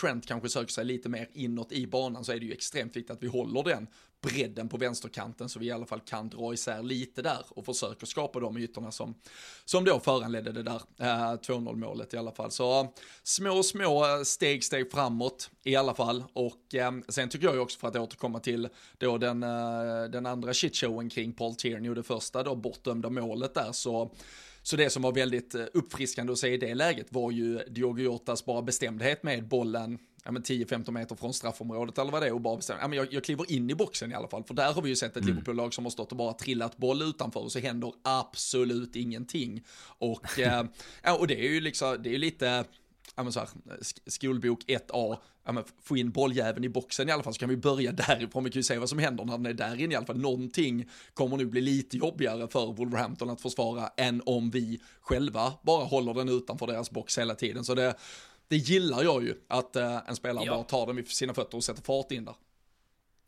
Trent 0.00 0.26
kanske 0.26 0.48
söker 0.48 0.72
sig 0.72 0.84
lite 0.84 1.08
mer 1.08 1.28
inåt 1.32 1.72
i 1.72 1.86
banan 1.86 2.24
så 2.24 2.32
är 2.32 2.40
det 2.40 2.46
ju 2.46 2.52
extremt 2.52 2.96
viktigt 2.96 3.10
att 3.10 3.22
vi 3.22 3.26
håller 3.26 3.62
den 3.62 3.86
bredden 4.22 4.68
på 4.68 4.76
vänsterkanten 4.76 5.48
så 5.48 5.58
vi 5.58 5.66
i 5.66 5.70
alla 5.70 5.86
fall 5.86 6.00
kan 6.00 6.28
dra 6.28 6.54
isär 6.54 6.82
lite 6.82 7.22
där 7.22 7.44
och 7.48 7.66
försöker 7.66 8.06
skapa 8.06 8.40
de 8.40 8.56
ytorna 8.56 8.92
som, 8.92 9.14
som 9.64 9.84
då 9.84 10.00
föranledde 10.00 10.52
det 10.52 10.62
där 10.62 10.82
eh, 10.98 11.06
2-0 11.06 11.76
målet 11.76 12.14
i 12.14 12.16
alla 12.16 12.32
fall. 12.32 12.50
Så 12.50 12.94
små, 13.22 13.62
små 13.62 14.04
eh, 14.06 14.22
steg, 14.22 14.64
steg 14.64 14.92
framåt 14.92 15.50
i 15.64 15.76
alla 15.76 15.94
fall 15.94 16.24
och 16.32 16.74
eh, 16.74 16.92
sen 17.08 17.28
tycker 17.28 17.46
jag 17.46 17.54
ju 17.54 17.60
också 17.60 17.78
för 17.78 17.88
att 17.88 17.96
återkomma 17.96 18.40
till 18.40 18.68
då 18.98 19.18
den, 19.18 19.42
eh, 19.42 20.04
den 20.10 20.26
andra 20.26 20.54
shitshowen 20.54 21.10
kring 21.10 21.32
Paul 21.32 21.54
Tierney 21.54 21.90
och 21.90 21.96
det 21.96 22.02
första 22.02 22.42
då 22.42 22.54
bortdömda 22.54 23.10
målet 23.10 23.54
där 23.54 23.72
så 23.72 24.14
så 24.70 24.76
det 24.76 24.90
som 24.90 25.02
var 25.02 25.12
väldigt 25.12 25.54
eh, 25.54 25.64
uppfriskande 25.74 26.32
att 26.32 26.38
se 26.38 26.48
i 26.48 26.56
det 26.56 26.74
läget 26.74 27.06
var 27.10 27.30
ju 27.30 27.58
Diogo 27.58 28.02
Jotas 28.02 28.44
bara 28.44 28.62
bestämdhet 28.62 29.22
med 29.22 29.48
bollen 29.48 29.98
ja, 30.24 30.30
10-15 30.30 30.90
meter 30.90 31.16
från 31.16 31.34
straffområdet 31.34 31.98
eller 31.98 32.12
vad 32.12 32.22
det 32.22 32.28
är 32.28 32.32
och 32.32 32.40
bara 32.40 32.56
bestämma, 32.56 32.80
ja, 32.80 32.88
men 32.88 32.98
jag, 32.98 33.12
jag 33.12 33.24
kliver 33.24 33.52
in 33.52 33.70
i 33.70 33.74
boxen 33.74 34.12
i 34.12 34.14
alla 34.14 34.28
fall. 34.28 34.44
För 34.44 34.54
där 34.54 34.72
har 34.72 34.82
vi 34.82 34.88
ju 34.88 34.96
sett 34.96 35.10
ett 35.10 35.16
mm. 35.16 35.28
Liverpool-lag 35.28 35.74
som 35.74 35.84
har 35.84 35.90
stått 35.90 36.10
och 36.10 36.16
bara 36.16 36.32
trillat 36.32 36.76
boll 36.76 37.02
utanför 37.02 37.40
och 37.40 37.52
så 37.52 37.58
händer 37.58 37.92
absolut 38.02 38.96
ingenting. 38.96 39.64
Och, 39.98 40.38
eh, 40.38 40.64
ja, 41.02 41.18
och 41.18 41.26
det 41.26 41.46
är 41.46 41.52
ju 41.52 41.60
liksom, 41.60 42.02
det 42.02 42.14
är 42.14 42.18
lite, 42.18 42.64
ja, 43.16 43.22
men 43.22 43.32
så 43.32 43.40
här, 43.40 43.48
skolbok 44.06 44.64
1A, 44.66 45.16
ja, 45.44 45.52
men 45.52 45.64
få 45.82 45.96
in 45.96 46.10
bolljäveln 46.10 46.64
i 46.64 46.68
boxen 46.68 47.08
i 47.08 47.12
alla 47.12 47.22
fall, 47.22 47.34
så 47.34 47.40
kan 47.40 47.48
vi 47.48 47.56
börja 47.56 47.92
därifrån. 48.08 48.44
Vi 48.44 48.50
kan 48.50 48.58
ju 48.58 48.62
se 48.62 48.78
vad 48.78 48.88
som 48.88 48.98
händer 48.98 49.24
när 49.24 49.38
den 49.38 49.46
är 49.46 49.52
där 49.52 49.80
inne 49.80 49.92
i 49.92 49.96
alla 49.96 50.06
fall. 50.06 50.18
Någonting 50.18 50.88
kommer 51.14 51.36
nu 51.36 51.46
bli 51.46 51.60
lite 51.60 51.96
jobbigare 51.96 52.48
för 52.48 52.72
Wolverhampton 52.72 53.30
att 53.30 53.40
försvara 53.40 53.88
än 53.96 54.22
om 54.26 54.50
vi 54.50 54.80
själva 55.00 55.52
bara 55.62 55.84
håller 55.84 56.14
den 56.14 56.28
utanför 56.28 56.66
deras 56.66 56.90
box 56.90 57.18
hela 57.18 57.34
tiden. 57.34 57.64
Så 57.64 57.74
det, 57.74 57.94
det 58.48 58.56
gillar 58.56 59.02
jag 59.02 59.22
ju, 59.22 59.34
att 59.48 59.76
uh, 59.76 60.08
en 60.08 60.16
spelare 60.16 60.44
ja. 60.46 60.54
bara 60.54 60.64
tar 60.64 60.86
den 60.86 60.96
vid 60.96 61.08
sina 61.08 61.34
fötter 61.34 61.56
och 61.56 61.64
sätter 61.64 61.82
fart 61.82 62.12
in 62.12 62.24
där. 62.24 62.34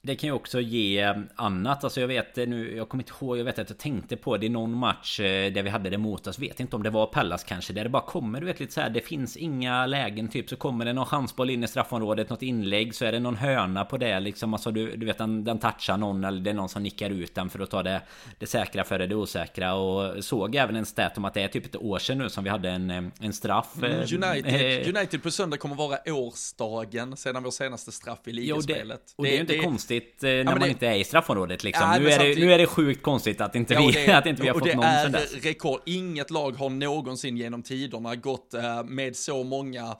Det 0.04 0.16
kan 0.16 0.28
ju 0.28 0.32
också 0.32 0.60
ge 0.60 1.00
eh, 1.00 1.16
annat. 1.36 1.84
Alltså 1.84 2.00
jag 2.00 2.08
vet 2.08 2.38
eh, 2.38 2.46
nu, 2.46 2.76
jag 2.76 2.88
kommer 2.88 3.04
inte 3.04 3.12
ihåg, 3.20 3.38
jag 3.38 3.44
vet 3.44 3.58
att 3.58 3.70
jag 3.70 3.78
tänkte 3.78 4.16
på 4.16 4.36
det 4.36 4.46
i 4.46 4.48
någon 4.48 4.76
match 4.76 5.20
eh, 5.20 5.52
där 5.52 5.62
vi 5.62 5.70
hade 5.70 5.90
det 5.90 5.98
mot 5.98 6.26
oss. 6.26 6.38
Vet 6.38 6.60
inte 6.60 6.76
om 6.76 6.82
det 6.82 6.90
var 6.90 7.06
Pallas 7.06 7.44
kanske, 7.44 7.72
där 7.72 7.84
det 7.84 7.90
bara 7.90 8.02
kommer, 8.02 8.40
du 8.40 8.46
vet 8.46 8.60
lite 8.60 8.72
så 8.72 8.80
här, 8.80 8.90
det 8.90 9.00
finns 9.00 9.36
inga 9.36 9.86
lägen 9.86 10.28
typ. 10.28 10.48
Så 10.48 10.56
kommer 10.56 10.84
det 10.84 10.92
någon 10.92 11.06
chansboll 11.06 11.50
in 11.50 11.64
i 11.64 11.68
straffområdet, 11.68 12.30
något 12.30 12.42
inlägg, 12.42 12.94
så 12.94 13.04
är 13.04 13.12
det 13.12 13.20
någon 13.20 13.36
hörna 13.36 13.84
på 13.84 13.96
det 13.96 14.20
liksom. 14.20 14.54
Alltså 14.54 14.70
du, 14.70 14.96
du 14.96 15.06
vet, 15.06 15.18
den, 15.18 15.44
den 15.44 15.58
touchar 15.58 15.96
någon 15.96 16.24
eller 16.24 16.40
det 16.40 16.50
är 16.50 16.54
någon 16.54 16.68
som 16.68 16.82
nickar 16.82 17.10
ut 17.10 17.34
den 17.34 17.50
för 17.50 17.60
att 17.60 17.70
ta 17.70 17.82
det, 17.82 18.02
det 18.38 18.46
säkra 18.46 18.84
före 18.84 19.06
det 19.06 19.14
osäkra. 19.14 19.74
Och 19.74 20.24
såg 20.24 20.54
även 20.54 20.76
en 20.76 20.86
stat 20.86 21.18
om 21.18 21.24
att 21.24 21.34
det 21.34 21.42
är 21.42 21.48
typ 21.48 21.66
ett 21.66 21.76
år 21.76 21.98
sedan 21.98 22.18
nu 22.18 22.28
som 22.28 22.44
vi 22.44 22.50
hade 22.50 22.70
en, 22.70 22.90
en 23.20 23.32
straff. 23.32 23.76
Mm, 23.76 23.92
United, 24.00 24.96
United 24.96 25.22
på 25.22 25.30
söndag 25.30 25.56
kommer 25.56 25.74
vara 25.74 25.98
årsdagen 26.06 27.16
sedan 27.16 27.42
vår 27.42 27.50
senaste 27.50 27.92
straff 27.92 28.20
i 28.24 28.32
ligaspelet. 28.32 29.14
Jo, 29.18 29.22
det, 29.22 29.22
och 29.22 29.24
det, 29.24 29.30
det 29.30 29.36
är 29.36 29.40
inte 29.40 29.52
det, 29.52 29.58
konstigt 29.58 29.91
konstigt 30.00 30.24
eh, 30.24 30.28
när 30.28 30.38
ja, 30.38 30.44
man 30.44 30.61
det... 30.61 30.68
inte 30.68 30.87
är 30.87 30.94
i 30.94 31.05
straffområdet 31.05 31.64
liksom. 31.64 31.90
Ja, 31.90 31.98
nu, 31.98 32.11
är 32.11 32.18
det, 32.18 32.40
nu 32.40 32.52
är 32.52 32.59
det 32.59 32.66
sjukt 32.66 33.02
konstigt 33.02 33.40
att 33.40 33.55
inte 33.55 33.74
vi, 33.74 33.92
det, 33.92 34.12
att 34.12 34.26
inte 34.26 34.42
vi 34.42 34.48
har 34.48 34.59
fått 34.59 34.74
någon 34.74 34.85
sen 34.85 35.12
dess. 35.12 35.44
Rekord. 35.44 35.81
Inget 35.87 36.31
lag 36.31 36.52
har 36.52 36.70
någonsin 36.70 37.37
genom 37.37 37.62
tiderna 37.62 38.16
gått 38.16 38.55
eh, 38.55 38.85
med 38.85 39.16
så 39.16 39.44
många 39.44 39.96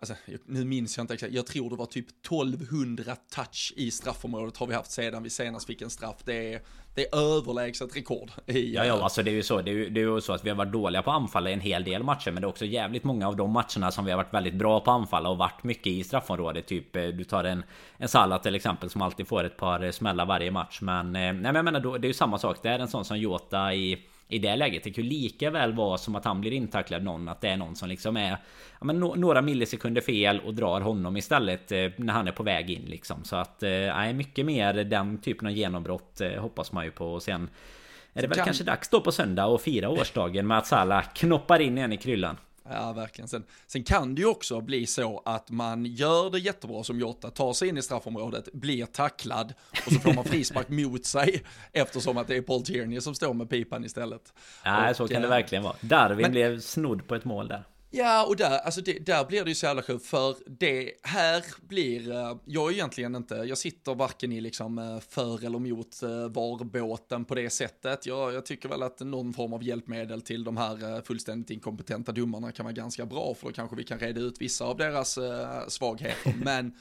Alltså, 0.00 0.14
nu 0.46 0.64
minns 0.64 0.96
jag 0.96 1.04
inte 1.04 1.14
exakt, 1.14 1.32
jag 1.32 1.46
tror 1.46 1.70
det 1.70 1.76
var 1.76 1.86
typ 1.86 2.06
1200 2.08 3.16
touch 3.34 3.72
i 3.76 3.90
straffområdet 3.90 4.56
har 4.56 4.66
vi 4.66 4.74
haft 4.74 4.90
sedan 4.90 5.22
vi 5.22 5.30
senast 5.30 5.66
fick 5.66 5.82
en 5.82 5.90
straff. 5.90 6.16
Det 6.24 6.54
är, 6.54 6.60
det 6.94 7.06
är 7.06 7.16
överlägset 7.36 7.96
rekord. 7.96 8.30
I, 8.46 8.74
ja, 8.74 8.84
ja, 8.84 8.96
eh, 8.96 9.04
alltså 9.04 9.22
det 9.22 9.30
är 9.30 9.34
ju 9.34 9.42
så. 9.42 9.62
Det 9.62 9.70
är 9.70 9.74
ju, 9.74 9.90
det 9.90 10.00
är 10.00 10.04
ju 10.04 10.20
så 10.20 10.32
att 10.32 10.44
vi 10.44 10.48
har 10.48 10.56
varit 10.56 10.72
dåliga 10.72 11.02
på 11.02 11.10
anfall 11.10 11.48
i 11.48 11.52
en 11.52 11.60
hel 11.60 11.84
del 11.84 12.02
matcher. 12.02 12.30
Men 12.30 12.42
det 12.42 12.46
är 12.46 12.48
också 12.48 12.64
jävligt 12.64 13.04
många 13.04 13.28
av 13.28 13.36
de 13.36 13.50
matcherna 13.50 13.90
som 13.90 14.04
vi 14.04 14.10
har 14.10 14.16
varit 14.16 14.34
väldigt 14.34 14.54
bra 14.54 14.80
på 14.80 14.90
anfall 14.90 15.26
och 15.26 15.38
varit 15.38 15.64
mycket 15.64 15.86
i 15.86 16.04
straffområdet. 16.04 16.66
Typ 16.66 16.96
eh, 16.96 17.02
du 17.02 17.24
tar 17.24 17.44
en, 17.44 17.62
en 17.96 18.08
Salah 18.08 18.42
till 18.42 18.54
exempel 18.54 18.90
som 18.90 19.02
alltid 19.02 19.28
får 19.28 19.44
ett 19.44 19.56
par 19.56 19.84
eh, 19.84 19.90
smällar 19.90 20.26
varje 20.26 20.50
match. 20.50 20.78
Men, 20.80 21.12
nej, 21.12 21.32
men 21.32 21.54
jag 21.54 21.64
menar, 21.64 21.80
då, 21.80 21.98
det 21.98 22.06
är 22.06 22.08
ju 22.08 22.14
samma 22.14 22.38
sak. 22.38 22.58
Det 22.62 22.68
är 22.68 22.78
en 22.78 22.88
sån 22.88 23.04
som 23.04 23.18
Jota 23.18 23.74
i 23.74 23.98
i 24.30 24.38
det 24.38 24.56
läget. 24.56 24.84
Det 24.84 24.90
kan 24.90 25.04
ju 25.04 25.10
lika 25.10 25.50
väl 25.50 25.72
vara 25.72 25.98
som 25.98 26.16
att 26.16 26.24
han 26.24 26.40
blir 26.40 26.52
intacklad 26.52 27.02
någon. 27.02 27.28
Att 27.28 27.40
det 27.40 27.48
är 27.48 27.56
någon 27.56 27.76
som 27.76 27.88
liksom 27.88 28.16
är 28.16 28.30
ja, 28.78 28.84
men 28.84 29.00
no 29.00 29.14
några 29.14 29.42
millisekunder 29.42 30.00
fel 30.00 30.40
och 30.40 30.54
drar 30.54 30.80
honom 30.80 31.16
istället 31.16 31.72
eh, 31.72 31.86
när 31.96 32.12
han 32.12 32.28
är 32.28 32.32
på 32.32 32.42
väg 32.42 32.70
in 32.70 32.84
liksom. 32.86 33.24
Så 33.24 33.36
att 33.36 33.62
eh, 33.62 34.12
mycket 34.14 34.46
mer 34.46 34.72
den 34.72 35.18
typen 35.18 35.46
av 35.46 35.52
genombrott 35.52 36.20
eh, 36.20 36.40
hoppas 36.40 36.72
man 36.72 36.84
ju 36.84 36.90
på. 36.90 37.12
Och 37.12 37.22
sen 37.22 37.48
är 38.12 38.22
det 38.22 38.28
väl 38.28 38.36
kan... 38.36 38.44
kanske 38.44 38.64
dags 38.64 38.88
då 38.88 39.00
på 39.00 39.12
söndag 39.12 39.46
och 39.46 39.60
fira 39.60 39.88
årsdagen 39.88 40.46
med 40.46 40.58
att 40.58 40.66
Salah 40.66 41.04
knoppar 41.14 41.60
in 41.60 41.78
en 41.78 41.92
i 41.92 41.96
kryllan. 41.96 42.36
Ja, 42.72 42.92
verkligen. 42.92 43.28
Sen, 43.28 43.44
sen 43.66 43.84
kan 43.84 44.14
det 44.14 44.20
ju 44.20 44.26
också 44.26 44.60
bli 44.60 44.86
så 44.86 45.22
att 45.24 45.50
man 45.50 45.86
gör 45.86 46.30
det 46.30 46.38
jättebra 46.38 46.84
som 46.84 47.00
Jota, 47.00 47.30
tar 47.30 47.52
sig 47.52 47.68
in 47.68 47.78
i 47.78 47.82
straffområdet, 47.82 48.52
blir 48.52 48.86
tacklad 48.86 49.54
och 49.86 49.92
så 49.92 50.00
får 50.00 50.14
man 50.14 50.24
frispark 50.24 50.68
mot 50.68 51.06
sig 51.06 51.42
eftersom 51.72 52.16
att 52.16 52.28
det 52.28 52.36
är 52.36 52.42
Paul 52.42 52.62
Tierney 52.62 53.00
som 53.00 53.14
står 53.14 53.34
med 53.34 53.50
pipan 53.50 53.84
istället. 53.84 54.32
Ja, 54.64 54.90
och, 54.90 54.96
så 54.96 55.08
kan 55.08 55.22
det 55.22 55.28
verkligen 55.28 55.64
vara. 55.64 55.76
Darwin 55.80 56.22
men, 56.22 56.30
blev 56.30 56.60
snodd 56.60 57.06
på 57.06 57.14
ett 57.14 57.24
mål 57.24 57.48
där. 57.48 57.64
Ja, 57.92 58.26
och 58.26 58.36
där, 58.36 58.58
alltså 58.58 58.80
det, 58.80 59.06
där 59.06 59.24
blir 59.24 59.44
det 59.44 59.50
ju 59.50 59.54
så 59.54 59.66
jävla 59.66 59.82
sjukt, 59.82 60.06
för 60.06 60.36
det 60.46 60.92
här 61.02 61.44
blir, 61.60 62.10
uh, 62.10 62.36
jag 62.44 62.68
är 62.68 62.72
egentligen 62.72 63.14
inte, 63.14 63.34
jag 63.34 63.58
sitter 63.58 63.94
varken 63.94 64.32
i 64.32 64.40
liksom 64.40 64.78
uh, 64.78 65.00
för 65.00 65.44
eller 65.44 65.58
mot 65.58 66.02
uh, 66.02 66.28
VAR-båten 66.28 67.24
på 67.24 67.34
det 67.34 67.50
sättet. 67.50 68.06
Jag, 68.06 68.34
jag, 68.34 68.46
tycker 68.46 68.68
väl 68.68 68.82
att 68.82 69.00
någon 69.00 69.32
form 69.32 69.52
av 69.52 69.62
hjälpmedel 69.62 70.22
till 70.22 70.44
de 70.44 70.56
här 70.56 71.02
fullständigt 71.02 71.50
inkompetenta 71.50 72.12
domarna 72.12 72.52
kan 72.52 72.64
vara 72.64 72.72
ganska 72.72 73.06
bra, 73.06 73.34
för 73.34 73.46
då 73.46 73.52
kanske 73.52 73.76
vi 73.76 73.84
kan 73.84 73.98
reda 73.98 74.20
ut 74.20 74.40
vissa 74.40 74.64
av 74.64 74.76
deras 74.76 75.18
svagheter. 75.68 76.34
men, 76.44 76.76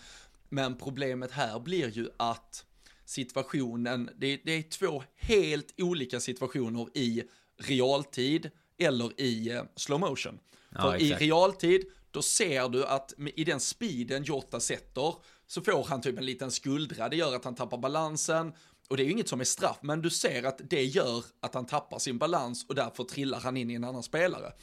men 0.49 0.77
problemet 0.77 1.31
här 1.31 1.59
blir 1.59 1.89
ju 1.89 2.09
att 2.17 2.65
situationen, 3.05 4.09
det, 4.17 4.41
det 4.45 4.51
är 4.51 4.61
två 4.61 5.03
helt 5.15 5.73
olika 5.77 6.19
situationer 6.19 6.87
i 6.93 7.23
realtid 7.57 8.49
eller 8.77 9.21
i 9.21 9.61
slow 9.75 9.99
motion. 9.99 10.39
Ja, 10.69 10.81
För 10.81 10.93
exakt. 10.93 11.21
i 11.21 11.25
realtid, 11.25 11.85
då 12.11 12.21
ser 12.21 12.69
du 12.69 12.85
att 12.85 13.13
i 13.35 13.43
den 13.43 13.59
speeden 13.59 14.23
Jota 14.23 14.59
sätter, 14.59 15.15
så 15.47 15.61
får 15.61 15.83
han 15.83 16.01
typ 16.01 16.17
en 16.17 16.25
liten 16.25 16.51
skuldra, 16.51 17.09
det 17.09 17.15
gör 17.15 17.35
att 17.35 17.45
han 17.45 17.55
tappar 17.55 17.77
balansen, 17.77 18.53
och 18.89 18.97
det 18.97 19.03
är 19.03 19.05
ju 19.05 19.11
inget 19.11 19.29
som 19.29 19.39
är 19.39 19.45
straff, 19.45 19.77
men 19.81 20.01
du 20.01 20.09
ser 20.09 20.43
att 20.43 20.61
det 20.69 20.83
gör 20.83 21.23
att 21.39 21.53
han 21.53 21.65
tappar 21.65 21.99
sin 21.99 22.17
balans 22.17 22.65
och 22.69 22.75
därför 22.75 23.03
trillar 23.03 23.39
han 23.39 23.57
in 23.57 23.71
i 23.71 23.73
en 23.73 23.83
annan 23.83 24.03
spelare. 24.03 24.53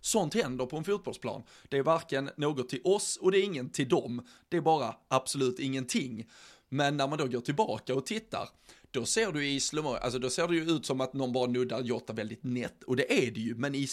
Sånt 0.00 0.34
händer 0.34 0.66
på 0.66 0.76
en 0.76 0.84
fotbollsplan. 0.84 1.42
Det 1.68 1.78
är 1.78 1.82
varken 1.82 2.30
något 2.36 2.68
till 2.68 2.80
oss 2.84 3.16
och 3.16 3.32
det 3.32 3.38
är 3.38 3.42
ingen 3.42 3.70
till 3.70 3.88
dem. 3.88 4.26
Det 4.48 4.56
är 4.56 4.60
bara 4.60 4.94
absolut 5.08 5.58
ingenting. 5.58 6.30
Men 6.68 6.96
när 6.96 7.08
man 7.08 7.18
då 7.18 7.26
går 7.26 7.40
tillbaka 7.40 7.94
och 7.94 8.06
tittar, 8.06 8.48
då 8.96 9.06
ser 9.06 9.32
du 9.32 9.48
i 9.48 9.60
slow 9.60 9.86
alltså 9.86 10.18
då 10.18 10.30
ser 10.30 10.48
det 10.48 10.54
ju 10.54 10.70
ut 10.70 10.86
som 10.86 11.00
att 11.00 11.12
någon 11.12 11.32
bara 11.32 11.46
nuddar 11.46 11.80
Jota 11.80 12.12
väldigt 12.12 12.44
nätt, 12.44 12.82
och 12.82 12.96
det 12.96 13.26
är 13.26 13.30
det 13.30 13.40
ju, 13.40 13.54
men 13.54 13.74
i 13.74 13.88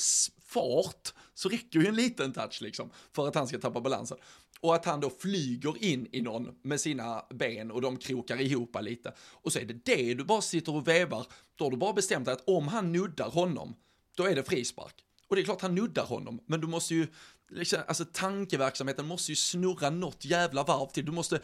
fart 0.45 1.13
så 1.33 1.49
räcker 1.49 1.79
ju 1.79 1.87
en 1.87 1.95
liten 1.95 2.33
touch 2.33 2.61
liksom 2.61 2.89
för 3.11 3.27
att 3.27 3.35
han 3.35 3.47
ska 3.47 3.59
tappa 3.59 3.81
balansen. 3.81 4.17
Och 4.59 4.75
att 4.75 4.85
han 4.85 4.99
då 4.99 5.09
flyger 5.09 5.83
in 5.83 6.07
i 6.11 6.21
någon 6.21 6.49
med 6.61 6.79
sina 6.81 7.25
ben 7.33 7.71
och 7.71 7.81
de 7.81 7.97
krokar 7.97 8.41
ihop 8.41 8.77
lite. 8.81 9.13
Och 9.19 9.53
så 9.53 9.59
är 9.59 9.65
det 9.65 9.85
det 9.85 10.13
du 10.13 10.23
bara 10.23 10.41
sitter 10.41 10.75
och 10.75 10.87
vevar, 10.87 11.27
då 11.55 11.65
har 11.65 11.71
du 11.71 11.77
bara 11.77 11.93
bestämt 11.93 12.25
dig 12.25 12.33
att 12.33 12.43
om 12.47 12.67
han 12.67 12.91
nuddar 12.91 13.29
honom, 13.29 13.75
då 14.17 14.23
är 14.23 14.35
det 14.35 14.43
frispark. 14.43 14.95
Och 15.27 15.35
det 15.35 15.41
är 15.41 15.43
klart 15.43 15.61
han 15.61 15.75
nuddar 15.75 16.05
honom, 16.05 16.39
men 16.45 16.61
du 16.61 16.67
måste 16.67 16.95
ju, 16.95 17.07
liksom, 17.49 17.79
alltså 17.87 18.05
tankeverksamheten 18.13 19.05
måste 19.05 19.31
ju 19.31 19.35
snurra 19.35 19.89
något 19.89 20.25
jävla 20.25 20.63
varv 20.63 20.87
till. 20.87 21.05
Du 21.05 21.11
måste 21.11 21.39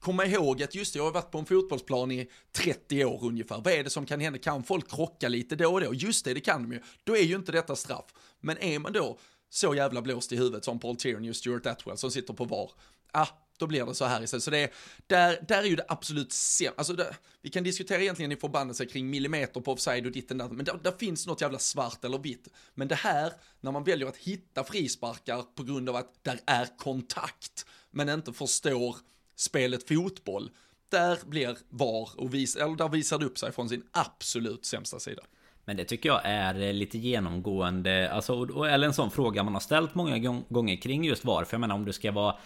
komma 0.00 0.26
ihåg 0.26 0.62
att 0.62 0.74
just 0.74 0.92
det, 0.92 0.98
jag 0.98 1.04
har 1.04 1.12
varit 1.12 1.30
på 1.30 1.38
en 1.38 1.46
fotbollsplan 1.46 2.10
i 2.10 2.30
30 2.52 3.04
år 3.04 3.24
ungefär. 3.24 3.60
Vad 3.64 3.72
är 3.72 3.84
det 3.84 3.90
som 3.90 4.06
kan 4.06 4.20
hända? 4.20 4.38
Kan 4.38 4.64
folk 4.64 4.90
krocka 4.90 5.28
lite 5.28 5.56
då 5.56 5.72
och 5.72 5.80
då? 5.80 5.94
Just 5.94 6.24
det, 6.24 6.34
det 6.34 6.40
kan 6.40 6.62
de 6.62 6.72
ju. 6.72 6.80
Då 7.04 7.16
är 7.16 7.22
ju 7.22 7.36
inte 7.36 7.52
detta 7.52 7.76
straff. 7.76 8.04
Men 8.40 8.58
är 8.58 8.78
man 8.78 8.92
då 8.92 9.18
så 9.50 9.74
jävla 9.74 10.02
blåst 10.02 10.32
i 10.32 10.36
huvudet 10.36 10.64
som 10.64 10.78
Paul 10.78 10.96
Tierney 10.96 11.30
och 11.30 11.36
Stuart 11.36 11.66
Atwell 11.66 11.96
som 11.96 12.10
sitter 12.10 12.34
på 12.34 12.44
VAR, 12.44 12.70
ah, 13.12 13.26
då 13.60 13.66
blir 13.66 13.86
det 13.86 13.94
så 13.94 14.04
här 14.04 14.22
istället. 14.22 14.44
Så 14.44 14.50
det 14.50 14.58
är, 14.58 14.70
där, 15.06 15.44
där 15.48 15.58
är 15.58 15.66
ju 15.66 15.76
det 15.76 15.84
absolut 15.88 16.32
sämsta, 16.32 16.78
alltså 16.78 16.92
det, 16.92 17.16
vi 17.42 17.50
kan 17.50 17.64
diskutera 17.64 18.02
egentligen 18.02 18.32
i 18.32 18.36
förbannelse 18.36 18.86
kring 18.86 19.10
millimeter 19.10 19.60
på 19.60 19.72
offside 19.72 20.06
och 20.06 20.12
ditten 20.12 20.38
där, 20.38 20.48
men 20.48 20.64
där, 20.64 20.80
där, 20.82 20.92
finns 20.98 21.26
något 21.26 21.40
jävla 21.40 21.58
svart 21.58 22.04
eller 22.04 22.18
vitt. 22.18 22.48
Men 22.74 22.88
det 22.88 22.94
här, 22.94 23.32
när 23.60 23.72
man 23.72 23.84
väljer 23.84 24.08
att 24.08 24.16
hitta 24.16 24.64
frisparkar 24.64 25.42
på 25.42 25.62
grund 25.62 25.88
av 25.88 25.96
att 25.96 26.24
där 26.24 26.40
är 26.46 26.78
kontakt, 26.78 27.66
men 27.90 28.08
inte 28.08 28.32
förstår 28.32 28.96
spelet 29.40 29.88
fotboll, 29.88 30.50
där 30.88 31.18
blir 31.26 31.56
VAR 31.68 32.08
och 32.16 32.34
vis, 32.34 32.56
eller 32.56 32.76
där 32.76 32.88
visar 32.88 33.18
det 33.18 33.26
upp 33.26 33.38
sig 33.38 33.52
från 33.52 33.68
sin 33.68 33.82
absolut 33.92 34.64
sämsta 34.64 34.98
sida. 34.98 35.22
Men 35.64 35.76
det 35.76 35.84
tycker 35.84 36.08
jag 36.08 36.20
är 36.24 36.60
eh, 36.60 36.72
lite 36.72 36.98
genomgående, 36.98 38.12
alltså, 38.12 38.64
eller 38.64 38.86
en 38.86 38.94
sån 38.94 39.10
fråga 39.10 39.42
man 39.42 39.54
har 39.54 39.60
ställt 39.60 39.94
många 39.94 40.42
gånger 40.48 40.76
kring 40.76 41.04
just 41.04 41.24
VAR. 41.24 41.44
För 41.44 41.54
jag 41.54 41.60
menar 41.60 41.74
om 41.74 41.84
du 41.84 41.92
ska 41.92 42.12
vara 42.12 42.36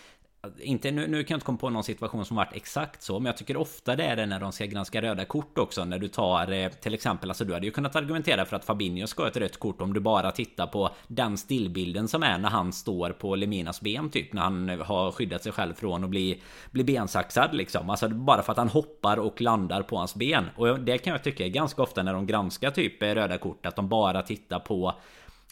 inte, 0.60 0.90
nu, 0.90 1.06
nu 1.06 1.24
kan 1.24 1.34
jag 1.34 1.36
inte 1.36 1.46
komma 1.46 1.58
på 1.58 1.70
någon 1.70 1.84
situation 1.84 2.24
som 2.24 2.36
varit 2.36 2.56
exakt 2.56 3.02
så 3.02 3.20
Men 3.20 3.26
jag 3.26 3.36
tycker 3.36 3.56
ofta 3.56 3.96
det 3.96 4.04
är 4.04 4.16
det 4.16 4.26
när 4.26 4.40
de 4.40 4.52
ska 4.52 4.66
granska 4.66 5.02
röda 5.02 5.24
kort 5.24 5.58
också 5.58 5.84
När 5.84 5.98
du 5.98 6.08
tar 6.08 6.52
eh, 6.52 6.68
till 6.68 6.94
exempel 6.94 7.30
Alltså 7.30 7.44
du 7.44 7.52
hade 7.52 7.66
ju 7.66 7.72
kunnat 7.72 7.96
argumentera 7.96 8.44
för 8.44 8.56
att 8.56 8.64
Fabinho 8.64 9.06
ska 9.06 9.22
ha 9.22 9.30
ett 9.30 9.36
rött 9.36 9.56
kort 9.56 9.82
Om 9.82 9.92
du 9.92 10.00
bara 10.00 10.30
tittar 10.30 10.66
på 10.66 10.90
den 11.08 11.36
stillbilden 11.36 12.08
som 12.08 12.22
är 12.22 12.38
när 12.38 12.48
han 12.50 12.72
står 12.72 13.10
på 13.10 13.34
Leminas 13.34 13.80
ben 13.80 14.10
typ 14.10 14.32
När 14.32 14.42
han 14.42 14.68
har 14.68 15.12
skyddat 15.12 15.42
sig 15.42 15.52
själv 15.52 15.74
från 15.74 16.04
att 16.04 16.10
bli, 16.10 16.40
bli 16.70 16.84
bensaxad 16.84 17.54
liksom. 17.54 17.90
Alltså 17.90 18.08
bara 18.08 18.42
för 18.42 18.52
att 18.52 18.58
han 18.58 18.68
hoppar 18.68 19.16
och 19.16 19.40
landar 19.40 19.82
på 19.82 19.96
hans 19.96 20.14
ben. 20.14 20.44
Och 20.56 20.80
det 20.80 20.98
kan 20.98 21.12
jag 21.12 21.22
tycka 21.22 21.44
är 21.44 21.48
ganska 21.48 21.82
ofta 21.82 22.02
när 22.02 22.12
de 22.12 22.26
granskar 22.26 22.70
typ 22.70 23.02
eh, 23.02 23.08
röda 23.08 23.38
kort 23.38 23.66
Att 23.66 23.76
de 23.76 23.88
bara 23.88 24.22
tittar 24.22 24.58
på 24.58 24.94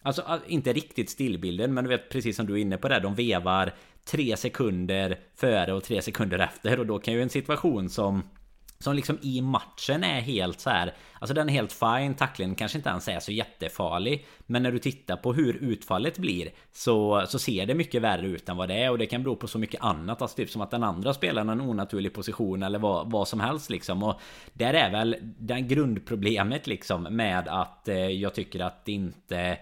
Alltså 0.03 0.23
ah, 0.27 0.39
inte 0.47 0.73
riktigt 0.73 1.11
stillbilden 1.11 1.75
men 1.75 1.85
du 1.85 1.91
vet 1.91 2.09
precis 2.09 2.37
som 2.37 2.47
du 2.47 2.53
är 2.53 2.59
inne 2.59 2.77
på 2.77 2.89
det 2.89 3.01
De 3.01 3.15
vevar 3.15 3.75
tre 4.05 4.37
sekunder 4.37 5.19
före 5.37 5.73
och 5.73 5.85
tre 5.85 6.03
sekunder 6.03 6.39
efter 6.39 6.81
och 6.81 6.87
då 6.87 6.99
kan 6.99 7.15
ju 7.15 7.23
en 7.23 7.31
situation 7.31 7.91
som 7.91 8.23
som 8.83 8.95
liksom 8.95 9.19
i 9.23 9.41
matchen 9.41 10.05
är 10.05 10.21
helt 10.21 10.61
så 10.61 10.71
här. 10.71 10.95
Alltså 11.19 11.35
den 11.35 11.49
är 11.49 11.53
helt 11.53 11.73
fine, 11.73 12.15
tacklingen 12.15 12.55
kanske 12.55 12.79
inte 12.79 12.91
ens 12.91 13.09
är 13.09 13.21
så 13.21 13.33
jättefarlig. 13.33 14.27
Men 14.47 14.63
när 14.63 14.73
du 14.73 14.79
tittar 14.79 15.17
på 15.17 15.33
hur 15.33 15.57
utfallet 15.57 16.19
blir 16.19 16.49
så, 16.73 17.25
så 17.29 17.39
ser 17.39 17.67
det 17.67 17.75
mycket 17.75 18.03
värre 18.03 18.27
ut 18.27 18.49
än 18.49 18.57
vad 18.57 18.69
det 18.69 18.75
är. 18.75 18.91
Och 18.91 18.99
det 18.99 19.07
kan 19.07 19.23
bero 19.23 19.37
på 19.37 19.47
så 19.49 19.59
mycket 19.59 19.83
annat. 19.83 20.23
Alltså 20.23 20.37
typ 20.37 20.51
som 20.51 20.63
att 20.63 20.71
den 20.71 20.85
andra 20.85 21.15
spelar 21.15 21.43
en 21.43 21.61
onaturlig 21.61 22.15
position 22.15 22.63
eller 22.63 22.79
vad, 22.79 23.11
vad 23.11 23.29
som 23.29 23.41
helst 23.41 23.71
liksom. 23.71 24.03
Och 24.03 24.21
där 24.53 24.75
är 24.75 24.91
väl 24.91 25.17
den 25.23 25.69
grundproblemet 25.69 26.67
liksom 26.67 27.03
med 27.03 27.49
att 27.49 27.89
eh, 27.89 27.97
jag 27.97 28.35
tycker 28.35 28.61
att 28.61 28.85
det 28.85 28.93
inte 28.93 29.59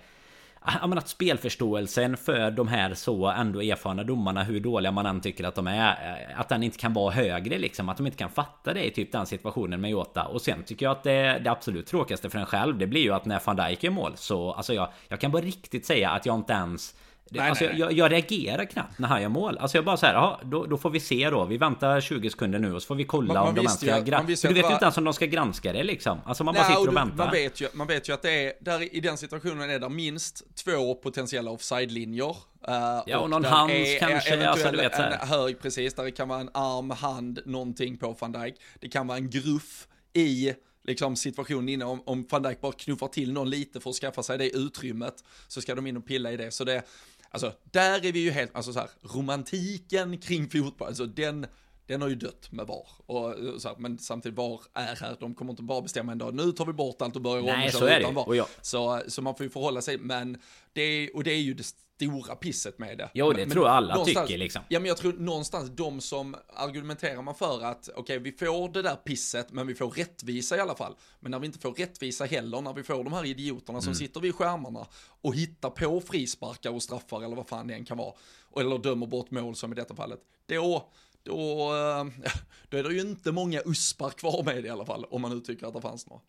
men 0.88 0.98
att 0.98 1.08
spelförståelsen 1.08 2.16
för 2.16 2.50
de 2.50 2.68
här 2.68 2.94
så 2.94 3.26
ändå 3.26 3.62
erfarna 3.62 4.04
domarna 4.04 4.42
Hur 4.42 4.60
dåliga 4.60 4.92
man 4.92 5.06
än 5.06 5.20
tycker 5.20 5.44
att 5.44 5.54
de 5.54 5.66
är 5.66 5.88
eh, 5.88 6.40
Att 6.40 6.48
den 6.48 6.62
inte 6.62 6.78
kan 6.78 6.92
vara 6.92 7.10
högre 7.10 7.58
liksom 7.58 7.88
Att 7.88 7.96
de 7.96 8.06
inte 8.06 8.18
kan 8.18 8.30
fatta 8.30 8.74
det 8.74 8.84
i 8.84 8.90
typ 8.90 9.12
den 9.12 9.26
situationen 9.26 9.80
med 9.80 9.90
Jota. 9.90 10.24
Och 10.24 10.42
sen 10.42 10.62
tycker 10.62 10.86
jag 10.86 10.92
att 10.92 11.02
det, 11.02 11.40
det 11.44 11.50
absolut 11.50 11.86
tråkigaste 11.86 12.30
för 12.30 12.38
en 12.38 12.46
själv 12.46 12.78
Det 12.78 12.86
blir 12.86 13.02
ju 13.02 13.14
att 13.14 13.24
när 13.24 13.40
van 13.46 13.56
Dijk 13.56 13.82
gör 13.82 13.90
mål 13.90 14.12
Så 14.16 14.52
alltså 14.52 14.74
jag, 14.74 14.88
jag 15.08 15.20
kan 15.20 15.30
bara 15.30 15.42
riktigt 15.42 15.86
säga 15.86 16.10
att 16.10 16.26
jag 16.26 16.36
inte 16.36 16.52
ens 16.52 16.94
Nej, 17.32 17.48
alltså, 17.48 17.64
nej, 17.64 17.72
nej. 17.72 17.80
Jag, 17.80 17.92
jag, 17.92 18.12
reagerar 18.12 18.64
knappt 18.64 18.98
när 18.98 19.08
han 19.08 19.22
gör 19.22 19.28
mål. 19.28 19.58
Alltså 19.58 19.76
jag 19.76 19.84
bara 19.84 19.96
så 19.96 20.06
här, 20.06 20.14
ja, 20.14 20.40
då, 20.44 20.66
då, 20.66 20.78
får 20.78 20.90
vi 20.90 21.00
se 21.00 21.30
då. 21.30 21.44
Vi 21.44 21.56
väntar 21.56 22.00
20 22.00 22.30
sekunder 22.30 22.58
nu 22.58 22.74
och 22.74 22.82
så 22.82 22.86
får 22.86 22.94
vi 22.94 23.04
kolla 23.04 23.34
man, 23.34 23.36
om 23.36 23.44
man 23.44 23.54
de 23.54 23.60
ens 23.60 23.80
ska 23.80 23.98
granska. 24.00 24.48
Du 24.48 24.54
vet 24.54 24.70
ju 24.70 24.72
inte 24.72 24.84
ens 24.84 24.98
om 24.98 25.04
de 25.04 25.14
ska 25.14 25.26
granska 25.26 25.72
det 25.72 25.82
liksom. 25.82 26.20
Alltså 26.24 26.44
man 26.44 26.54
bara 26.54 26.64
sitter 26.64 26.80
och 26.80 26.86
du, 26.86 26.94
väntar. 26.94 27.16
Man 27.16 27.30
vet, 27.30 27.60
ju, 27.60 27.68
man 27.72 27.86
vet 27.86 28.08
ju 28.08 28.12
att 28.12 28.22
det 28.22 28.46
är, 28.46 28.52
där 28.60 28.94
i 28.94 29.00
den 29.00 29.16
situationen 29.16 29.70
är 29.70 29.78
det 29.78 29.88
minst 29.88 30.56
två 30.64 30.94
potentiella 30.94 31.50
offside-linjer. 31.50 32.30
Uh, 32.30 32.74
ja, 33.06 33.18
och, 33.18 33.22
och 33.22 33.30
någon 33.30 33.44
hands 33.44 33.98
kanske. 33.98 34.48
Alltså, 34.48 34.70
du 34.70 34.76
vet, 34.76 34.94
så 34.94 35.02
här. 35.02 35.18
en 35.22 35.28
hög, 35.28 35.60
precis. 35.62 35.94
Där 35.94 36.04
det 36.04 36.10
kan 36.10 36.28
vara 36.28 36.40
en 36.40 36.50
arm, 36.54 36.90
hand, 36.90 37.40
någonting 37.44 37.96
på 37.96 38.16
van 38.20 38.32
Dijk. 38.32 38.54
Det 38.80 38.88
kan 38.88 39.06
vara 39.06 39.18
en 39.18 39.30
gruff 39.30 39.86
i 40.12 40.54
liksom 40.84 41.16
situationen 41.16 41.68
inne, 41.68 41.84
om, 41.84 42.02
om 42.06 42.26
van 42.30 42.42
Dijk 42.42 42.60
bara 42.60 42.72
knuffar 42.72 43.08
till 43.08 43.32
någon 43.32 43.50
lite 43.50 43.80
för 43.80 43.90
att 43.90 43.96
skaffa 43.96 44.22
sig 44.22 44.38
det 44.38 44.50
utrymmet, 44.56 45.24
så 45.48 45.60
ska 45.60 45.74
de 45.74 45.86
in 45.86 45.96
och 45.96 46.06
pilla 46.06 46.32
i 46.32 46.36
det. 46.36 46.50
Så 46.50 46.64
det, 46.64 46.82
Alltså, 47.30 47.52
där 47.64 48.06
är 48.06 48.12
vi 48.12 48.18
ju 48.20 48.30
helt, 48.30 48.54
alltså 48.54 48.72
så 48.72 48.78
här, 48.78 48.90
romantiken 49.02 50.18
kring 50.18 50.50
fotboll, 50.50 50.88
alltså 50.88 51.06
den, 51.06 51.46
den 51.90 52.02
har 52.02 52.08
ju 52.08 52.14
dött 52.14 52.52
med 52.52 52.66
VAR. 52.66 52.86
Och, 53.06 53.34
så 53.60 53.68
här, 53.68 53.76
men 53.78 53.98
samtidigt 53.98 54.38
VAR 54.38 54.60
är 54.74 54.96
här, 54.96 55.16
de 55.20 55.34
kommer 55.34 55.50
inte 55.50 55.62
bara 55.62 55.80
bestämma 55.80 56.12
en 56.12 56.18
dag, 56.18 56.34
nu 56.34 56.52
tar 56.52 56.66
vi 56.66 56.72
bort 56.72 57.02
allt 57.02 57.16
och 57.16 57.22
börjar 57.22 57.42
om 57.42 57.64
och 57.64 57.72
så 57.72 57.86
är 57.86 58.00
utan 58.00 58.14
VAR. 58.14 58.34
Ja. 58.34 58.46
Så, 58.62 59.02
så 59.08 59.22
man 59.22 59.34
får 59.34 59.44
ju 59.44 59.50
förhålla 59.50 59.82
sig, 59.82 59.98
men 59.98 60.38
det, 60.72 61.10
och 61.10 61.24
det 61.24 61.30
är 61.30 61.40
ju 61.40 61.54
det 61.54 61.64
stora 61.64 62.36
pisset 62.36 62.78
med 62.78 62.98
det. 62.98 63.10
Jo, 63.14 63.32
det 63.32 63.38
men, 63.38 63.50
tror 63.50 63.66
jag 63.66 63.74
alla 63.74 64.04
tycker 64.04 64.38
liksom. 64.38 64.62
Ja, 64.68 64.80
men 64.80 64.88
jag 64.88 64.96
tror 64.96 65.12
någonstans 65.12 65.70
de 65.70 66.00
som 66.00 66.36
argumenterar 66.56 67.22
man 67.22 67.34
för 67.34 67.64
att 67.64 67.88
okej, 67.88 68.00
okay, 68.00 68.18
vi 68.18 68.32
får 68.32 68.72
det 68.72 68.82
där 68.82 68.96
pisset, 68.96 69.52
men 69.52 69.66
vi 69.66 69.74
får 69.74 69.90
rättvisa 69.90 70.56
i 70.56 70.60
alla 70.60 70.74
fall. 70.74 70.94
Men 71.20 71.30
när 71.30 71.38
vi 71.38 71.46
inte 71.46 71.58
får 71.58 71.72
rättvisa 71.72 72.24
heller, 72.24 72.60
när 72.60 72.72
vi 72.72 72.82
får 72.82 73.04
de 73.04 73.12
här 73.12 73.24
idioterna 73.24 73.78
mm. 73.78 73.82
som 73.82 73.94
sitter 73.94 74.20
vid 74.20 74.34
skärmarna 74.34 74.86
och 75.20 75.34
hittar 75.34 75.70
på 75.70 76.00
frisparkar 76.00 76.70
och 76.70 76.82
straffar 76.82 77.22
eller 77.22 77.36
vad 77.36 77.48
fan 77.48 77.66
det 77.66 77.74
än 77.74 77.84
kan 77.84 77.98
vara, 77.98 78.12
eller 78.56 78.78
dömer 78.78 79.06
bort 79.06 79.30
mål 79.30 79.56
som 79.56 79.72
i 79.72 79.74
detta 79.74 79.94
fallet, 79.94 80.20
då 80.46 80.90
då, 81.22 81.72
eh, 81.74 82.04
då 82.68 82.76
är 82.76 82.82
det 82.82 82.92
ju 82.94 83.00
inte 83.00 83.32
många 83.32 83.60
uspar 83.66 84.10
kvar 84.10 84.42
med 84.44 84.62
det 84.62 84.66
i 84.66 84.70
alla 84.70 84.84
fall, 84.84 85.04
om 85.10 85.22
man 85.22 85.30
nu 85.30 85.40
tycker 85.40 85.66
att 85.66 85.74
det 85.74 85.80
fanns 85.80 86.06
några. 86.06 86.22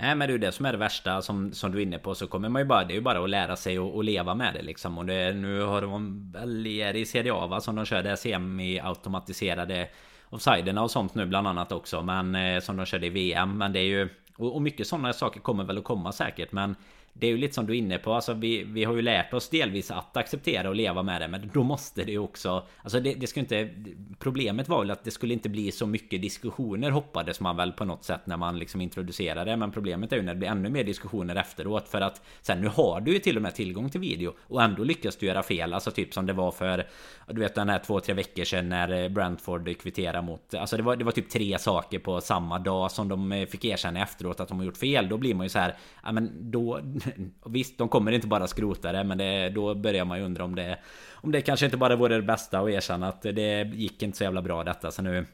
Nej 0.00 0.14
men 0.14 0.28
det 0.28 0.34
är 0.34 0.38
det 0.38 0.52
som 0.52 0.66
är 0.66 0.72
det 0.72 0.78
värsta 0.78 1.22
som, 1.22 1.52
som 1.52 1.72
du 1.72 1.78
är 1.78 1.82
inne 1.82 1.98
på 1.98 2.14
så 2.14 2.26
kommer 2.26 2.48
man 2.48 2.62
ju 2.62 2.66
bara 2.66 2.84
Det 2.84 2.92
är 2.92 2.96
ju 2.96 3.00
bara 3.00 3.24
att 3.24 3.30
lära 3.30 3.56
sig 3.56 3.78
och, 3.78 3.94
och 3.94 4.04
leva 4.04 4.34
med 4.34 4.54
det 4.54 4.62
liksom 4.62 4.98
Och 4.98 5.06
det, 5.06 5.32
nu 5.32 5.60
har 5.60 5.82
de 5.82 6.30
väl 6.32 6.66
i 6.66 7.06
CDA 7.06 7.46
va 7.46 7.60
som 7.60 7.76
de 7.76 7.84
körde 7.84 8.16
semi-automatiserade 8.16 9.88
Offsiderna 10.30 10.82
och 10.82 10.90
sånt 10.90 11.14
nu 11.14 11.26
bland 11.26 11.48
annat 11.48 11.72
också 11.72 12.02
Men 12.02 12.34
eh, 12.34 12.60
som 12.60 12.76
de 12.76 12.86
körde 12.86 13.06
i 13.06 13.10
VM 13.10 13.58
Men 13.58 13.72
det 13.72 13.80
är 13.80 13.84
ju 13.84 14.08
och, 14.36 14.54
och 14.54 14.62
mycket 14.62 14.86
sådana 14.86 15.12
saker 15.12 15.40
kommer 15.40 15.64
väl 15.64 15.78
att 15.78 15.84
komma 15.84 16.12
säkert 16.12 16.52
men 16.52 16.76
det 17.20 17.26
är 17.26 17.30
ju 17.30 17.36
lite 17.36 17.54
som 17.54 17.66
du 17.66 17.72
är 17.72 17.78
inne 17.78 17.98
på, 17.98 18.12
alltså 18.12 18.34
vi, 18.34 18.64
vi 18.64 18.84
har 18.84 18.94
ju 18.94 19.02
lärt 19.02 19.34
oss 19.34 19.48
delvis 19.48 19.90
att 19.90 20.16
acceptera 20.16 20.68
och 20.68 20.74
leva 20.74 21.02
med 21.02 21.20
det 21.20 21.28
Men 21.28 21.50
då 21.54 21.62
måste 21.62 22.04
det 22.04 22.12
ju 22.12 22.18
också 22.18 22.66
Alltså 22.82 23.00
det, 23.00 23.14
det 23.14 23.26
ska 23.26 23.40
inte 23.40 23.70
Problemet 24.18 24.68
var 24.68 24.80
väl 24.80 24.90
att 24.90 25.04
det 25.04 25.10
skulle 25.10 25.34
inte 25.34 25.48
bli 25.48 25.72
så 25.72 25.86
mycket 25.86 26.22
diskussioner 26.22 26.90
hoppades 26.90 27.40
man 27.40 27.56
väl 27.56 27.72
på 27.72 27.84
något 27.84 28.04
sätt 28.04 28.20
när 28.26 28.36
man 28.36 28.58
liksom 28.58 28.80
introducerade 28.80 29.56
Men 29.56 29.72
problemet 29.72 30.12
är 30.12 30.16
ju 30.16 30.22
när 30.22 30.34
det 30.34 30.38
blir 30.38 30.48
ännu 30.48 30.68
mer 30.68 30.84
diskussioner 30.84 31.36
efteråt 31.36 31.88
För 31.88 32.00
att 32.00 32.22
sen 32.40 32.60
nu 32.60 32.68
har 32.68 33.00
du 33.00 33.12
ju 33.12 33.18
till 33.18 33.36
och 33.36 33.42
med 33.42 33.54
tillgång 33.54 33.90
till 33.90 34.00
video 34.00 34.34
Och 34.40 34.62
ändå 34.62 34.84
lyckas 34.84 35.16
du 35.16 35.26
göra 35.26 35.42
fel 35.42 35.74
Alltså 35.74 35.90
typ 35.90 36.14
som 36.14 36.26
det 36.26 36.32
var 36.32 36.50
för 36.50 36.86
Du 37.26 37.40
vet 37.40 37.54
den 37.54 37.68
här 37.68 37.78
två, 37.78 38.00
tre 38.00 38.14
veckor 38.14 38.44
sedan 38.44 38.68
när 38.68 39.08
Brentford 39.08 39.78
kvitterade 39.78 40.22
mot 40.22 40.54
Alltså 40.54 40.76
det 40.76 40.82
var, 40.82 40.96
det 40.96 41.04
var 41.04 41.12
typ 41.12 41.30
tre 41.30 41.58
saker 41.58 41.98
på 41.98 42.20
samma 42.20 42.58
dag 42.58 42.90
som 42.90 43.08
de 43.08 43.46
fick 43.50 43.64
erkänna 43.64 44.02
efteråt 44.02 44.40
att 44.40 44.48
de 44.48 44.58
har 44.58 44.64
gjort 44.64 44.76
fel 44.76 45.08
Då 45.08 45.16
blir 45.16 45.34
man 45.34 45.46
ju 45.46 45.50
så 45.50 45.58
här 45.58 45.74
Ja 46.04 46.12
men 46.12 46.50
då 46.50 46.80
Visst, 47.46 47.78
de 47.78 47.88
kommer 47.88 48.12
inte 48.12 48.26
bara 48.26 48.46
skrota 48.46 48.92
det, 48.92 49.04
men 49.04 49.18
det, 49.18 49.50
då 49.50 49.74
börjar 49.74 50.04
man 50.04 50.18
ju 50.18 50.24
undra 50.24 50.44
om 50.44 50.54
det 50.54 50.78
Om 51.12 51.32
det 51.32 51.40
kanske 51.40 51.66
inte 51.66 51.76
bara 51.76 51.96
vore 51.96 52.16
det 52.16 52.22
bästa 52.22 52.60
att 52.60 52.68
erkänna 52.68 53.08
att 53.08 53.22
det 53.22 53.62
gick 53.74 54.02
inte 54.02 54.18
så 54.18 54.24
jävla 54.24 54.42
bra 54.42 54.64
detta, 54.64 54.90
så 54.90 55.02
nu 55.02 55.26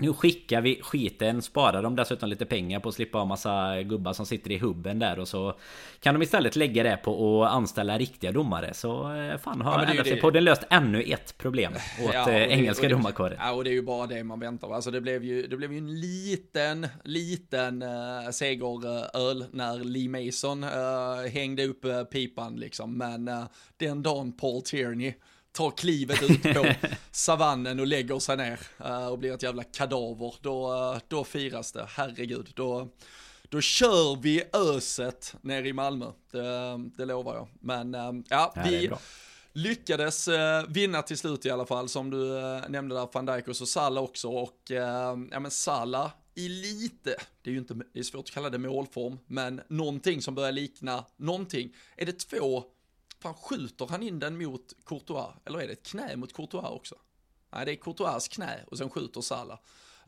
nu 0.00 0.12
skickar 0.12 0.60
vi 0.60 0.80
skiten, 0.82 1.42
sparar 1.42 1.82
de 1.82 1.96
dessutom 1.96 2.28
lite 2.28 2.46
pengar 2.46 2.80
på 2.80 2.88
att 2.88 2.94
slippa 2.94 3.18
ha 3.18 3.24
massa 3.24 3.82
gubbar 3.82 4.12
som 4.12 4.26
sitter 4.26 4.52
i 4.52 4.58
hubben 4.58 4.98
där 4.98 5.18
och 5.18 5.28
så 5.28 5.54
Kan 6.00 6.14
de 6.14 6.22
istället 6.22 6.56
lägga 6.56 6.82
det 6.82 6.96
på 6.96 7.44
att 7.44 7.52
anställa 7.52 7.98
riktiga 7.98 8.32
domare. 8.32 8.74
Så 8.74 9.14
eh, 9.14 9.38
fan 9.38 9.60
har 9.60 9.82
ja, 9.82 10.02
LFC-podden 10.02 10.40
löst 10.40 10.62
ännu 10.70 11.02
ett 11.02 11.38
problem 11.38 11.72
åt 12.04 12.14
ja, 12.14 12.24
det, 12.26 12.44
eh, 12.44 12.58
engelska 12.58 12.88
domarkåren. 12.88 13.36
Ja 13.40 13.52
och 13.52 13.64
det 13.64 13.70
är 13.70 13.74
ju 13.74 13.82
bara 13.82 14.06
det 14.06 14.24
man 14.24 14.40
väntar. 14.40 14.74
Alltså 14.74 14.90
det 14.90 15.00
blev 15.00 15.24
ju, 15.24 15.46
det 15.46 15.56
blev 15.56 15.72
ju 15.72 15.78
en 15.78 16.00
liten, 16.00 16.86
liten 17.04 17.82
uh, 17.82 18.30
segeröl 18.30 19.44
när 19.50 19.84
Lee 19.84 20.08
Mason 20.08 20.64
uh, 20.64 21.30
hängde 21.32 21.64
upp 21.64 21.84
uh, 21.84 22.04
pipan 22.04 22.56
liksom. 22.56 22.98
Men 22.98 23.28
uh, 23.28 23.44
den 23.76 24.02
dagen 24.02 24.32
Paul 24.32 24.62
Tierney 24.62 25.12
tar 25.52 25.70
klivet 25.70 26.22
ut 26.22 26.42
på 26.42 26.66
savannen 27.10 27.80
och 27.80 27.86
lägger 27.86 28.18
sig 28.18 28.36
ner 28.36 28.60
uh, 28.84 29.06
och 29.06 29.18
blir 29.18 29.34
ett 29.34 29.42
jävla 29.42 29.64
kadaver, 29.64 30.34
då, 30.40 30.72
uh, 30.72 31.00
då 31.08 31.24
firas 31.24 31.72
det, 31.72 31.86
herregud. 31.88 32.52
Då, 32.54 32.88
då 33.48 33.60
kör 33.60 34.22
vi 34.22 34.42
öset 34.52 35.34
ner 35.40 35.64
i 35.64 35.72
Malmö, 35.72 36.12
det, 36.32 36.76
det 36.96 37.04
lovar 37.04 37.34
jag. 37.34 37.48
Men 37.60 37.94
uh, 37.94 38.22
ja, 38.28 38.52
ja, 38.56 38.62
vi 38.64 38.90
lyckades 39.52 40.28
vinna 40.68 41.02
till 41.02 41.18
slut 41.18 41.46
i 41.46 41.50
alla 41.50 41.66
fall, 41.66 41.88
som 41.88 42.10
du 42.10 42.40
nämnde 42.68 42.94
där, 42.94 43.08
van 43.12 43.26
Dijk 43.26 43.48
och 43.48 43.56
så 43.56 43.66
Salah 43.66 44.04
också. 44.04 44.28
Och 44.28 44.62
ja 45.30 45.40
men 45.40 45.50
Salah 45.50 46.10
i 46.38 46.48
lite, 46.48 47.16
det 47.42 47.50
är 47.50 47.52
ju 47.52 47.58
inte, 47.58 47.74
det 47.92 47.98
är 47.98 48.02
svårt 48.02 48.24
att 48.24 48.34
kalla 48.34 48.50
det 48.50 48.58
målform, 48.58 49.18
men 49.26 49.60
någonting 49.68 50.22
som 50.22 50.34
börjar 50.34 50.52
likna 50.52 51.04
någonting. 51.16 51.74
Är 51.96 52.06
det 52.06 52.18
två 52.18 52.64
Fan, 53.22 53.34
skjuter 53.34 53.86
han 53.90 54.02
in 54.02 54.18
den 54.18 54.38
mot 54.44 54.72
Courtois? 54.86 55.34
Eller 55.44 55.58
är 55.58 55.66
det 55.66 55.72
ett 55.72 55.86
knä 55.86 56.16
mot 56.16 56.32
Courtois 56.32 56.70
också? 56.70 56.94
Nej, 57.52 57.66
det 57.66 57.72
är 57.72 57.76
Courtois 57.76 58.28
knä 58.28 58.64
och 58.66 58.78
sen 58.78 58.90
skjuter 58.90 59.20
Salah. 59.20 59.58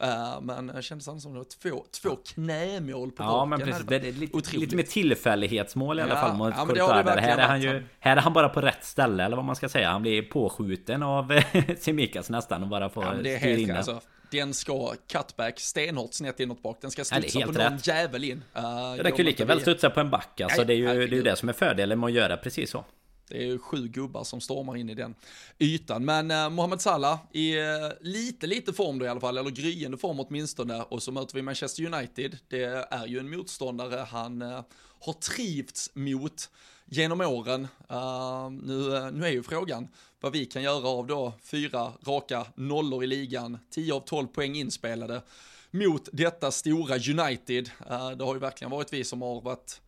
Uh, 0.03 0.41
men 0.41 0.67
det 0.67 0.83
kändes 0.83 1.05
som 1.05 1.33
det 1.33 1.39
var 1.39 1.45
två, 1.45 1.85
två 2.03 2.17
knämål 2.17 3.13
på 3.13 3.23
Ja, 3.23 3.45
men 3.45 3.61
precis. 3.61 3.87
Det 3.87 3.97
är 3.97 4.13
lite, 4.13 4.57
lite 4.57 4.77
mer 4.77 4.83
tillfällighetsmål 4.83 5.99
i 5.99 6.03
alla 6.03 6.15
ja, 6.15 6.21
fall 6.21 6.37
mot 6.37 6.55
ja, 6.57 6.67
Courtois. 6.67 7.21
Här 7.21 7.39
är 7.39 7.49
han 7.49 7.61
ju 7.61 7.85
här 7.99 8.17
är 8.17 8.21
han 8.21 8.33
bara 8.33 8.49
på 8.49 8.61
rätt 8.61 8.85
ställe 8.85 9.25
eller 9.25 9.37
vad 9.37 9.45
man 9.45 9.57
ska 9.57 9.69
säga. 9.69 9.91
Han 9.91 10.03
blir 10.03 10.23
påskjuten 10.23 11.03
av 11.03 11.41
Semikas 11.79 12.31
nästan 12.31 12.63
och 12.63 12.69
bara 12.69 12.89
får 12.89 13.05
ja, 13.05 13.13
det 13.13 13.35
är 13.35 13.39
helt, 13.39 13.61
in 13.61 13.77
alltså, 13.77 14.01
Den 14.31 14.55
ska 14.55 14.95
cutback 15.13 15.61
stenhårt 15.61 16.15
snett 16.15 16.41
inåt 16.41 16.63
bak. 16.63 16.79
Den 16.81 16.91
ska 16.91 17.05
studsa 17.05 17.39
ja, 17.39 17.47
på 17.47 17.53
någon 17.53 17.73
rätt. 17.73 17.87
jävel 17.87 18.25
in. 18.25 18.37
Uh, 18.37 18.43
ja, 18.55 18.97
det 19.03 19.11
kan 19.11 19.19
ju 19.19 19.25
lika 19.25 19.45
väl 19.45 19.61
studsa 19.61 19.91
på 19.91 20.01
en 20.01 20.11
back. 20.11 20.41
Alltså, 20.41 20.65
det 20.65 20.73
är 20.73 20.77
ju 20.77 20.87
det, 20.87 20.93
är 20.93 21.07
ju 21.07 21.23
det 21.23 21.37
som 21.37 21.49
är 21.49 21.53
fördelen 21.53 22.01
med 22.01 22.07
att 22.07 22.13
göra 22.13 22.37
precis 22.37 22.71
så. 22.71 22.85
Det 23.31 23.37
är 23.37 23.47
ju 23.47 23.59
sju 23.59 23.89
gubbar 23.89 24.25
som 24.25 24.41
stormar 24.41 24.77
in 24.77 24.89
i 24.89 24.95
den 24.95 25.15
ytan. 25.59 26.05
Men 26.05 26.31
eh, 26.31 26.51
Mohamed 26.51 26.81
Salah 26.81 27.19
i 27.33 27.59
eh, 27.59 27.65
lite, 28.01 28.47
lite 28.47 28.73
form 28.73 28.99
då 28.99 29.05
i 29.05 29.09
alla 29.09 29.21
fall, 29.21 29.39
eller 29.39 29.51
gryende 29.51 29.99
form 29.99 30.21
åtminstone. 30.21 30.83
Och 30.83 31.03
så 31.03 31.13
möter 31.13 31.35
vi 31.35 31.43
Manchester 31.43 31.95
United. 31.95 32.39
Det 32.49 32.65
är 32.91 33.07
ju 33.07 33.19
en 33.19 33.31
motståndare 33.31 34.07
han 34.11 34.43
eh, 34.43 34.61
har 35.01 35.13
trivts 35.13 35.91
mot 35.95 36.51
genom 36.91 37.21
åren. 37.21 37.69
Uh, 37.91 38.51
nu, 38.51 38.97
eh, 38.97 39.13
nu 39.13 39.27
är 39.27 39.31
ju 39.31 39.43
frågan 39.43 39.89
vad 40.21 40.33
vi 40.33 40.47
kan 40.47 40.63
göra 40.63 40.89
av 40.89 41.07
då 41.07 41.33
fyra 41.43 41.93
raka 42.07 42.47
nollor 42.55 43.05
i 43.05 43.07
ligan, 43.07 43.59
10 43.71 43.95
av 43.95 44.01
12 44.01 44.27
poäng 44.27 44.55
inspelade 44.55 45.23
mot 45.71 46.09
detta 46.13 46.51
stora 46.51 46.95
United. 46.95 47.71
Uh, 47.91 48.11
det 48.11 48.25
har 48.25 48.35
ju 48.35 48.41
verkligen 48.41 48.71
varit 48.71 48.93
vi 48.93 49.05
som 49.05 49.23
har 49.23 49.41
varit 49.41 49.81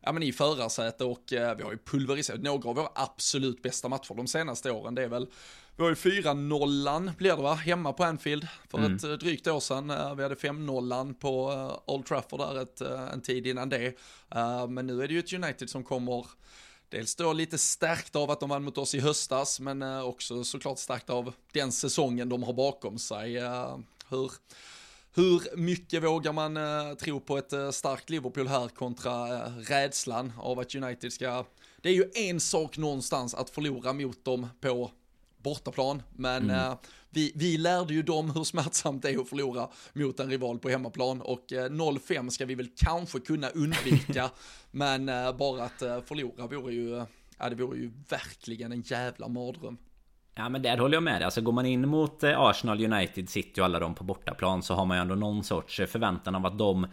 ja, 0.00 0.12
men 0.12 0.22
i 0.22 0.32
förarsäte 0.32 1.04
och 1.04 1.32
eh, 1.32 1.56
vi 1.56 1.62
har 1.62 1.72
ju 1.72 1.78
pulveriserat 1.78 2.40
några 2.40 2.68
av 2.68 2.76
våra 2.76 2.88
absolut 2.94 3.62
bästa 3.62 3.88
matcher 3.88 4.14
de 4.14 4.26
senaste 4.26 4.70
åren. 4.70 4.94
Det 4.94 5.02
är 5.02 5.08
väl, 5.08 5.26
vi 5.76 5.82
har 5.82 5.90
ju 5.90 5.94
4-0 5.94 7.12
blir 7.16 7.36
det 7.36 7.42
va, 7.42 7.54
hemma 7.54 7.92
på 7.92 8.04
Anfield 8.04 8.48
för 8.70 8.78
mm. 8.78 8.96
ett 8.96 9.04
eh, 9.04 9.10
drygt 9.10 9.46
år 9.46 9.60
sedan. 9.60 9.90
Eh, 9.90 10.14
vi 10.14 10.22
hade 10.22 10.34
5-0 10.34 11.14
på 11.14 11.52
eh, 11.52 11.94
Old 11.94 12.06
Trafford 12.06 12.40
där 12.40 12.62
ett, 12.62 12.80
eh, 12.80 13.12
en 13.12 13.20
tid 13.20 13.46
innan 13.46 13.68
det. 13.68 13.98
Men 14.68 14.86
nu 14.86 15.02
är 15.02 15.08
det 15.08 15.14
ju 15.14 15.20
ett 15.20 15.32
United 15.32 15.70
som 15.70 15.84
kommer 15.84 16.26
Dels 16.90 17.16
då 17.16 17.32
lite 17.32 17.58
stärkt 17.58 18.16
av 18.16 18.30
att 18.30 18.40
de 18.40 18.48
vann 18.48 18.64
mot 18.64 18.78
oss 18.78 18.94
i 18.94 19.00
höstas, 19.00 19.60
men 19.60 19.82
också 19.82 20.44
såklart 20.44 20.78
stärkt 20.78 21.10
av 21.10 21.32
den 21.52 21.72
säsongen 21.72 22.28
de 22.28 22.42
har 22.42 22.52
bakom 22.52 22.98
sig. 22.98 23.40
Hur, 24.08 24.32
hur 25.18 25.56
mycket 25.56 26.04
vågar 26.04 26.32
man 26.32 26.56
uh, 26.56 26.94
tro 26.94 27.20
på 27.20 27.38
ett 27.38 27.52
uh, 27.52 27.70
starkt 27.70 28.10
Liverpool 28.10 28.48
här 28.48 28.68
kontra 28.68 29.46
uh, 29.46 29.58
rädslan 29.58 30.32
av 30.38 30.58
att 30.58 30.74
United 30.74 31.12
ska... 31.12 31.44
Det 31.82 31.88
är 31.88 31.92
ju 31.92 32.10
en 32.14 32.40
sak 32.40 32.78
någonstans 32.78 33.34
att 33.34 33.50
förlora 33.50 33.92
mot 33.92 34.24
dem 34.24 34.46
på 34.60 34.90
bortaplan, 35.36 36.02
men 36.16 36.50
mm. 36.50 36.76
vi, 37.10 37.32
vi 37.34 37.58
lärde 37.58 37.94
ju 37.94 38.02
dem 38.02 38.30
hur 38.30 38.44
smärtsamt 38.44 39.02
det 39.02 39.10
är 39.10 39.20
att 39.20 39.28
förlora 39.28 39.68
mot 39.92 40.20
en 40.20 40.30
rival 40.30 40.58
på 40.58 40.68
hemmaplan 40.68 41.20
och 41.20 41.46
0-5 41.48 42.30
ska 42.30 42.46
vi 42.46 42.54
väl 42.54 42.68
kanske 42.76 43.20
kunna 43.20 43.48
undvika, 43.48 44.30
men 44.70 45.06
bara 45.38 45.64
att 45.64 45.78
förlora 45.78 46.46
vore 46.46 46.74
ju, 46.74 47.04
ja 47.38 47.48
det 47.50 47.54
vore 47.54 47.78
ju 47.78 47.90
verkligen 48.08 48.72
en 48.72 48.82
jävla 48.82 49.28
mardröm. 49.28 49.78
Ja 50.38 50.48
men 50.48 50.62
där 50.62 50.78
håller 50.78 50.96
jag 50.96 51.02
med 51.02 51.14
dig. 51.14 51.24
Alltså 51.24 51.40
går 51.40 51.52
man 51.52 51.66
in 51.66 51.88
mot 51.88 52.22
eh, 52.22 52.40
Arsenal, 52.40 52.92
United, 52.92 53.28
City 53.28 53.60
och 53.60 53.64
alla 53.64 53.78
dem 53.78 53.94
på 53.94 54.04
bortaplan 54.04 54.62
så 54.62 54.74
har 54.74 54.84
man 54.84 54.96
ju 54.96 55.00
ändå 55.00 55.14
någon 55.14 55.44
sorts 55.44 55.80
eh, 55.80 55.86
förväntan 55.86 56.34
av 56.34 56.46
att 56.46 56.58
de... 56.58 56.86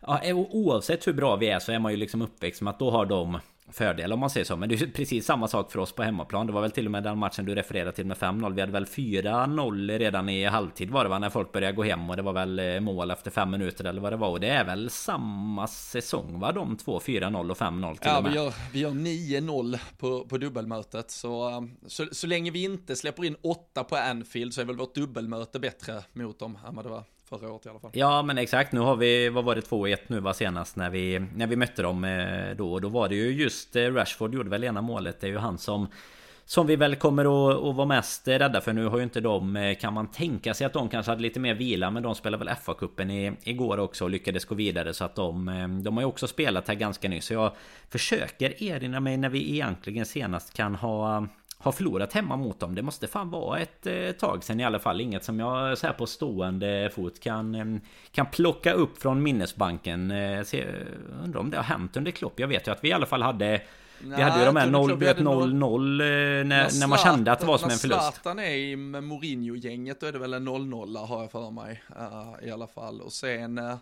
Ja, 0.00 0.20
eh, 0.22 0.36
oavsett 0.36 1.06
hur 1.06 1.12
bra 1.12 1.36
vi 1.36 1.48
är 1.48 1.58
så 1.58 1.72
är 1.72 1.78
man 1.78 1.92
ju 1.92 1.98
liksom 1.98 2.22
uppväxt 2.22 2.62
med 2.62 2.70
att 2.70 2.78
då 2.78 2.90
har 2.90 3.06
de 3.06 3.38
fördel 3.72 4.12
om 4.12 4.20
man 4.20 4.30
säger 4.30 4.44
så. 4.44 4.56
Men 4.56 4.68
det 4.68 4.82
är 4.82 4.86
precis 4.86 5.26
samma 5.26 5.48
sak 5.48 5.72
för 5.72 5.78
oss 5.78 5.92
på 5.92 6.02
hemmaplan. 6.02 6.46
Det 6.46 6.52
var 6.52 6.60
väl 6.60 6.70
till 6.70 6.84
och 6.86 6.90
med 6.92 7.02
den 7.02 7.18
matchen 7.18 7.44
du 7.44 7.54
refererade 7.54 7.92
till 7.92 8.06
med 8.06 8.16
5-0. 8.16 8.54
Vi 8.54 8.60
hade 8.60 8.72
väl 8.72 8.84
4-0 8.84 9.98
redan 9.98 10.28
i 10.28 10.44
halvtid 10.44 10.90
var 10.90 11.04
det 11.04 11.10
va? 11.10 11.18
När 11.18 11.30
folk 11.30 11.52
började 11.52 11.72
gå 11.76 11.82
hem 11.82 12.10
och 12.10 12.16
det 12.16 12.22
var 12.22 12.32
väl 12.32 12.58
eh, 12.58 12.80
mål 12.80 13.10
efter 13.10 13.30
5 13.30 13.50
minuter 13.50 13.84
eller 13.84 14.00
vad 14.00 14.12
det 14.12 14.16
var. 14.16 14.28
Och 14.28 14.40
det 14.40 14.48
är 14.48 14.64
väl 14.64 14.90
samma 14.90 15.66
säsong 15.66 16.40
va? 16.40 16.52
De 16.52 16.76
två 16.76 16.98
4-0 16.98 17.50
och 17.50 17.56
5-0 17.56 17.92
till 17.94 18.00
Ja 18.10 18.16
och 18.18 18.22
med. 18.22 18.32
vi 18.32 18.38
gör, 18.38 18.54
vi 18.72 18.78
gör 18.78 18.90
9-0 18.90 19.78
på, 19.98 20.24
på 20.24 20.38
dubbelmötet. 20.38 21.10
Så, 21.10 21.56
um, 21.56 21.76
så, 21.86 22.06
så 22.12 22.26
länge 22.26 22.50
vi 22.50 22.64
inte 22.64 22.96
släpper 22.96 23.24
in 23.24 23.36
8 23.42 23.84
på 23.84 23.96
Anfield 23.96 24.54
så 24.54 24.60
är 24.60 24.64
väl 24.64 24.76
vårt 24.76 24.94
dubbelmöte 24.94 25.58
bättre 25.58 26.02
mot 26.12 26.38
dem 26.38 26.58
än 26.68 26.74
vad 26.74 26.84
det 26.84 26.88
var 26.88 27.04
förra 27.28 27.52
året 27.52 27.66
i 27.66 27.68
alla 27.68 27.78
fall. 27.78 27.90
Ja 27.94 28.22
men 28.22 28.38
exakt, 28.38 28.72
nu 28.72 28.80
har 28.80 28.96
vi, 28.96 29.28
vad 29.28 29.44
var 29.44 29.54
det, 29.54 29.60
2-1 29.60 29.96
nu 30.06 30.20
var 30.20 30.32
senast 30.32 30.76
när 30.76 30.90
vi, 30.90 31.18
när 31.34 31.46
vi 31.46 31.56
mötte 31.56 31.82
dem 31.82 32.04
eh, 32.04 32.56
då. 32.56 32.72
Och 32.72 32.80
då 32.80 32.88
var 32.88 33.08
det 33.08 33.14
ju 33.14 33.42
just 33.42 33.76
eh, 33.76 33.82
Rashford 33.82 34.34
gjorde 34.34 34.50
väl 34.50 34.64
ena 34.64 34.82
målet. 34.82 35.20
Det 35.20 35.26
är 35.26 35.30
ju 35.30 35.38
han 35.38 35.58
som 35.58 35.88
som 36.44 36.66
vi 36.66 36.76
väl 36.76 36.96
kommer 36.96 37.24
att, 37.24 37.64
att 37.64 37.76
vara 37.76 37.86
mest 37.86 38.28
rädda 38.28 38.60
för 38.60 38.72
nu 38.72 38.86
har 38.86 38.98
ju 38.98 39.04
inte 39.04 39.20
de 39.20 39.56
eh, 39.56 39.76
Kan 39.76 39.92
man 39.92 40.06
tänka 40.10 40.54
sig 40.54 40.66
att 40.66 40.72
de 40.72 40.88
kanske 40.88 41.12
hade 41.12 41.22
lite 41.22 41.40
mer 41.40 41.54
vila 41.54 41.90
Men 41.90 42.02
de 42.02 42.14
spelade 42.14 42.44
väl 42.44 42.54
FA-cupen 42.56 43.36
igår 43.42 43.78
också 43.78 44.04
och 44.04 44.10
lyckades 44.10 44.44
gå 44.44 44.54
vidare 44.54 44.94
Så 44.94 45.04
att 45.04 45.14
de 45.14 45.80
De 45.84 45.96
har 45.96 46.02
ju 46.02 46.06
också 46.06 46.26
spelat 46.26 46.68
här 46.68 46.74
ganska 46.74 47.08
nyss 47.08 47.24
Så 47.24 47.34
jag 47.34 47.52
försöker 47.90 48.62
erinra 48.62 49.00
mig 49.00 49.16
när 49.16 49.28
vi 49.28 49.52
egentligen 49.52 50.06
senast 50.06 50.54
kan 50.54 50.74
ha 50.74 51.26
har 51.58 51.72
förlorat 51.72 52.12
hemma 52.12 52.36
mot 52.36 52.60
dem. 52.60 52.74
Det 52.74 52.82
måste 52.82 53.06
fan 53.06 53.30
vara 53.30 53.58
ett 53.58 53.86
eh, 53.86 54.10
tag 54.10 54.44
sen 54.44 54.60
i 54.60 54.64
alla 54.64 54.78
fall. 54.78 55.00
Inget 55.00 55.24
som 55.24 55.40
jag 55.40 55.78
så 55.78 55.86
här 55.86 55.94
på 55.94 56.06
stående 56.06 56.90
fot 56.94 57.20
kan, 57.20 57.54
eh, 57.54 57.80
kan 58.12 58.26
plocka 58.26 58.72
upp 58.72 59.02
från 59.02 59.22
minnesbanken. 59.22 60.10
Eh, 60.10 60.42
se, 60.42 60.66
undrar 61.24 61.40
om 61.40 61.50
det 61.50 61.56
har 61.56 61.64
hänt 61.64 61.96
under 61.96 62.10
Klopp. 62.10 62.40
Jag 62.40 62.48
vet 62.48 62.66
ju 62.66 62.72
att 62.72 62.84
vi 62.84 62.88
i 62.88 62.92
alla 62.92 63.06
fall 63.06 63.22
hade 63.22 63.60
vi 64.00 64.22
hade 64.22 64.38
ju 64.38 64.44
de 64.44 64.56
här 64.56 64.66
0-0 64.66 65.98
när, 65.98 66.44
när, 66.44 66.80
när 66.80 66.86
man 66.86 66.98
kände 66.98 67.32
att 67.32 67.40
det 67.40 67.46
var 67.46 67.58
som 67.58 67.70
en 67.70 67.78
förlust. 67.78 68.00
När 68.00 68.10
Zlatan 68.10 68.38
är 68.38 68.76
med 68.76 69.04
Mourinho-gänget 69.04 70.00
då 70.00 70.06
är 70.06 70.12
det 70.12 70.18
väl 70.18 70.34
en 70.34 70.48
0-0 70.48 71.06
har 71.06 71.20
jag 71.20 71.30
för 71.30 71.50
mig. 71.50 71.82
Uh, 72.00 72.48
I 72.48 72.50
alla 72.50 72.66
fall. 72.66 73.00
Och 73.00 73.12
sen... 73.12 73.58
Uh, 73.58 73.74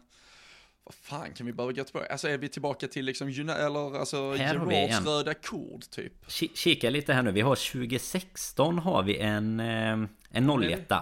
vad 0.87 0.95
fan 0.95 1.33
kan 1.35 1.47
vi 1.47 1.53
behöva 1.53 1.73
gå 1.73 1.85
tillbaka? 1.85 2.07
Alltså 2.13 2.29
är 2.29 2.39
vi 2.39 2.49
tillbaka 2.49 2.89
till 2.89 3.05
liksom, 3.05 3.29
eller 3.29 3.99
alltså 3.99 4.37
Gerards 4.39 5.07
röda 5.07 5.35
kord 5.35 5.83
typ? 5.91 6.13
Kika 6.55 6.91
lite 6.91 7.13
här 7.13 7.23
nu, 7.23 7.33
vi 7.33 7.41
har 7.41 7.73
2016 7.73 8.79
har 8.79 9.03
vi 9.03 9.19
en, 9.19 9.61
eh, 9.61 10.09
en 10.31 10.63
01 10.63 10.93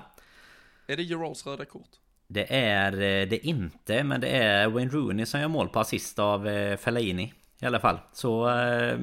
Är 0.86 0.96
det 0.96 1.02
Gerards 1.02 1.46
röda 1.46 1.64
kort? 1.64 1.88
Det 2.26 2.54
är 2.54 2.92
eh, 2.92 3.28
det 3.28 3.46
inte, 3.46 4.04
men 4.04 4.20
det 4.20 4.28
är 4.28 4.68
Wayne 4.68 4.90
Rooney 4.90 5.26
som 5.26 5.40
gör 5.40 5.48
mål 5.48 5.68
på 5.68 5.80
assist 5.80 6.18
av 6.18 6.48
eh, 6.48 6.76
Fellaini. 6.76 7.32
I 7.60 7.66
alla 7.66 7.80
fall. 7.80 7.98
Så 8.12 8.48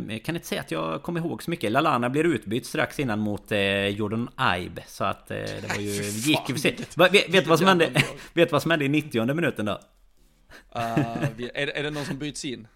jag 0.09 0.23
kan 0.23 0.35
inte 0.35 0.47
säga 0.47 0.61
att 0.61 0.71
jag 0.71 1.03
kommer 1.03 1.19
ihåg 1.19 1.43
så 1.43 1.51
mycket. 1.51 1.71
Lalana 1.71 2.09
blir 2.09 2.23
utbytt 2.23 2.65
strax 2.65 2.99
innan 2.99 3.19
mot 3.19 3.51
Jordan 3.89 4.29
Ibe. 4.57 4.83
Så 4.87 5.03
att 5.03 5.27
det 5.27 5.69
var 5.69 5.81
ju... 5.81 5.89
gick 6.01 6.49
ju 6.49 6.55
för 6.55 6.61
sent. 6.61 6.97
Vet, 6.97 7.29
vet, 7.29 7.47
vad 7.47 7.57
som 7.59 7.67
hände, 7.67 8.03
vet 8.33 8.51
vad 8.51 8.61
som 8.61 8.71
hände 8.71 8.85
i 8.85 8.89
90 8.89 9.33
minuten 9.33 9.65
då? 9.65 9.79
Uh, 10.75 11.23
är, 11.23 11.65
det, 11.65 11.77
är 11.79 11.83
det 11.83 11.89
någon 11.89 12.05
som 12.05 12.17
byts 12.17 12.45
in? 12.45 12.67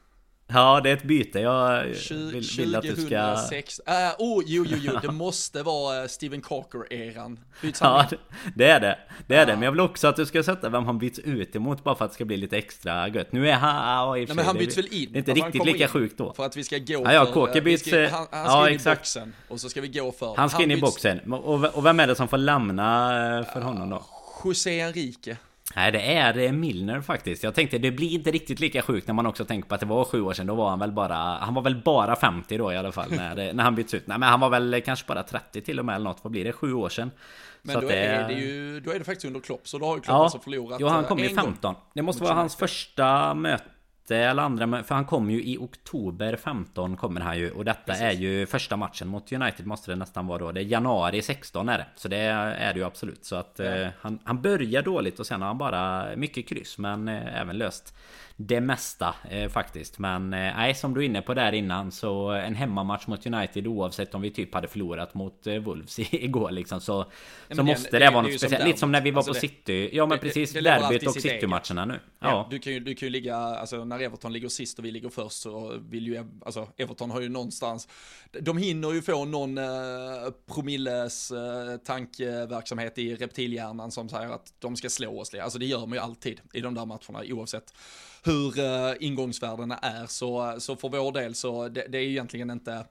Ja, 0.48 0.82
det 0.84 0.90
är 0.90 0.94
ett 0.94 1.04
byte. 1.04 1.40
Jag 1.40 1.84
vill, 1.84 2.50
vill 2.58 2.76
att 2.76 2.82
du 2.82 2.96
ska... 2.96 3.36
2006. 3.36 3.80
Uh, 3.80 3.94
oh, 4.20 4.44
jo, 4.46 4.66
jo, 4.68 4.78
jo. 4.82 5.00
Det 5.02 5.12
måste 5.12 5.64
vara 5.64 6.02
eh, 6.02 6.08
Steven 6.08 6.42
Cocker-eran. 6.42 7.40
Byts 7.62 7.80
han 7.80 8.06
Ja, 8.12 8.18
det 8.56 8.66
är 8.66 8.80
det. 8.80 8.98
Det 9.28 9.36
är 9.36 9.42
uh. 9.42 9.48
det. 9.48 9.54
Men 9.54 9.62
jag 9.62 9.72
vill 9.72 9.80
också 9.80 10.08
att 10.08 10.16
du 10.16 10.26
ska 10.26 10.44
sätta 10.44 10.70
vem 10.70 10.86
han 10.86 11.00
byts 11.00 11.20
ut 11.20 11.56
emot 11.56 11.84
bara 11.84 11.96
för 11.96 12.06
att 12.06 12.12
det 12.12 12.16
ska 12.16 12.26
bli 12.26 12.38
lite 12.38 12.58
extra 12.58 13.08
gött. 13.08 13.32
Nu 13.32 13.50
är 13.50 13.54
han... 13.54 13.76
Ja, 13.76 14.18
i 14.18 14.26
Nej, 14.26 14.36
men 14.36 14.46
han 14.46 14.58
byts 14.58 14.78
väl 14.78 14.88
in? 14.94 15.10
Det 15.12 15.18
är 15.18 15.20
inte 15.20 15.34
riktigt 15.34 15.66
lika 15.66 15.88
sjukt 15.88 16.18
då. 16.18 16.34
För 16.34 16.46
att 16.46 16.58
vi 16.58 16.64
ska 16.64 16.78
gå 16.78 16.86
ja, 16.88 17.14
ja, 17.14 17.26
Kåke 17.26 17.62
byts... 17.62 17.88
Ska, 17.88 18.08
han, 18.08 18.28
han 18.32 18.46
ska 18.46 18.58
ja, 18.58 18.70
in 18.70 18.76
exakt. 18.76 18.98
i 18.98 19.00
boxen. 19.00 19.34
Och 19.48 19.60
så 19.60 19.70
ska 19.70 19.82
vi 19.82 19.88
gå 19.88 20.12
för... 20.12 20.36
Han 20.36 20.50
ska 20.50 20.64
in 20.64 20.72
i 20.72 20.82
boxen. 20.82 21.34
Och, 21.34 21.76
och 21.76 21.86
vem 21.86 22.00
är 22.00 22.08
det 22.08 22.16
som 22.16 22.28
får 22.28 22.38
lämna 22.38 23.46
för 23.54 23.62
honom 23.62 23.90
då? 23.90 24.06
José 24.44 24.82
Enrique. 24.82 25.38
Nej 25.76 25.92
det 25.92 26.02
är 26.48 26.52
Milner 26.52 27.02
faktiskt. 27.02 27.44
Jag 27.44 27.56
tänkte 27.56 27.78
det 27.78 27.92
blir 27.92 28.10
inte 28.10 28.32
riktigt 28.32 28.60
lika 28.60 28.82
sjukt 28.82 29.08
när 29.08 29.14
man 29.14 29.26
också 29.26 29.46
tänker 29.46 29.70
på 29.70 29.76
att 29.76 29.82
det 29.82 29.88
var 29.88 30.06
sju 30.06 30.22
år 30.22 30.34
sedan. 30.34 30.48
Då 30.48 30.56
var 30.56 30.70
han 30.70 30.80
väl 30.80 30.92
bara... 30.92 31.16
Han 31.16 31.54
var 31.54 31.62
väl 31.62 31.76
bara 31.76 32.16
50 32.16 32.58
då 32.58 32.74
i 32.74 32.78
alla 32.78 32.92
fall 32.92 33.12
när, 33.12 33.54
när 33.54 33.64
han 33.64 33.76
byts 33.76 33.94
ut. 33.94 34.08
Nej 34.08 34.18
men 34.18 34.30
han 34.30 34.40
var 34.40 34.50
väl 34.50 34.82
kanske 34.86 35.08
bara 35.08 35.24
30 35.24 35.62
till 35.62 35.80
och 35.80 35.86
med 35.86 35.96
eller 35.96 36.06
något. 36.06 36.20
Vad 36.22 36.32
blir 36.32 36.44
det? 36.44 36.52
Sju 36.52 36.74
år 36.74 36.90
sedan. 36.90 37.12
Men 37.62 37.74
så 37.74 37.82
då, 37.82 37.88
det... 37.88 37.96
är 37.96 38.28
det 38.28 38.34
ju, 38.34 38.80
då 38.80 38.92
är 38.92 39.00
det 39.00 39.06
faktiskt 39.06 39.26
under 39.26 39.40
Klopp. 39.40 39.68
Så 39.68 39.78
då 39.78 39.86
har 39.86 39.96
ju 39.96 40.02
Klopp 40.02 40.16
ja, 40.16 40.24
alltså 40.24 40.40
förlorat 40.40 40.78
Jo 40.82 40.88
han 40.88 41.04
kom 41.04 41.20
ju 41.20 41.30
15. 41.30 41.76
Det 41.94 42.02
måste 42.02 42.24
vara 42.24 42.34
hans 42.34 42.56
första 42.56 43.34
möte 43.34 43.75
eller 44.12 44.44
andra, 44.44 44.84
för 44.84 44.96
han 44.96 45.06
kom 45.06 45.30
ju 45.30 45.44
i 45.44 45.58
oktober 45.58 46.36
15 46.36 46.98
kommer 46.98 47.22
han 47.22 47.38
ju 47.38 47.52
och 47.52 47.66
detta 47.66 47.82
Precis. 47.86 48.04
är 48.04 48.12
ju 48.12 48.46
första 48.46 48.78
matchen 48.78 49.08
mot 49.08 49.32
United 49.32 49.66
måste 49.66 49.92
det 49.92 49.96
nästan 49.96 50.28
vara 50.28 50.38
då. 50.38 50.52
Det 50.52 50.62
är 50.62 50.64
januari 50.66 51.22
16 51.22 51.70
är 51.70 51.78
det. 51.78 51.86
Så 51.96 52.08
det 52.08 52.18
är 52.18 52.74
det 52.74 52.80
ju 52.80 52.86
absolut. 52.86 53.26
Så 53.26 53.36
att 53.36 53.56
ja. 53.58 53.66
eh, 53.66 53.88
han, 54.02 54.20
han 54.24 54.42
börjar 54.42 54.82
dåligt 54.82 55.20
och 55.20 55.28
sen 55.28 55.42
har 55.42 55.48
han 55.48 55.58
bara 55.58 56.08
mycket 56.16 56.48
kryss 56.48 56.78
men 56.78 57.08
eh, 57.08 57.42
även 57.42 57.58
löst 57.58 57.96
det 58.38 58.62
mesta 58.62 59.16
eh, 59.30 59.50
faktiskt. 59.50 60.00
Men 60.00 60.34
eh, 60.34 60.40
nej, 60.40 60.76
som 60.76 60.94
du 60.94 61.02
är 61.02 61.06
inne 61.06 61.22
på 61.22 61.34
där 61.34 61.52
innan 61.52 61.92
så 61.92 62.30
en 62.30 62.56
hemmamatch 62.56 63.08
mot 63.08 63.26
United 63.26 63.68
oavsett 63.68 64.16
om 64.16 64.22
vi 64.22 64.32
typ 64.32 64.54
hade 64.54 64.68
förlorat 64.68 65.14
mot 65.14 65.48
eh, 65.48 65.56
Wolves 65.56 66.00
igår 66.14 66.52
liksom 66.52 66.82
så, 66.82 67.06
så 67.52 67.64
måste 67.64 67.90
det, 67.92 68.06
det 68.06 68.12
vara 68.12 68.22
något 68.22 68.40
speciellt. 68.40 68.66
Lite 68.66 68.80
som 68.80 68.92
när 68.92 69.02
vi 69.02 69.12
var 69.12 69.20
alltså 69.20 69.34
på 69.34 69.34
det, 69.34 69.40
City. 69.40 69.90
Ja 69.94 70.06
men 70.06 70.20
precis, 70.20 70.54
det, 70.54 70.62
derbyt 70.62 71.08
och 71.08 71.14
City-matcherna 71.14 71.86
nu. 71.86 72.00
Ja. 72.20 72.30
ja. 72.30 72.48
du, 72.52 72.60
kan 72.60 72.74
ju, 72.74 72.80
du 72.80 72.96
kan 72.96 73.06
ju 73.06 73.10
ligga, 73.10 73.36
alltså 73.36 73.86
när 73.86 74.00
Everton 74.00 74.34
ligger 74.34 74.50
sist 74.50 74.80
och 74.80 74.86
vi 74.86 74.92
ligger 74.92 75.10
först 75.10 75.42
så 75.42 75.78
vill 75.90 76.08
ju, 76.08 76.26
alltså 76.46 76.68
Everton 76.78 77.12
har 77.12 77.22
ju 77.22 77.30
någonstans, 77.30 77.88
de 78.42 78.58
hinner 78.58 78.94
ju 78.94 79.02
få 79.02 79.26
någon 79.26 79.58
eh, 79.58 79.64
promilles 80.54 81.32
eh, 81.32 81.78
tankeverksamhet 81.78 82.98
i 82.98 83.16
reptilhjärnan 83.16 83.92
som 83.92 84.10
säger 84.10 84.30
att 84.30 84.54
de 84.60 84.76
ska 84.76 84.90
slå 84.90 85.20
oss. 85.20 85.34
Alltså 85.34 85.60
det 85.60 85.66
gör 85.66 85.80
man 85.80 85.92
ju 85.92 86.00
alltid 86.00 86.42
i 86.54 86.62
de 86.62 86.74
där 86.74 86.86
matcherna 86.86 87.24
oavsett 87.34 87.74
hur 88.26 88.60
uh, 88.60 88.96
ingångsvärdena 89.00 89.78
är. 89.78 90.06
Så, 90.06 90.56
så 90.60 90.76
för 90.76 90.90
vår 90.90 91.12
del 91.12 91.36
så 91.36 91.70
det, 91.70 91.88
det 91.90 91.98
är 91.98 92.02
egentligen 92.02 92.50
inte 92.50 92.86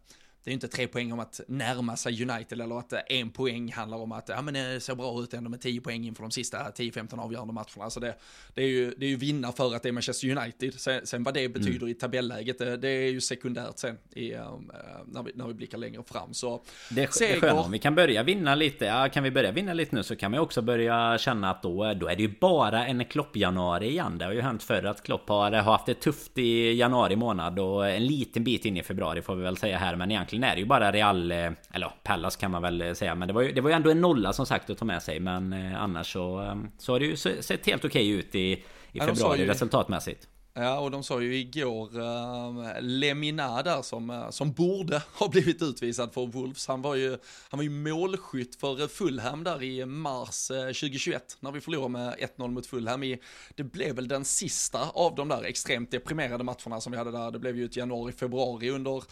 det 0.44 0.50
är 0.50 0.52
inte 0.52 0.68
tre 0.68 0.86
poäng 0.86 1.12
om 1.12 1.20
att 1.20 1.40
närma 1.48 1.96
sig 1.96 2.22
United 2.30 2.60
eller 2.60 2.78
att 2.78 2.92
en 3.08 3.30
poäng 3.30 3.72
handlar 3.72 3.98
om 3.98 4.12
att 4.12 4.28
ja, 4.28 4.42
men 4.42 4.54
det 4.54 4.80
ser 4.80 4.94
bra 4.94 5.20
ut 5.20 5.34
ändå 5.34 5.50
med 5.50 5.60
10 5.60 5.80
poäng 5.80 6.06
inför 6.06 6.22
de 6.22 6.30
sista 6.30 6.58
10-15 6.58 7.20
avgörande 7.20 7.52
matcherna. 7.52 7.84
Alltså 7.84 8.00
det, 8.00 8.14
det, 8.54 8.62
är 8.62 8.66
ju, 8.66 8.94
det 8.96 9.06
är 9.06 9.10
ju 9.10 9.16
vinna 9.16 9.52
för 9.52 9.74
att 9.74 9.82
det 9.82 9.88
är 9.88 9.92
Manchester 9.92 10.36
United. 10.36 10.74
Sen, 10.74 11.06
sen 11.06 11.22
vad 11.22 11.34
det 11.34 11.48
betyder 11.48 11.78
mm. 11.78 11.88
i 11.88 11.94
tabelläget, 11.94 12.58
det, 12.58 12.76
det, 12.76 12.88
är 12.88 13.10
ju 13.10 13.20
sekundärt 13.20 13.78
sen 13.78 13.98
i, 14.14 14.34
um, 14.34 14.70
när, 15.06 15.22
vi, 15.22 15.32
när 15.34 15.46
vi 15.46 15.54
blickar 15.54 15.78
längre 15.78 16.02
fram. 16.02 16.34
Så, 16.34 16.62
det 16.90 17.02
är, 17.02 17.08
seger... 17.08 17.30
det 17.30 17.36
är 17.36 17.40
skönt 17.40 17.66
om 17.66 17.72
vi 17.72 17.78
kan 17.78 17.94
börja 17.94 18.22
vinna 18.22 18.54
lite. 18.54 18.84
Ja, 18.84 19.08
kan 19.08 19.22
vi 19.22 19.30
börja 19.30 19.52
vinna 19.52 19.72
lite 19.72 19.96
nu 19.96 20.02
så 20.02 20.16
kan 20.16 20.32
vi 20.32 20.38
också 20.38 20.62
börja 20.62 21.18
känna 21.18 21.50
att 21.50 21.62
då, 21.62 21.94
då 21.94 22.08
är 22.08 22.16
det 22.16 22.22
ju 22.22 22.34
bara 22.40 22.86
en 22.86 23.04
Klopp-januari 23.04 23.88
igen. 23.88 24.18
Det 24.18 24.24
har 24.24 24.32
ju 24.32 24.40
hänt 24.40 24.62
förr 24.62 24.84
att 24.84 25.02
Klopp 25.02 25.28
har, 25.28 25.52
har 25.52 25.72
haft 25.72 25.86
det 25.86 25.94
tufft 25.94 26.38
i 26.38 26.72
januari 26.72 27.16
månad 27.16 27.58
och 27.58 27.88
en 27.88 28.06
liten 28.06 28.44
bit 28.44 28.64
in 28.64 28.76
i 28.76 28.82
februari 28.82 29.22
får 29.22 29.34
vi 29.34 29.42
väl 29.42 29.56
säga 29.56 29.78
här. 29.78 29.96
Men 29.96 30.10
egentligen 30.10 30.33
egentligen 30.34 30.52
är 30.52 30.54
det 30.54 30.60
ju 30.60 30.66
bara 30.66 30.92
Real... 30.92 31.32
Eh, 31.32 31.52
eller 31.72 31.92
Pallas 32.02 32.36
kan 32.36 32.50
man 32.50 32.62
väl 32.62 32.80
eh, 32.80 32.92
säga. 32.92 33.14
Men 33.14 33.28
det 33.28 33.34
var 33.34 33.42
ju, 33.42 33.52
det 33.52 33.60
var 33.60 33.70
ju 33.70 33.76
ändå 33.76 33.90
en 33.90 34.00
nolla 34.00 34.32
som 34.32 34.46
sagt 34.46 34.70
att 34.70 34.78
ta 34.78 34.84
med 34.84 35.02
sig. 35.02 35.20
Men 35.20 35.52
eh, 35.52 35.82
annars 35.82 36.12
så, 36.12 36.56
så 36.78 36.92
har 36.92 37.00
det 37.00 37.06
ju 37.06 37.16
sett 37.16 37.66
helt 37.66 37.84
okej 37.84 38.08
ut 38.08 38.34
i, 38.34 38.62
i 38.92 39.00
februari 39.00 39.40
ju, 39.40 39.46
resultatmässigt. 39.46 40.28
Ja, 40.56 40.78
och 40.78 40.90
de 40.90 41.02
sa 41.02 41.20
ju 41.20 41.36
igår, 41.36 41.98
uh, 41.98 42.80
Lemina 42.80 43.62
där 43.62 43.82
som, 43.82 44.26
som 44.30 44.52
borde 44.52 45.02
ha 45.18 45.28
blivit 45.28 45.62
utvisad 45.62 46.14
för 46.14 46.26
Wolves. 46.26 46.68
Han 46.68 46.82
var 46.82 46.94
ju, 46.94 47.10
han 47.48 47.58
var 47.58 47.62
ju 47.62 47.70
målskytt 47.70 48.56
för 48.56 48.88
Fulham 48.88 49.44
där 49.44 49.62
i 49.62 49.86
mars 49.86 50.50
uh, 50.50 50.58
2021 50.58 51.36
när 51.40 51.52
vi 51.52 51.60
förlorade 51.60 51.88
med 51.88 52.14
1-0 52.36 52.48
mot 52.50 52.66
Fulham. 52.66 53.02
I, 53.02 53.18
det 53.54 53.64
blev 53.64 53.96
väl 53.96 54.08
den 54.08 54.24
sista 54.24 54.88
av 54.94 55.14
de 55.14 55.28
där 55.28 55.44
extremt 55.44 55.90
deprimerade 55.90 56.44
matcherna 56.44 56.80
som 56.80 56.92
vi 56.92 56.98
hade 56.98 57.10
där. 57.10 57.30
Det 57.30 57.38
blev 57.38 57.56
ju 57.56 57.64
ett 57.64 57.76
januari-februari 57.76 58.70
under 58.70 59.02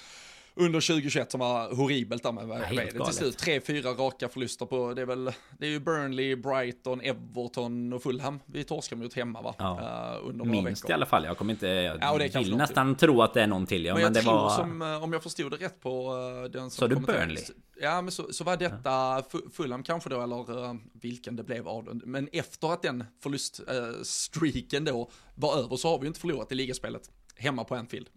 under 0.54 0.80
2021 0.80 1.30
som 1.30 1.40
var 1.40 1.74
horribelt 1.74 2.22
där 2.22 2.32
med, 2.32 2.46
vad 2.46 2.60
är 2.60 2.92
det 2.92 3.04
till 3.04 3.14
slut? 3.14 3.38
Tre, 3.38 3.60
fyra 3.60 3.90
raka 3.90 4.28
förluster 4.28 4.66
på, 4.66 4.94
det 4.94 5.02
är 5.02 5.06
väl, 5.06 5.32
det 5.58 5.66
är 5.66 5.70
ju 5.70 5.80
Burnley, 5.80 6.36
Brighton, 6.36 7.00
Everton 7.00 7.92
och 7.92 8.02
Fulham 8.02 8.40
vi 8.46 8.64
torskar 8.64 8.96
mot 8.96 9.14
hemma 9.14 9.42
va? 9.42 9.54
Ja. 9.58 10.18
Uh, 10.22 10.28
under 10.28 10.44
några 10.44 10.62
Minst 10.62 10.84
veckor. 10.84 10.90
i 10.90 10.94
alla 10.94 11.06
fall, 11.06 11.24
jag 11.24 11.38
kommer 11.38 11.52
inte, 11.52 11.66
jag 11.66 11.98
ja, 12.00 12.40
vill 12.40 12.56
nästan 12.56 12.94
tro 12.94 13.22
att 13.22 13.34
det 13.34 13.42
är 13.42 13.46
någon 13.46 13.66
till. 13.66 13.84
Ja, 13.84 13.94
men, 13.94 14.02
men 14.02 14.14
jag 14.14 14.24
tror 14.24 14.34
var... 14.34 14.50
som, 14.50 14.82
eh, 14.82 15.02
om 15.02 15.12
jag 15.12 15.22
förstod 15.22 15.50
det 15.50 15.56
rätt 15.56 15.80
på 15.80 16.14
uh, 16.14 16.50
den 16.50 16.70
som 16.70 16.70
Så 16.70 16.86
du 16.86 16.96
Burnley? 16.96 17.42
Ja, 17.80 18.02
men 18.02 18.12
så, 18.12 18.32
så 18.32 18.44
var 18.44 18.56
detta 18.56 18.90
ja. 18.90 19.22
Fulham 19.52 19.82
kanske 19.82 20.10
då, 20.10 20.22
eller 20.22 20.64
uh, 20.64 20.74
vilken 20.92 21.36
det 21.36 21.44
blev 21.44 21.68
av 21.68 21.84
den. 21.84 22.02
Men 22.04 22.28
efter 22.32 22.72
att 22.72 22.82
den 22.82 23.04
förluststreaken 23.22 24.84
då 24.84 25.10
var 25.34 25.58
över 25.58 25.76
så 25.76 25.88
har 25.88 25.98
vi 25.98 26.04
ju 26.04 26.08
inte 26.08 26.20
förlorat 26.20 26.52
i 26.52 26.54
ligaspelet 26.54 27.10
hemma 27.36 27.64
på 27.64 27.74
Anfield 27.74 28.08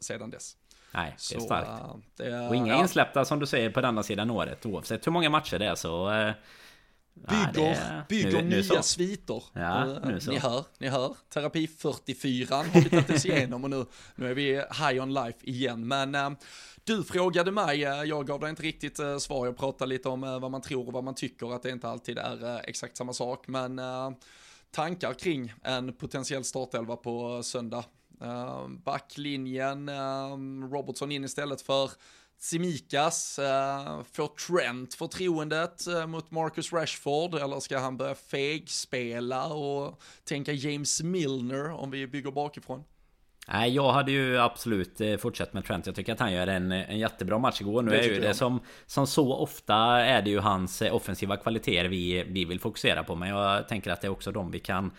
sedan 0.00 0.30
dess. 0.30 0.56
Nej, 0.96 1.16
det 1.30 1.36
är 1.36 1.40
starkt. 1.40 1.68
Uh, 1.68 1.96
det, 2.16 2.48
och 2.48 2.56
inga 2.56 2.72
ja. 2.72 2.80
insläppta 2.80 3.24
som 3.24 3.38
du 3.38 3.46
säger 3.46 3.70
på 3.70 3.80
denna 3.80 4.02
sidan 4.02 4.30
året. 4.30 4.66
Oavsett 4.66 5.06
hur 5.06 5.12
många 5.12 5.30
matcher 5.30 5.58
det 5.58 5.66
är 5.66 5.74
så... 5.74 6.10
Uh, 6.10 6.32
bygger 7.14 7.70
ja, 7.70 8.02
bygger 8.08 8.42
nu, 8.42 8.48
nya 8.48 8.74
nu 8.74 8.82
sviter. 8.82 9.42
Ja, 9.52 9.84
uh, 10.06 10.18
så. 10.18 10.30
Ni 10.30 10.38
hör, 10.38 10.64
ni 10.78 10.88
hör. 10.88 11.16
Terapi 11.28 11.66
44 11.66 12.56
har 12.56 12.64
vi 12.80 12.90
tagit 12.90 13.10
oss 13.10 13.26
igenom 13.26 13.64
och 13.64 13.70
nu, 13.70 13.86
nu 14.14 14.30
är 14.30 14.34
vi 14.34 14.54
high 14.54 15.02
on 15.02 15.14
life 15.14 15.38
igen. 15.42 15.88
Men 15.88 16.14
uh, 16.14 16.30
du 16.84 17.04
frågade 17.04 17.52
mig, 17.52 17.80
jag 17.80 18.26
gav 18.26 18.40
dig 18.40 18.50
inte 18.50 18.62
riktigt 18.62 19.00
svar. 19.18 19.46
Jag 19.46 19.56
pratade 19.56 19.88
lite 19.88 20.08
om 20.08 20.20
vad 20.20 20.50
man 20.50 20.62
tror 20.62 20.86
och 20.86 20.92
vad 20.92 21.04
man 21.04 21.14
tycker, 21.14 21.54
att 21.54 21.62
det 21.62 21.70
inte 21.70 21.88
alltid 21.88 22.18
är 22.18 22.68
exakt 22.68 22.96
samma 22.96 23.12
sak. 23.12 23.48
Men 23.48 23.80
tankar 24.70 25.14
kring 25.14 25.52
en 25.62 25.92
potentiell 25.92 26.44
startelva 26.44 26.96
på 26.96 27.42
söndag 27.42 27.84
backlinjen, 28.84 29.88
uh, 29.88 30.70
Robertson 30.72 31.12
in 31.12 31.24
istället 31.24 31.62
för 31.62 31.90
Tsimikas. 32.40 33.38
Uh, 33.38 34.02
får 34.12 34.26
Trent 34.26 34.94
förtroendet 34.94 35.86
uh, 35.88 36.06
mot 36.06 36.30
Marcus 36.30 36.72
Rashford 36.72 37.34
eller 37.34 37.60
ska 37.60 37.78
han 37.78 37.96
börja 37.96 38.14
fegspela 38.14 39.46
och 39.46 40.02
tänka 40.24 40.52
James 40.52 41.02
Milner 41.02 41.70
om 41.70 41.90
vi 41.90 42.06
bygger 42.06 42.30
bakifrån? 42.30 42.84
Nej, 43.48 43.74
jag 43.74 43.92
hade 43.92 44.12
ju 44.12 44.38
absolut 44.38 45.00
eh, 45.00 45.16
fortsatt 45.16 45.52
med 45.52 45.64
Trent. 45.64 45.86
Jag 45.86 45.94
tycker 45.94 46.12
att 46.12 46.20
han 46.20 46.32
gör 46.32 46.46
en, 46.46 46.72
en 46.72 46.98
jättebra 46.98 47.38
match 47.38 47.60
igår. 47.60 47.82
Nu 47.82 47.90
det 47.90 47.98
är 47.98 48.08
ju 48.08 48.20
det 48.20 48.34
som, 48.34 48.60
som 48.86 49.06
så 49.06 49.34
ofta 49.34 49.74
är 50.00 50.22
det 50.22 50.30
ju 50.30 50.38
hans 50.38 50.82
offensiva 50.82 51.36
kvaliteter 51.36 51.88
vi, 51.88 52.24
vi 52.28 52.44
vill 52.44 52.60
fokusera 52.60 53.04
på. 53.04 53.14
Men 53.14 53.28
jag 53.28 53.68
tänker 53.68 53.90
att 53.90 54.00
det 54.00 54.06
är 54.06 54.10
också 54.10 54.32
de 54.32 54.50
vi 54.50 54.58
kan 54.58 54.90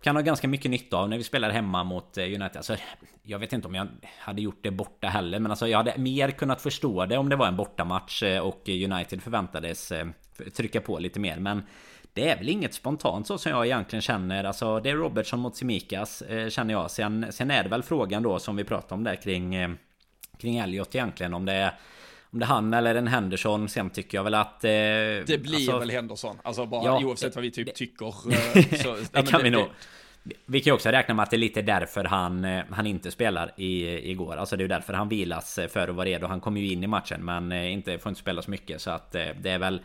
kan 0.00 0.16
ha 0.16 0.22
ganska 0.22 0.48
mycket 0.48 0.70
nytta 0.70 0.96
av 0.96 1.08
när 1.08 1.18
vi 1.18 1.24
spelar 1.24 1.50
hemma 1.50 1.84
mot 1.84 2.18
eh, 2.18 2.24
United. 2.24 2.56
Alltså, 2.56 2.76
jag 3.22 3.38
vet 3.38 3.52
inte 3.52 3.68
om 3.68 3.74
jag 3.74 3.88
hade 4.18 4.42
gjort 4.42 4.58
det 4.62 4.70
borta 4.70 5.08
heller. 5.08 5.38
Men 5.38 5.52
alltså, 5.52 5.68
jag 5.68 5.78
hade 5.78 5.98
mer 5.98 6.30
kunnat 6.30 6.60
förstå 6.60 7.06
det 7.06 7.18
om 7.18 7.28
det 7.28 7.36
var 7.36 7.46
en 7.46 7.56
bortamatch 7.56 8.22
eh, 8.22 8.40
och 8.40 8.68
United 8.68 9.22
förväntades 9.22 9.92
eh, 9.92 10.06
trycka 10.56 10.80
på 10.80 10.98
lite 10.98 11.20
mer. 11.20 11.38
Men 11.38 11.62
det 12.12 12.30
är 12.30 12.36
väl 12.36 12.48
inget 12.48 12.74
spontant 12.74 13.26
så 13.26 13.38
som 13.38 13.52
jag 13.52 13.66
egentligen 13.66 14.02
känner. 14.02 14.44
Alltså 14.44 14.80
det 14.80 14.90
är 14.90 14.94
Robertson 14.94 15.40
mot 15.40 15.56
Simikas 15.56 16.22
känner 16.48 16.74
jag. 16.74 16.90
Sen, 16.90 17.26
sen 17.30 17.50
är 17.50 17.62
det 17.62 17.68
väl 17.68 17.82
frågan 17.82 18.22
då 18.22 18.38
som 18.38 18.56
vi 18.56 18.64
pratade 18.64 18.94
om 18.94 19.04
där 19.04 19.16
kring, 19.16 19.76
kring 20.38 20.58
Elliot 20.58 20.94
egentligen. 20.94 21.34
Om 21.34 21.44
det 21.44 21.52
är 21.52 21.74
om 22.30 22.38
det 22.38 22.44
är 22.44 22.46
han 22.46 22.74
eller 22.74 22.94
en 22.94 23.06
Henderson. 23.06 23.68
Sen 23.68 23.90
tycker 23.90 24.18
jag 24.18 24.24
väl 24.24 24.34
att... 24.34 24.64
Eh, 24.64 24.70
det 24.70 25.42
blir 25.42 25.54
alltså, 25.54 25.78
väl 25.78 25.90
Henderson. 25.90 26.36
Alltså 26.42 26.66
bara 26.66 26.84
ja, 26.84 27.04
oavsett 27.04 27.34
vad 27.34 27.42
vi 27.42 27.50
typ 27.50 27.66
det, 27.66 27.72
tycker. 27.72 28.06
Eh, 28.06 28.78
så, 28.82 28.96
det 29.12 29.22
kan 29.22 29.42
vi 29.42 29.50
nog. 29.50 29.66
Vi 30.46 30.60
kan 30.60 30.70
ju 30.70 30.74
också 30.74 30.88
räkna 30.88 31.14
med 31.14 31.22
att 31.22 31.30
det 31.30 31.36
är 31.36 31.38
lite 31.38 31.62
därför 31.62 32.04
han, 32.04 32.44
eh, 32.44 32.64
han 32.70 32.86
inte 32.86 33.10
spelar 33.10 33.52
i, 33.56 34.10
igår. 34.10 34.36
Alltså 34.36 34.56
det 34.56 34.60
är 34.60 34.64
ju 34.64 34.68
därför 34.68 34.92
han 34.92 35.08
vilas 35.08 35.58
eh, 35.58 35.68
för 35.68 35.88
att 35.88 35.94
vara 35.94 36.06
redo. 36.06 36.26
Han 36.26 36.40
kommer 36.40 36.60
ju 36.60 36.72
in 36.72 36.84
i 36.84 36.86
matchen 36.86 37.24
men 37.24 37.52
inte, 37.52 37.98
får 37.98 38.10
inte 38.10 38.20
spela 38.20 38.42
så 38.42 38.50
mycket. 38.50 38.80
Så 38.80 38.90
att 38.90 39.12
det 39.12 39.50
är 39.50 39.58
väl... 39.58 39.80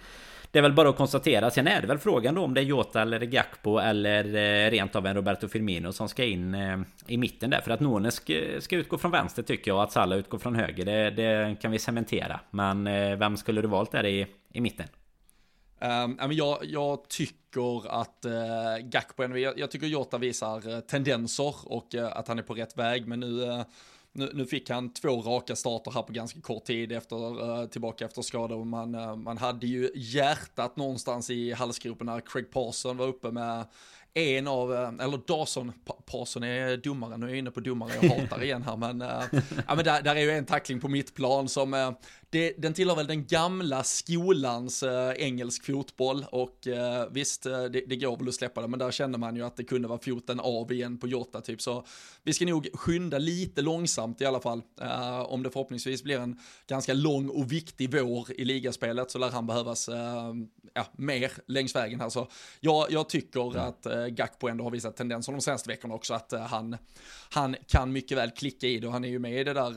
Det 0.53 0.59
är 0.59 0.63
väl 0.63 0.73
bara 0.73 0.89
att 0.89 0.97
konstatera. 0.97 1.51
Sen 1.51 1.67
är 1.67 1.81
det 1.81 1.87
väl 1.87 1.97
frågan 1.97 2.35
då 2.35 2.43
om 2.43 2.53
det 2.53 2.61
är 2.61 2.65
Jota 2.65 3.01
eller 3.01 3.19
Gakpo 3.19 3.77
eller 3.77 4.25
eh, 4.25 4.71
rent 4.71 4.95
av 4.95 5.05
en 5.07 5.15
Roberto 5.15 5.47
Firmino 5.47 5.93
som 5.93 6.09
ska 6.09 6.23
in 6.23 6.55
eh, 6.55 6.79
i 7.07 7.17
mitten 7.17 7.49
där. 7.49 7.61
För 7.61 7.71
att 7.71 7.79
Nunes 7.79 8.15
ska, 8.59 8.75
utgå 8.75 8.97
från 8.97 9.11
vänster 9.11 9.43
tycker 9.43 9.71
jag 9.71 9.77
och 9.77 9.83
att 9.83 9.91
Salah 9.91 10.17
utgår 10.17 10.37
från 10.37 10.55
höger. 10.55 10.85
Det, 10.85 11.09
det 11.09 11.55
kan 11.61 11.71
vi 11.71 11.79
cementera. 11.79 12.39
Men 12.51 12.87
eh, 12.87 13.17
vem 13.17 13.37
skulle 13.37 13.61
du 13.61 13.67
valt 13.67 13.91
där 13.91 14.05
i, 14.05 14.27
i 14.53 14.61
mitten? 14.61 14.85
Um, 15.79 16.31
jag, 16.31 16.57
jag 16.61 17.09
tycker 17.09 18.01
att 18.01 18.25
uh, 18.25 18.87
Gakpo, 18.87 19.23
jag, 19.23 19.59
jag 19.59 19.71
tycker 19.71 19.87
Jota 19.87 20.17
visar 20.17 20.81
tendenser 20.81 21.55
och 21.65 21.95
uh, 21.95 22.17
att 22.17 22.27
han 22.27 22.39
är 22.39 22.43
på 22.43 22.53
rätt 22.53 22.77
väg. 22.77 23.07
Men 23.07 23.19
nu 23.19 23.27
uh, 23.27 23.61
nu, 24.13 24.31
nu, 24.33 24.45
fick 24.45 24.69
han 24.69 24.93
två 24.93 25.21
raka 25.21 25.55
starter 25.55 25.91
här 25.91 26.01
på 26.01 26.13
ganska 26.13 26.41
kort 26.41 26.65
tid 26.65 26.91
efter, 26.91 27.43
uh, 27.43 27.67
tillbaka 27.67 28.05
efter 28.05 28.21
skada. 28.21 28.55
Och 28.55 28.67
man, 28.67 28.95
uh, 28.95 29.15
man 29.15 29.37
hade 29.37 29.67
ju 29.67 29.89
hjärtat 29.95 30.77
någonstans 30.77 31.29
i 31.29 31.51
halsgropen 31.51 32.05
när 32.05 32.19
Craig 32.19 32.51
Parson 32.51 32.97
var 32.97 33.07
uppe 33.07 33.31
med 33.31 33.65
en 34.13 34.47
av, 34.47 34.73
eh, 34.73 35.05
eller 35.05 35.27
Dawson, 35.27 35.71
Parson 36.05 36.43
är 36.43 36.77
dummare, 36.77 37.17
nu 37.17 37.25
är 37.25 37.29
jag 37.29 37.37
inne 37.37 37.51
på 37.51 37.59
dummare, 37.59 37.91
jag 38.01 38.09
hatar 38.09 38.43
igen 38.43 38.63
här, 38.63 38.77
men, 38.77 39.01
äh, 39.01 39.23
ja, 39.67 39.75
men 39.75 39.85
där, 39.85 40.01
där, 40.01 40.15
är 40.15 40.21
ju 40.21 40.31
en 40.31 40.45
tackling 40.45 40.79
på 40.79 40.87
mitt 40.87 41.15
plan 41.15 41.49
som, 41.49 41.73
äh, 41.73 41.91
det, 42.33 42.53
den 42.57 42.73
tillhör 42.73 42.95
väl 42.95 43.07
den 43.07 43.25
gamla 43.25 43.83
skolans 43.83 44.83
äh, 44.83 45.11
engelsk 45.17 45.65
fotboll 45.65 46.25
och 46.31 46.67
äh, 46.67 47.07
visst, 47.11 47.43
det, 47.43 47.67
det 47.69 47.95
går 47.95 48.17
väl 48.17 48.27
att 48.27 48.33
släppa 48.33 48.61
det, 48.61 48.67
men 48.67 48.79
där 48.79 48.91
kände 48.91 49.17
man 49.17 49.35
ju 49.35 49.41
att 49.41 49.57
det 49.57 49.63
kunde 49.63 49.87
vara 49.87 49.99
foten 49.99 50.39
av 50.39 50.71
igen 50.71 50.97
på 50.97 51.07
Jota 51.07 51.41
typ, 51.41 51.61
så 51.61 51.85
vi 52.23 52.33
ska 52.33 52.45
nog 52.45 52.67
skynda 52.73 53.17
lite 53.17 53.61
långsamt 53.61 54.21
i 54.21 54.25
alla 54.25 54.39
fall, 54.39 54.61
äh, 54.81 55.19
om 55.19 55.43
det 55.43 55.49
förhoppningsvis 55.49 56.03
blir 56.03 56.19
en 56.19 56.39
ganska 56.67 56.93
lång 56.93 57.29
och 57.29 57.51
viktig 57.51 57.91
vår 57.91 58.31
i 58.31 58.45
ligaspelet 58.45 59.11
så 59.11 59.17
lär 59.17 59.29
han 59.29 59.47
behövas 59.47 59.89
ja, 60.73 60.85
mer 60.93 61.31
längs 61.47 61.75
vägen 61.75 61.99
här, 61.99 62.09
så 62.09 62.27
jag, 62.59 62.91
jag 62.91 63.09
tycker 63.09 63.51
mm. 63.51 63.67
att 63.67 63.87
Gakpo 64.17 64.47
ändå 64.47 64.63
har 64.63 64.71
visat 64.71 64.97
tendenser 64.97 65.31
de 65.31 65.41
senaste 65.41 65.69
veckorna 65.69 65.93
också 65.93 66.13
att 66.13 66.33
han, 66.49 66.77
han 67.29 67.55
kan 67.67 67.91
mycket 67.91 68.17
väl 68.17 68.31
klicka 68.31 68.67
i 68.67 68.79
det. 68.79 68.87
Och 68.87 68.93
han 68.93 69.05
är 69.05 69.09
ju 69.09 69.19
med 69.19 69.41
i 69.41 69.43
det 69.43 69.53
där 69.53 69.73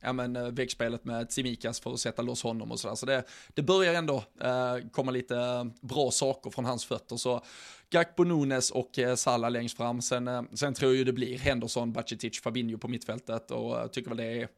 ja, 0.00 0.12
men, 0.12 0.54
väggspelet 0.54 1.04
med 1.04 1.28
Tsimikas 1.28 1.79
för 1.80 1.92
att 1.92 2.00
sätta 2.00 2.22
loss 2.22 2.42
honom 2.42 2.72
och 2.72 2.80
sådär. 2.80 2.94
Så 2.94 3.06
det, 3.06 3.24
det 3.54 3.62
börjar 3.62 3.94
ändå 3.94 4.24
eh, 4.40 4.76
komma 4.92 5.10
lite 5.10 5.36
eh, 5.36 5.64
bra 5.80 6.10
saker 6.10 6.50
från 6.50 6.64
hans 6.64 6.84
fötter. 6.84 7.16
Så 7.16 7.44
Gakpo 7.90 8.24
Nunes 8.24 8.70
och 8.70 8.98
eh, 8.98 9.14
Salah 9.14 9.50
längst 9.50 9.76
fram. 9.76 10.02
Sen, 10.02 10.28
eh, 10.28 10.42
sen 10.54 10.74
tror 10.74 10.90
jag 10.90 10.98
ju 10.98 11.04
det 11.04 11.12
blir 11.12 11.38
Henderson, 11.38 11.92
Bacetic, 11.92 12.40
Fabinho 12.40 12.78
på 12.78 12.88
mittfältet 12.88 13.50
och 13.50 13.74
eh, 13.74 13.80
jag 13.80 13.92
tycker 13.92 14.08
väl 14.08 14.18
det 14.18 14.42
är 14.42 14.48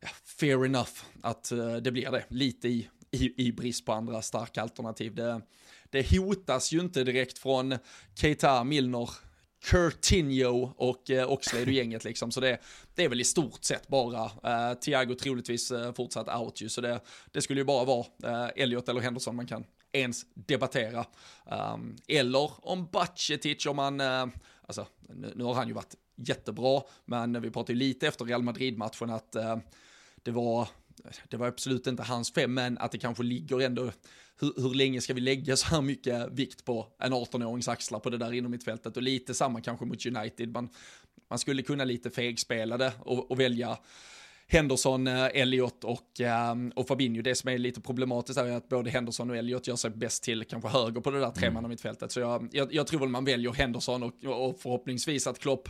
ja, 0.00 0.08
fair 0.24 0.64
enough 0.64 0.92
att 1.22 1.52
eh, 1.52 1.76
det 1.76 1.90
blir 1.90 2.10
det. 2.10 2.24
Lite 2.28 2.68
i, 2.68 2.88
i, 3.10 3.46
i 3.46 3.52
brist 3.52 3.86
på 3.86 3.92
andra 3.92 4.22
starka 4.22 4.62
alternativ. 4.62 5.14
Det, 5.14 5.40
det 5.90 6.18
hotas 6.18 6.72
ju 6.72 6.80
inte 6.80 7.04
direkt 7.04 7.38
från 7.38 7.78
Keita, 8.14 8.64
Milner, 8.64 9.10
Curtinho 9.66 10.72
och 10.76 11.10
eh, 11.10 11.32
Oxlade-gänget 11.32 12.04
liksom. 12.04 12.32
Så 12.32 12.40
det, 12.40 12.58
det 12.94 13.04
är 13.04 13.08
väl 13.08 13.20
i 13.20 13.24
stort 13.24 13.64
sett 13.64 13.88
bara 13.88 14.24
eh, 14.24 14.74
Thiago 14.74 15.14
troligtvis 15.14 15.70
eh, 15.70 15.92
fortsatt 15.92 16.40
out 16.40 16.60
ju. 16.60 16.68
Så 16.68 16.80
det, 16.80 17.00
det 17.32 17.42
skulle 17.42 17.60
ju 17.60 17.64
bara 17.64 17.84
vara 17.84 18.06
eh, 18.24 18.62
Elliot 18.62 18.88
eller 18.88 19.00
Henderson 19.00 19.36
man 19.36 19.46
kan 19.46 19.64
ens 19.92 20.26
debattera. 20.34 21.06
Um, 21.74 21.96
eller 22.08 22.50
om 22.68 22.88
Bacetic, 22.92 23.66
om 23.66 23.76
man, 23.76 24.00
eh, 24.00 24.26
alltså 24.66 24.86
nu, 25.00 25.32
nu, 25.36 25.44
har 25.44 25.54
han 25.54 25.68
ju 25.68 25.74
varit 25.74 25.94
jättebra, 26.16 26.82
men 27.04 27.42
vi 27.42 27.50
pratade 27.50 27.72
ju 27.72 27.78
lite 27.78 28.08
efter 28.08 28.24
Real 28.24 28.42
Madrid-matchen 28.42 29.10
att 29.10 29.34
eh, 29.34 29.56
det 30.22 30.30
var, 30.30 30.68
det 31.28 31.36
var 31.36 31.46
absolut 31.46 31.86
inte 31.86 32.02
hans 32.02 32.32
fem, 32.32 32.54
men 32.54 32.78
att 32.78 32.92
det 32.92 32.98
kanske 32.98 33.22
ligger 33.22 33.60
ändå 33.60 33.92
hur, 34.40 34.52
hur 34.56 34.74
länge 34.74 35.00
ska 35.00 35.14
vi 35.14 35.20
lägga 35.20 35.56
så 35.56 35.66
här 35.66 35.82
mycket 35.82 36.28
vikt 36.32 36.64
på 36.64 36.86
en 36.98 37.14
18-årings 37.14 37.70
axlar 37.70 37.98
på 37.98 38.10
det 38.10 38.18
där 38.18 38.32
inom 38.32 38.50
mittfältet 38.50 38.96
och 38.96 39.02
lite 39.02 39.34
samma 39.34 39.60
kanske 39.60 39.84
mot 39.84 40.06
United. 40.06 40.52
Man, 40.52 40.68
man 41.30 41.38
skulle 41.38 41.62
kunna 41.62 41.84
lite 41.84 42.10
fegspela 42.10 42.78
det 42.78 42.92
och, 42.98 43.30
och 43.30 43.40
välja 43.40 43.78
Henderson, 44.48 45.06
eh, 45.06 45.26
Elliot 45.34 45.84
och, 45.84 46.20
ehm, 46.20 46.72
och 46.76 46.88
Fabinho. 46.88 47.22
Det 47.22 47.34
som 47.34 47.50
är 47.50 47.58
lite 47.58 47.80
problematiskt 47.80 48.38
är 48.38 48.52
att 48.52 48.68
både 48.68 48.90
Henderson 48.90 49.30
och 49.30 49.36
Elliot 49.36 49.66
gör 49.66 49.76
sig 49.76 49.90
bäst 49.90 50.22
till 50.22 50.44
kanske 50.44 50.68
höger 50.68 51.00
på 51.00 51.10
det 51.10 51.20
där 51.20 51.30
tremannamittfältet. 51.30 52.12
Så 52.12 52.20
jag, 52.20 52.48
jag, 52.52 52.74
jag 52.74 52.86
tror 52.86 53.00
väl 53.00 53.08
man 53.08 53.24
väljer 53.24 53.52
Henderson 53.52 54.02
och, 54.02 54.24
och 54.24 54.60
förhoppningsvis 54.60 55.26
att 55.26 55.38
Klopp 55.38 55.68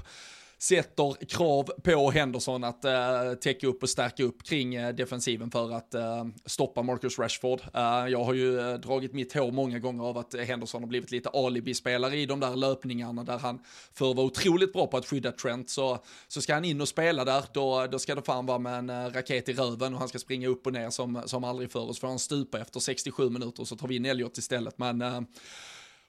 sätter 0.59 1.25
krav 1.25 1.65
på 1.65 2.11
Henderson 2.11 2.65
att 2.65 2.85
uh, 2.85 3.35
täcka 3.35 3.67
upp 3.67 3.83
och 3.83 3.89
stärka 3.89 4.23
upp 4.23 4.43
kring 4.43 4.79
uh, 4.79 4.89
defensiven 4.89 5.51
för 5.51 5.73
att 5.73 5.95
uh, 5.95 6.27
stoppa 6.47 6.83
Marcus 6.83 7.19
Rashford. 7.19 7.61
Uh, 7.61 8.09
jag 8.09 8.25
har 8.25 8.35
ju 8.35 8.59
uh, 8.59 8.75
dragit 8.75 9.13
mitt 9.13 9.33
hår 9.33 9.53
många 9.53 9.79
gånger 9.79 10.05
av 10.05 10.19
att 10.19 10.35
Henderson 10.35 10.83
har 10.83 10.89
blivit 10.89 11.11
lite 11.11 11.29
alibi-spelare 11.29 12.17
i 12.17 12.27
de 12.27 12.41
där 12.41 12.57
löpningarna 12.57 13.25
där 13.25 13.39
han 13.39 13.59
förr 13.93 14.15
var 14.15 14.25
otroligt 14.25 14.73
bra 14.73 14.87
på 14.87 14.97
att 14.97 15.07
skydda 15.07 15.33
Trent. 15.33 15.71
Så, 15.71 15.99
så 16.29 16.41
ska 16.41 16.55
han 16.55 16.65
in 16.65 16.81
och 16.81 16.89
spela 16.89 17.25
där 17.25 17.45
då, 17.53 17.87
då 17.87 17.99
ska 17.99 18.15
det 18.15 18.23
fan 18.23 18.47
vara 18.47 18.59
med 18.59 18.79
en 18.79 19.13
raket 19.13 19.49
i 19.49 19.53
röven 19.53 19.95
och 19.95 19.99
han 19.99 20.09
ska 20.09 20.19
springa 20.19 20.49
upp 20.49 20.67
och 20.67 20.73
ner 20.73 20.91
som, 20.91 21.23
som 21.27 21.45
aldrig 21.45 21.71
förr. 21.73 21.89
Och 21.89 21.97
så 21.97 22.01
får 22.01 22.09
han 22.09 22.19
stupa 22.19 22.61
efter 22.61 22.81
67 22.81 23.31
minuter 23.31 23.63
och 23.63 23.69
så 23.69 23.77
tar 23.77 23.89
vi 23.89 23.97
in 23.97 24.05
Elliot 24.05 24.39
istället. 24.39 24.79
Men 24.79 25.27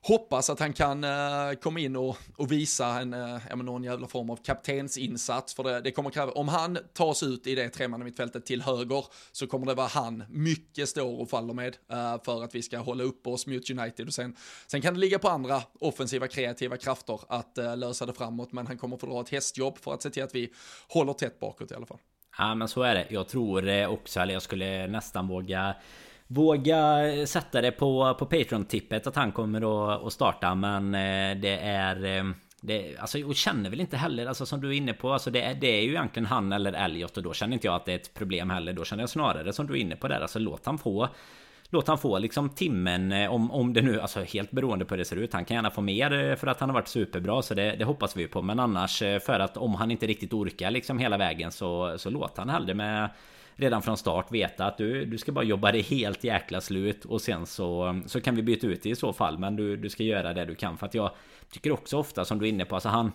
hoppas 0.01 0.49
att 0.49 0.59
han 0.59 0.73
kan 0.73 1.03
uh, 1.03 1.53
komma 1.61 1.79
in 1.79 1.95
och, 1.95 2.17
och 2.37 2.51
visa 2.51 2.87
en, 2.87 3.13
uh, 3.13 3.39
ja, 3.49 3.55
någon 3.55 3.83
jävla 3.83 4.07
form 4.07 4.29
av 4.29 4.35
kaptensinsats. 4.35 5.53
För 5.53 5.63
det, 5.63 5.81
det 5.81 5.91
kommer 5.91 6.09
kräva, 6.09 6.31
om 6.31 6.47
han 6.47 6.77
tas 6.93 7.23
ut 7.23 7.47
i 7.47 7.55
det 7.55 7.69
tremannamittfältet 7.69 8.45
till 8.45 8.61
höger 8.61 9.05
så 9.31 9.47
kommer 9.47 9.65
det 9.65 9.73
vara 9.73 9.87
han 9.87 10.23
mycket 10.29 10.89
står 10.89 11.21
och 11.21 11.29
faller 11.29 11.53
med 11.53 11.77
uh, 11.93 12.23
för 12.23 12.43
att 12.43 12.55
vi 12.55 12.61
ska 12.61 12.77
hålla 12.77 13.03
upp 13.03 13.27
oss 13.27 13.47
mot 13.47 13.69
United. 13.69 14.07
Och 14.07 14.13
sen, 14.13 14.35
sen 14.67 14.81
kan 14.81 14.93
det 14.93 14.99
ligga 14.99 15.19
på 15.19 15.29
andra 15.29 15.61
offensiva 15.79 16.27
kreativa 16.27 16.77
krafter 16.77 17.19
att 17.29 17.57
uh, 17.57 17.77
lösa 17.77 18.05
det 18.05 18.13
framåt, 18.13 18.51
men 18.51 18.67
han 18.67 18.77
kommer 18.77 18.97
få 18.97 19.05
dra 19.05 19.21
ett 19.21 19.29
hästjobb 19.29 19.77
för 19.77 19.93
att 19.93 20.01
se 20.01 20.09
till 20.09 20.23
att 20.23 20.35
vi 20.35 20.53
håller 20.87 21.13
tätt 21.13 21.39
bakåt 21.39 21.71
i 21.71 21.75
alla 21.75 21.85
fall. 21.85 21.99
Ja 22.37 22.55
men 22.55 22.67
så 22.67 22.81
är 22.81 22.95
det. 22.95 23.07
Jag 23.09 23.27
tror 23.27 23.87
också, 23.87 24.19
eller 24.19 24.33
jag 24.33 24.41
skulle 24.41 24.87
nästan 24.87 25.27
våga 25.27 25.75
Våga 26.27 26.99
sätta 27.25 27.61
det 27.61 27.71
på, 27.71 28.15
på 28.19 28.25
Patreon-tippet 28.25 29.07
att 29.07 29.15
han 29.15 29.31
kommer 29.31 29.61
att, 29.95 30.03
att 30.03 30.13
starta 30.13 30.55
men 30.55 30.95
eh, 30.95 31.41
det 31.41 31.59
är... 31.61 32.17
Eh, 32.17 32.23
det, 32.61 32.97
alltså, 32.97 33.23
och 33.23 33.35
känner 33.35 33.69
väl 33.69 33.81
inte 33.81 33.97
heller, 33.97 34.25
alltså 34.25 34.45
som 34.45 34.61
du 34.61 34.67
är 34.67 34.73
inne 34.73 34.93
på, 34.93 35.13
alltså 35.13 35.31
det, 35.31 35.41
är, 35.41 35.55
det 35.55 35.67
är 35.67 35.81
ju 35.81 35.89
egentligen 35.89 36.25
han 36.25 36.51
eller 36.51 36.73
Elliot 36.73 37.17
och 37.17 37.23
då 37.23 37.33
känner 37.33 37.53
inte 37.53 37.67
jag 37.67 37.75
att 37.75 37.85
det 37.85 37.91
är 37.91 37.95
ett 37.95 38.13
problem 38.13 38.49
heller. 38.49 38.73
Då 38.73 38.83
känner 38.83 39.03
jag 39.03 39.09
snarare 39.09 39.53
som 39.53 39.67
du 39.67 39.73
är 39.73 39.77
inne 39.77 39.95
på 39.95 40.07
där, 40.07 40.19
alltså 40.19 40.39
låt 40.39 40.65
han 40.65 40.77
få 40.77 41.09
Låt 41.69 41.87
han 41.87 41.97
få 41.97 42.19
liksom 42.19 42.49
timmen 42.49 43.11
eh, 43.11 43.33
om, 43.33 43.51
om 43.51 43.73
det 43.73 43.81
nu, 43.81 44.01
alltså 44.01 44.23
helt 44.23 44.51
beroende 44.51 44.85
på 44.85 44.93
hur 44.93 44.97
det 44.97 45.05
ser 45.05 45.15
ut. 45.15 45.33
Han 45.33 45.45
kan 45.45 45.55
gärna 45.55 45.71
få 45.71 45.81
mer 45.81 46.35
för 46.35 46.47
att 46.47 46.59
han 46.59 46.69
har 46.69 46.73
varit 46.73 46.87
superbra 46.87 47.41
så 47.41 47.53
det, 47.53 47.75
det 47.75 47.85
hoppas 47.85 48.17
vi 48.17 48.27
på. 48.27 48.41
Men 48.41 48.59
annars 48.59 48.99
för 48.99 49.39
att 49.39 49.57
om 49.57 49.75
han 49.75 49.91
inte 49.91 50.07
riktigt 50.07 50.33
orkar 50.33 50.71
liksom 50.71 50.99
hela 50.99 51.17
vägen 51.17 51.51
så, 51.51 51.97
så 51.97 52.09
låt 52.09 52.37
han 52.37 52.49
hellre 52.49 52.73
med 52.73 53.09
redan 53.57 53.81
från 53.81 53.97
start 53.97 54.31
veta 54.31 54.65
att 54.65 54.77
du, 54.77 55.05
du 55.05 55.17
ska 55.17 55.31
bara 55.31 55.45
jobba 55.45 55.71
dig 55.71 55.81
helt 55.81 56.23
jäkla 56.23 56.61
slut 56.61 57.05
och 57.05 57.21
sen 57.21 57.45
så, 57.45 58.01
så 58.05 58.21
kan 58.21 58.35
vi 58.35 58.41
byta 58.41 58.67
ut 58.67 58.83
det 58.83 58.89
i 58.89 58.95
så 58.95 59.13
fall. 59.13 59.37
Men 59.37 59.55
du, 59.55 59.77
du 59.77 59.89
ska 59.89 60.03
göra 60.03 60.33
det 60.33 60.45
du 60.45 60.55
kan. 60.55 60.77
För 60.77 60.85
att 60.85 60.93
jag 60.93 61.11
tycker 61.51 61.71
också 61.71 61.97
ofta 61.97 62.25
som 62.25 62.39
du 62.39 62.45
är 62.45 62.49
inne 62.49 62.65
på, 62.65 62.75
alltså 62.75 62.89
han 62.89 63.11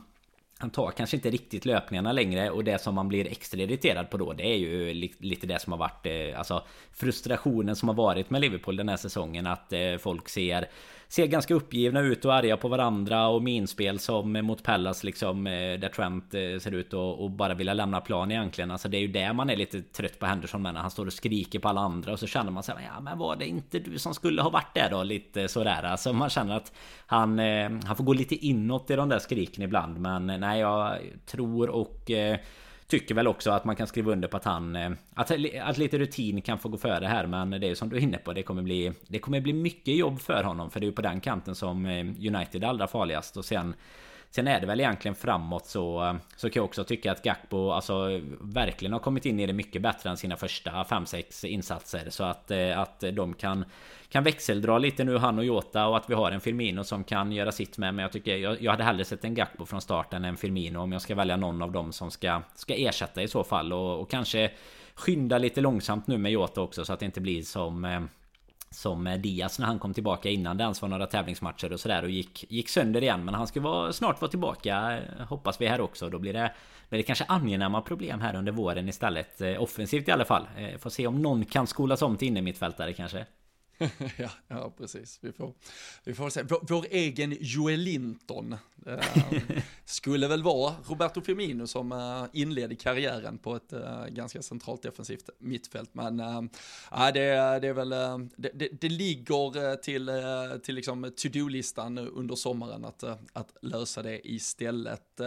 han 0.62 0.70
tar 0.70 0.90
kanske 0.90 1.16
inte 1.16 1.30
riktigt 1.30 1.64
löpningarna 1.64 2.12
längre. 2.12 2.50
Och 2.50 2.64
det 2.64 2.78
som 2.78 2.94
man 2.94 3.08
blir 3.08 3.26
extra 3.26 3.60
irriterad 3.60 4.10
på 4.10 4.16
då 4.16 4.32
Det 4.32 4.46
är 4.46 4.56
ju 4.56 4.94
lite 5.18 5.46
det 5.46 5.58
som 5.58 5.72
har 5.72 5.78
varit 5.78 6.06
eh, 6.06 6.38
Alltså 6.38 6.64
frustrationen 6.92 7.76
som 7.76 7.88
har 7.88 7.96
varit 7.96 8.30
med 8.30 8.40
Liverpool 8.40 8.76
den 8.76 8.88
här 8.88 8.96
säsongen. 8.96 9.46
Att 9.46 9.72
eh, 9.72 9.96
folk 9.98 10.28
ser 10.28 10.68
ser 11.12 11.26
ganska 11.26 11.54
uppgivna 11.54 12.00
ut 12.00 12.24
och 12.24 12.34
arga 12.34 12.56
på 12.56 12.68
varandra 12.68 13.28
och 13.28 13.42
minspel 13.42 13.98
som 13.98 14.32
mot 14.32 14.62
Pallas 14.62 15.04
liksom 15.04 15.46
eh, 15.46 15.52
där 15.52 15.88
Trent 15.88 16.34
eh, 16.34 16.58
ser 16.60 16.74
ut 16.74 16.92
och, 16.92 17.24
och 17.24 17.30
bara 17.30 17.54
vilja 17.54 17.74
lämna 17.74 18.00
plan 18.00 18.30
egentligen. 18.30 18.70
Alltså 18.70 18.88
det 18.88 18.96
är 18.96 19.00
ju 19.00 19.08
det 19.08 19.32
man 19.32 19.50
är 19.50 19.56
lite 19.56 19.82
trött 19.82 20.18
på 20.18 20.26
Henderson 20.26 20.62
med 20.62 20.74
när 20.74 20.80
han 20.80 20.90
står 20.90 21.06
och 21.06 21.12
skriker 21.12 21.58
på 21.58 21.68
alla 21.68 21.80
andra 21.80 22.12
och 22.12 22.18
så 22.18 22.26
känner 22.26 22.50
man 22.50 22.62
sig 22.62 22.74
ja 22.94 23.00
men 23.00 23.18
var 23.18 23.36
det 23.36 23.46
inte 23.46 23.78
du 23.78 23.98
som 23.98 24.14
skulle 24.14 24.42
ha 24.42 24.50
varit 24.50 24.74
där 24.74 24.90
då? 24.90 25.02
Lite 25.02 25.48
sådär. 25.48 25.82
Alltså 25.82 26.12
man 26.12 26.30
känner 26.30 26.56
att 26.56 26.72
han, 27.06 27.38
eh, 27.38 27.70
han 27.84 27.96
får 27.96 28.04
gå 28.04 28.12
lite 28.12 28.46
inåt 28.46 28.90
i 28.90 28.96
de 28.96 29.08
där 29.08 29.18
skriken 29.18 29.64
ibland. 29.64 30.00
Men 30.00 30.26
nej 30.26 30.60
jag 30.60 30.98
tror 31.26 31.70
och 31.70 32.10
Tycker 32.92 33.14
väl 33.14 33.28
också 33.28 33.50
att 33.50 33.64
man 33.64 33.76
kan 33.76 33.86
skriva 33.86 34.12
under 34.12 34.28
på 34.28 34.36
att 34.36 34.44
han... 34.44 34.76
Eh, 34.76 34.90
att, 35.14 35.30
att 35.62 35.78
lite 35.78 35.98
rutin 35.98 36.42
kan 36.42 36.58
få 36.58 36.68
gå 36.68 36.78
före 36.78 37.06
här 37.06 37.26
men 37.26 37.50
det 37.50 37.56
är 37.56 37.68
ju 37.68 37.74
som 37.74 37.88
du 37.88 37.96
är 37.96 38.00
inne 38.00 38.18
på 38.18 38.32
Det 38.32 38.42
kommer 38.42 38.62
bli... 38.62 38.92
Det 39.08 39.18
kommer 39.18 39.40
bli 39.40 39.52
mycket 39.52 39.96
jobb 39.96 40.20
för 40.20 40.44
honom 40.44 40.70
För 40.70 40.80
det 40.80 40.84
är 40.84 40.88
ju 40.88 40.92
på 40.92 41.02
den 41.02 41.20
kanten 41.20 41.54
som 41.54 41.86
eh, 41.86 42.00
United 42.00 42.64
är 42.64 42.68
allra 42.68 42.86
farligast. 42.86 43.36
Och 43.36 43.44
sen 43.44 43.74
Sen 44.30 44.48
är 44.48 44.60
det 44.60 44.66
väl 44.66 44.80
egentligen 44.80 45.14
framåt 45.14 45.66
så 45.66 46.04
eh, 46.04 46.14
Så 46.36 46.50
kan 46.50 46.60
jag 46.60 46.64
också 46.64 46.84
tycka 46.84 47.12
att 47.12 47.22
Gakpo 47.22 47.70
alltså 47.70 48.20
Verkligen 48.40 48.92
har 48.92 49.00
kommit 49.00 49.26
in 49.26 49.40
i 49.40 49.46
det 49.46 49.52
mycket 49.52 49.82
bättre 49.82 50.10
än 50.10 50.16
sina 50.16 50.36
första 50.36 50.70
5-6 50.70 51.46
insatser. 51.46 52.10
Så 52.10 52.24
att, 52.24 52.50
att 52.76 53.04
de 53.12 53.34
kan 53.34 53.64
kan 54.12 54.24
växeldra 54.24 54.78
lite 54.78 55.04
nu 55.04 55.18
han 55.18 55.38
och 55.38 55.44
Jota 55.44 55.86
och 55.86 55.96
att 55.96 56.10
vi 56.10 56.14
har 56.14 56.30
en 56.30 56.40
Firmino 56.40 56.84
som 56.84 57.04
kan 57.04 57.32
göra 57.32 57.52
sitt 57.52 57.78
med. 57.78 57.94
Men 57.94 58.02
jag 58.02 58.12
tycker 58.12 58.36
jag, 58.36 58.62
jag 58.62 58.70
hade 58.70 58.84
hellre 58.84 59.04
sett 59.04 59.24
en 59.24 59.34
Gakpo 59.34 59.66
från 59.66 59.80
starten 59.80 60.24
än 60.24 60.36
Firmino 60.36 60.78
Om 60.78 60.92
jag 60.92 61.02
ska 61.02 61.14
välja 61.14 61.36
någon 61.36 61.62
av 61.62 61.72
dem 61.72 61.92
som 61.92 62.10
ska 62.10 62.42
Ska 62.54 62.74
ersätta 62.74 63.22
i 63.22 63.28
så 63.28 63.44
fall. 63.44 63.72
Och, 63.72 64.00
och 64.00 64.10
kanske 64.10 64.50
Skynda 64.94 65.38
lite 65.38 65.60
långsamt 65.60 66.06
nu 66.06 66.18
med 66.18 66.32
Jota 66.32 66.60
också 66.60 66.84
så 66.84 66.92
att 66.92 67.00
det 67.00 67.06
inte 67.06 67.20
blir 67.20 67.42
som 67.42 67.84
eh, 67.84 68.00
som 68.70 69.18
Diaz 69.22 69.58
när 69.58 69.66
han 69.66 69.78
kom 69.78 69.94
tillbaka 69.94 70.28
innan. 70.28 70.56
Det 70.56 70.62
ens 70.62 70.82
var 70.82 70.88
några 70.88 71.06
tävlingsmatcher 71.06 71.72
och 71.72 71.80
sådär 71.80 72.02
och 72.02 72.10
gick, 72.10 72.44
gick 72.52 72.68
sönder 72.68 73.02
igen. 73.02 73.24
Men 73.24 73.34
han 73.34 73.46
ska 73.46 73.60
vara, 73.60 73.92
snart 73.92 74.20
vara 74.20 74.30
tillbaka 74.30 74.98
eh, 74.98 75.26
Hoppas 75.26 75.60
vi 75.60 75.66
här 75.66 75.80
också. 75.80 76.08
Då 76.08 76.18
blir 76.18 76.32
det, 76.32 76.52
blir 76.88 76.98
det 76.98 77.02
kanske 77.02 77.24
angenäma 77.24 77.82
problem 77.82 78.20
här 78.20 78.36
under 78.36 78.52
våren 78.52 78.88
istället 78.88 79.40
eh, 79.40 79.62
Offensivt 79.62 80.08
i 80.08 80.10
alla 80.10 80.24
fall. 80.24 80.48
Eh, 80.56 80.78
får 80.78 80.90
se 80.90 81.06
om 81.06 81.22
någon 81.22 81.44
kan 81.44 81.66
skolas 81.66 82.02
om 82.02 82.16
till 82.16 82.28
innermittfältare 82.28 82.92
kanske. 82.92 83.26
ja, 84.16 84.30
ja, 84.48 84.72
precis. 84.78 85.18
Vi 85.22 85.32
får, 85.32 85.54
vi 86.04 86.14
får 86.14 86.30
se. 86.30 86.42
Vår, 86.42 86.58
vår 86.68 86.86
egen 86.90 87.36
Joel 87.40 87.80
Linton 87.80 88.56
uh, 88.86 88.98
skulle 89.84 90.28
väl 90.28 90.42
vara 90.42 90.74
Roberto 90.86 91.20
Firmino 91.20 91.66
som 91.66 91.92
uh, 91.92 92.24
inledde 92.32 92.74
karriären 92.74 93.38
på 93.38 93.56
ett 93.56 93.72
uh, 93.72 94.06
ganska 94.08 94.42
centralt 94.42 94.82
defensivt 94.82 95.30
mittfält. 95.38 95.90
Men 95.94 96.20
uh, 96.20 96.42
det, 97.14 97.58
det 97.60 97.68
är 97.68 97.72
väl, 97.72 97.88
det, 98.36 98.50
det, 98.54 98.68
det, 98.80 98.88
ligger 98.88 99.76
till, 99.76 100.10
till 100.62 100.74
liksom 100.74 101.12
to-do-listan 101.16 101.98
under 101.98 102.34
sommaren 102.34 102.84
att, 102.84 103.04
att 103.32 103.56
lösa 103.62 104.02
det 104.02 104.28
istället. 104.28 105.20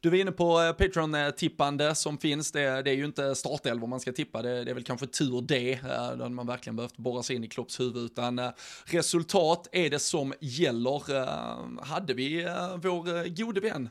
du 0.00 0.10
var 0.10 0.16
inne 0.16 0.32
på 0.32 0.74
Patreon-tippande 0.78 1.94
som 1.94 2.18
finns. 2.18 2.52
Det, 2.52 2.82
det 2.82 2.90
är 2.90 2.94
ju 2.94 3.04
inte 3.04 3.34
startelvor 3.34 3.86
man 3.86 4.00
ska 4.00 4.12
tippa. 4.12 4.42
Det, 4.42 4.64
det 4.64 4.70
är 4.70 4.74
väl 4.74 4.84
kanske 4.84 5.06
tur 5.06 5.42
det. 5.42 5.80
Då 5.82 5.88
hade 5.88 6.28
man 6.28 6.46
verkligen 6.46 6.76
behövt 6.76 6.96
borra 6.96 7.22
sig 7.22 7.36
in 7.36 7.44
i 7.44 7.48
Klopps 7.66 7.80
huvud. 7.80 8.04
Utan 8.04 8.38
eh, 8.38 8.50
resultat 8.84 9.68
är 9.72 9.90
det 9.90 9.98
som 9.98 10.34
gäller. 10.40 11.14
Eh, 11.16 11.82
hade 11.82 12.14
vi 12.14 12.44
eh, 12.44 12.76
vår 12.76 13.28
gode 13.28 13.60
vän 13.60 13.88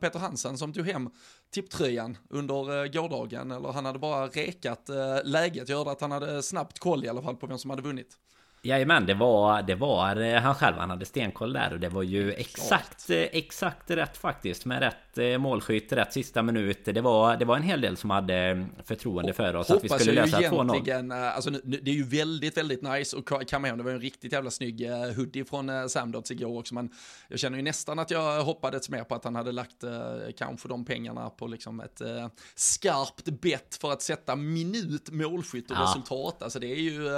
Peter 0.00 0.18
Hansen 0.18 0.58
som 0.58 0.72
tog 0.72 0.86
hem 0.86 1.10
tipptröjan 1.50 2.18
under 2.30 2.88
gårdagen, 2.92 3.50
eller 3.50 3.72
han 3.72 3.84
hade 3.84 3.98
bara 3.98 4.26
rekat 4.26 4.90
läget, 5.24 5.68
gör 5.68 5.90
att 5.90 6.00
han 6.00 6.10
hade 6.10 6.42
snabbt 6.42 6.78
koll 6.78 7.04
i 7.04 7.08
alla 7.08 7.22
fall 7.22 7.36
på 7.36 7.46
vem 7.46 7.58
som 7.58 7.70
hade 7.70 7.82
vunnit. 7.82 8.16
Jajamän, 8.66 9.06
det 9.06 9.14
var, 9.14 9.62
det 9.62 9.74
var 9.74 10.16
eh, 10.16 10.40
han 10.40 10.54
själv. 10.54 10.76
Han 10.76 10.90
hade 10.90 11.04
stenkoll 11.04 11.52
där 11.52 11.72
och 11.72 11.80
det 11.80 11.88
var 11.88 12.02
ju 12.02 12.32
exakt, 12.32 13.10
eh, 13.10 13.16
exakt 13.16 13.90
rätt 13.90 14.16
faktiskt. 14.16 14.64
Med 14.64 14.80
rätt 14.80 15.18
eh, 15.18 15.38
målskytt, 15.38 15.92
rätt 15.92 16.12
sista 16.12 16.42
minut. 16.42 16.84
Det 16.84 17.00
var, 17.00 17.36
det 17.36 17.44
var 17.44 17.56
en 17.56 17.62
hel 17.62 17.80
del 17.80 17.96
som 17.96 18.10
hade 18.10 18.66
förtroende 18.84 19.32
för 19.32 19.56
oss 19.56 19.70
att 19.70 19.84
vi 19.84 19.88
skulle 19.88 20.12
lösa 20.12 20.40
2-0. 20.40 21.12
Alltså, 21.12 21.50
det 21.50 21.90
är 21.90 21.94
ju 21.94 22.04
väldigt, 22.04 22.56
väldigt 22.56 22.82
nice 22.82 23.16
och 23.16 23.52
hem. 23.52 23.78
Det 23.78 23.84
var 23.84 23.90
en 23.90 24.00
riktigt 24.00 24.32
jävla 24.32 24.50
snygg 24.50 24.90
hoodie 25.16 25.44
från 25.44 25.88
Samdots 25.88 26.30
igår 26.30 26.58
också. 26.58 26.74
Men 26.74 26.90
jag 27.28 27.38
känner 27.38 27.56
ju 27.56 27.62
nästan 27.62 27.98
att 27.98 28.10
jag 28.10 28.44
hoppades 28.44 28.90
mer 28.90 29.04
på 29.04 29.14
att 29.14 29.24
han 29.24 29.34
hade 29.34 29.52
lagt 29.52 29.84
kanske 30.38 30.68
de 30.68 30.84
pengarna 30.84 31.30
på 31.30 31.46
liksom 31.46 31.80
ett 31.80 32.02
skarpt 32.54 33.24
bett 33.24 33.78
för 33.80 33.92
att 33.92 34.02
sätta 34.02 34.36
minut 34.36 35.10
målskytt 35.10 35.70
och 35.70 35.76
ja. 35.76 35.82
resultat. 35.82 36.42
Alltså 36.42 36.58
det 36.58 36.72
är 36.72 36.80
ju 36.80 37.08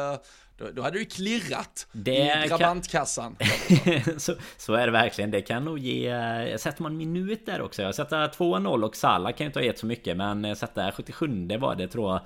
då, 0.59 0.71
då 0.71 0.83
hade 0.83 0.99
du 0.99 1.05
klirrat 1.05 1.87
det 1.93 2.45
i 2.45 2.49
drabantkassan. 2.49 3.37
Kan... 3.85 4.21
så, 4.21 4.35
så 4.57 4.75
är 4.75 4.87
det 4.87 4.93
verkligen. 4.93 5.31
Det 5.31 5.41
kan 5.41 5.65
nog 5.65 5.79
ge... 5.79 6.59
Sätter 6.59 6.83
man 6.83 6.97
minut 6.97 7.47
där 7.47 7.63
också. 7.63 7.83
Jag 7.83 7.95
sätter 7.95 8.29
2-0 8.29 8.85
och 8.85 8.97
Salah 8.97 9.33
kan 9.33 9.45
ju 9.45 9.47
inte 9.47 9.59
ha 9.59 9.65
gett 9.65 9.79
så 9.79 9.87
mycket. 9.87 10.17
Men 10.17 10.57
sätta 10.57 10.93
77 10.93 11.49
var 11.61 11.75
det 11.75 11.89
tror 11.89 12.13
jag. 12.13 12.21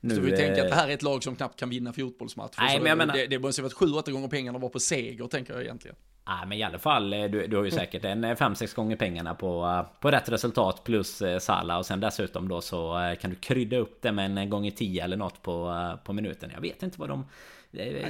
Nu, 0.00 0.14
så 0.14 0.20
vi 0.20 0.36
tänker 0.36 0.62
att 0.62 0.70
det 0.70 0.74
här 0.74 0.88
är 0.88 0.94
ett 0.94 1.02
lag 1.02 1.22
som 1.22 1.36
knappt 1.36 1.60
kan 1.60 1.70
vinna 1.70 1.92
fotbollsmatcher. 1.92 2.60
Nej, 2.60 2.78
men 2.78 2.86
jag 2.86 2.98
menar... 2.98 3.14
det, 3.14 3.26
det 3.26 3.38
måste 3.38 3.60
ju 3.60 3.62
varit 3.62 4.06
7-8 4.06 4.10
gånger 4.10 4.28
pengarna 4.28 4.58
var 4.58 4.68
på 4.68 4.80
seger, 4.80 5.26
tänker 5.26 5.52
jag 5.52 5.62
egentligen. 5.62 5.96
Nej 6.26 6.46
men 6.46 6.58
i 6.58 6.62
alla 6.62 6.78
fall, 6.78 7.10
du, 7.10 7.46
du 7.46 7.56
har 7.56 7.64
ju 7.64 7.70
säkert 7.70 8.04
en 8.04 8.24
5-6 8.24 8.76
gånger 8.76 8.96
pengarna 8.96 9.34
på, 9.34 9.84
på 10.00 10.10
rätt 10.10 10.28
resultat 10.28 10.84
plus 10.84 11.22
Sala 11.40 11.78
och 11.78 11.86
sen 11.86 12.00
dessutom 12.00 12.48
då 12.48 12.60
så 12.60 13.14
kan 13.20 13.30
du 13.30 13.36
krydda 13.36 13.76
upp 13.76 14.02
det 14.02 14.12
med 14.12 14.38
en 14.38 14.50
gång 14.50 14.66
i 14.66 14.70
10 14.70 15.04
eller 15.04 15.16
något 15.16 15.42
på, 15.42 15.90
på 16.04 16.12
minuten. 16.12 16.50
Jag 16.54 16.60
vet 16.60 16.82
inte 16.82 17.00
vad 17.00 17.08
de 17.08 17.26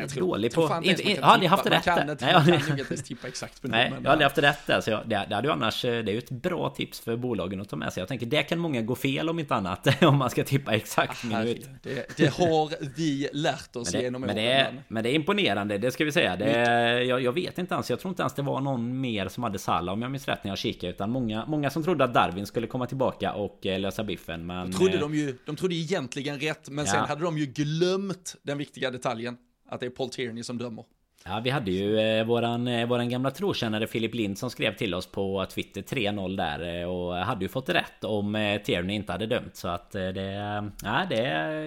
jag 0.01 0.11
tror, 0.11 0.29
dålig 0.29 0.55
på... 0.55 0.81
Inte, 0.83 1.11
jag 1.11 1.23
har 1.23 1.33
aldrig 1.33 1.51
haft 1.51 1.67
rätt 1.67 1.85
där. 1.85 2.17
Nej, 2.21 2.33
jag, 2.33 2.67
kan 2.67 2.79
inte 2.79 2.97
tippa 2.97 3.29
exakt 3.29 3.63
på 3.63 3.69
Nej, 3.69 3.93
jag 3.97 4.05
har 4.05 4.13
aldrig 4.13 4.25
haft 4.25 4.39
rätt 4.39 4.67
där. 4.67 4.81
Så 4.81 4.91
jag, 4.91 5.09
det, 5.09 5.27
det 5.29 5.35
hade 5.35 5.53
annars... 5.53 5.83
Det 5.83 5.89
är 5.89 6.03
ju 6.03 6.19
ett 6.19 6.31
bra 6.31 6.71
tips 6.71 7.01
för 7.01 7.17
bolagen 7.17 7.61
att 7.61 7.69
ta 7.69 7.77
med 7.77 7.93
sig. 7.93 8.01
Jag 8.01 8.09
tänker 8.09 8.27
det 8.27 8.43
kan 8.43 8.59
många 8.59 8.83
gå 8.83 8.95
fel 8.95 9.29
om 9.29 9.39
inte 9.39 9.55
annat. 9.55 10.03
Om 10.05 10.17
man 10.17 10.31
ska 10.31 10.45
tippa 10.45 10.75
exakt 10.75 11.25
ah, 11.25 11.29
minut. 11.29 11.69
Det, 11.83 12.17
det, 12.17 12.27
har 12.27 12.97
vi 12.97 13.29
lärt 13.33 13.77
oss 13.77 13.93
men 13.93 14.01
det, 14.01 14.05
genom 14.05 14.23
men 14.23 14.37
det, 14.37 14.53
är, 14.53 14.83
men 14.89 15.03
det 15.03 15.11
är 15.11 15.15
imponerande, 15.15 15.79
det 15.79 15.91
ska 15.91 16.05
vi 16.05 16.13
säga. 16.13 16.37
Det, 16.37 17.03
jag, 17.03 17.23
jag, 17.23 17.33
vet 17.33 17.59
inte 17.59 17.75
ens. 17.75 17.91
Jag 17.91 18.01
tror 18.01 18.11
inte 18.11 18.23
ens 18.23 18.35
det 18.35 18.43
var 18.43 18.61
någon 18.61 19.01
mer 19.01 19.29
som 19.29 19.43
hade 19.43 19.59
Salla 19.59 19.93
om 19.93 20.03
jag 20.03 20.11
minns 20.11 20.29
rätt 20.29 20.45
när 20.45 20.51
jag 20.51 20.59
kikade. 20.59 20.93
Utan 20.93 21.11
många, 21.11 21.47
många 21.47 21.71
som 21.71 21.85
trodde 21.85 22.05
att 22.05 22.15
Darwin 22.15 22.47
skulle 22.47 22.67
komma 22.67 22.87
tillbaka 22.87 23.33
och 23.33 23.67
eh, 23.67 23.81
lösa 23.81 24.05
biffen. 24.05 24.47
Men... 24.47 24.71
Då 24.71 24.79
trodde 24.79 24.99
de 24.99 25.15
ju... 25.15 25.39
De 25.47 25.57
trodde 25.57 25.75
egentligen 25.75 26.41
rätt. 26.41 26.69
Men 26.69 26.85
ja. 26.85 26.93
sen 26.93 27.05
hade 27.05 27.25
de 27.25 27.39
ju 27.39 27.47
glömt 27.47 28.37
den 28.43 28.59
viktiga 28.59 28.91
detaljen 28.91 29.37
att 29.75 29.81
det 29.81 29.87
är 29.87 29.91
Paul 29.91 30.11
Tierney 30.11 30.43
som 30.43 30.59
dömer. 30.59 30.85
Ja, 31.27 31.41
vi 31.45 31.51
hade 31.51 31.71
ju 31.71 31.99
eh, 31.99 32.25
våran, 32.25 32.69
eh, 32.69 32.89
våran 32.89 33.09
gamla 33.09 33.31
trotjänare 33.31 33.87
Filip 33.87 34.15
Lind 34.15 34.39
som 34.39 34.51
skrev 34.51 34.77
till 34.77 34.95
oss 34.95 35.07
på 35.07 35.47
Twitter 35.51 35.83
3-0 35.83 36.37
där 36.37 36.81
eh, 36.81 36.89
och 36.89 37.15
hade 37.15 37.45
ju 37.45 37.49
fått 37.49 37.69
rätt 37.69 38.05
om 38.05 38.35
eh, 38.35 38.63
Tierney 38.63 38.97
inte 38.97 39.13
hade 39.13 39.27
dömt 39.27 39.57
så 39.57 39.69
att 39.69 39.95
eh, 39.95 40.09
det, 40.09 40.33
ja, 40.83 41.07
det 41.11 41.19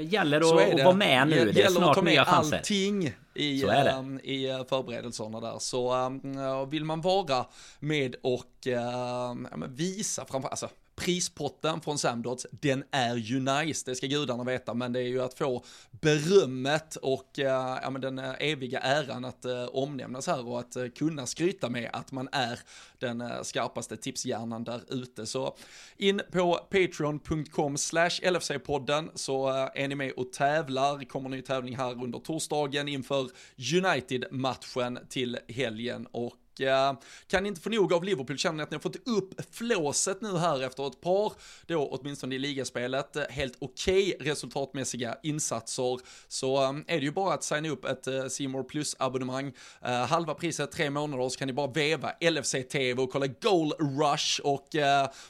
gäller 0.01 0.38
att, 0.38 0.74
att 0.74 0.84
vara 0.84 0.95
med 0.95 1.28
nu. 1.28 1.51
Det 1.51 1.62
är 1.62 1.70
snart 1.70 2.03
nya 2.03 2.26
chanser. 2.26 2.58
allting 2.58 3.12
i, 3.34 3.66
um, 3.66 4.20
i 4.24 4.51
uh, 4.51 4.64
förberedelserna 4.70 5.39
där. 5.39 5.60
Så 5.60 6.05
um, 6.05 6.70
vill 6.70 6.86
man 6.86 7.01
vara 7.01 7.45
med 7.80 8.16
och 8.24 8.68
uh, 8.68 9.68
visa 9.68 10.26
framför 10.26 10.49
alltså 10.49 10.70
prispotten 10.97 11.81
från 11.81 11.97
Samdots, 11.97 12.47
den 12.51 12.83
är 12.91 13.15
ju 13.15 13.39
nice, 13.39 13.83
det 13.85 13.95
ska 13.95 14.07
gudarna 14.07 14.43
veta, 14.43 14.73
men 14.73 14.93
det 14.93 14.99
är 14.99 15.07
ju 15.07 15.21
att 15.21 15.33
få 15.33 15.63
berömmet 15.91 16.95
och 16.95 17.39
eh, 17.39 17.79
ja, 17.83 17.89
men 17.89 18.01
den 18.01 18.19
eh, 18.19 18.33
eviga 18.39 18.79
äran 18.79 19.25
att 19.25 19.45
eh, 19.45 19.65
omnämnas 19.65 20.27
här 20.27 20.47
och 20.47 20.59
att 20.59 20.75
eh, 20.75 20.87
kunna 20.87 21.25
skryta 21.25 21.69
med 21.69 21.89
att 21.93 22.11
man 22.11 22.29
är 22.31 22.59
den 22.99 23.21
eh, 23.21 23.41
skarpaste 23.41 23.97
tipshjärnan 23.97 24.63
där 24.63 24.81
ute. 24.89 25.25
Så 25.25 25.55
in 25.97 26.21
på 26.31 26.55
patreon.com 26.55 27.77
slash 27.77 28.09
LFC-podden 28.09 29.09
så 29.15 29.49
eh, 29.49 29.83
är 29.83 29.87
ni 29.87 29.95
med 29.95 30.11
och 30.11 30.33
tävlar, 30.33 31.09
kommer 31.09 31.29
ny 31.29 31.41
tävling 31.41 31.77
här 31.77 32.03
under 32.03 32.19
torsdagen 32.19 32.87
inför 32.87 33.29
United-matchen 33.75 34.99
till 35.09 35.37
helgen 35.47 36.07
och 36.11 36.33
Eh, 36.60 36.93
kan 37.28 37.45
inte 37.45 37.62
få 37.62 37.70
nog 37.70 37.93
av 37.93 38.03
Liverpool, 38.03 38.38
känner 38.38 38.58
ni 38.58 38.64
att 38.64 38.72
ni 38.72 38.76
har 38.76 38.82
fått 38.82 39.08
upp 39.08 39.55
flåset 39.55 40.22
nu 40.22 40.38
här 40.38 40.64
efter 40.64 40.88
ett 40.88 41.01
par, 41.01 41.34
då 41.66 41.88
åtminstone 41.88 42.36
i 42.36 42.39
ligaspelet, 42.39 43.16
eh, 43.16 43.24
helt 43.30 43.58
okej 43.60 44.16
okay 44.16 44.28
resultatmässiga 44.30 45.18
insatser, 45.24 45.99
så 46.28 46.64
eh, 46.64 46.70
är 46.70 46.99
det 46.99 47.05
ju 47.05 47.12
bara 47.12 47.34
att 47.34 47.43
signa 47.43 47.70
upp 47.70 47.86
ett 47.86 48.08
Simor 48.32 48.64
Plus-abonnemang. 48.64 49.53
Halva 49.82 50.34
priset, 50.34 50.72
tre 50.72 50.89
månader, 50.89 51.30
så 51.30 51.39
kan 51.39 51.47
ni 51.47 51.53
bara 51.53 51.72
veva 51.72 52.12
LFC-TV 52.22 53.01
och 53.01 53.12
kolla 53.12 53.28
Goal 53.28 53.72
Rush 53.72 54.41
och 54.43 54.68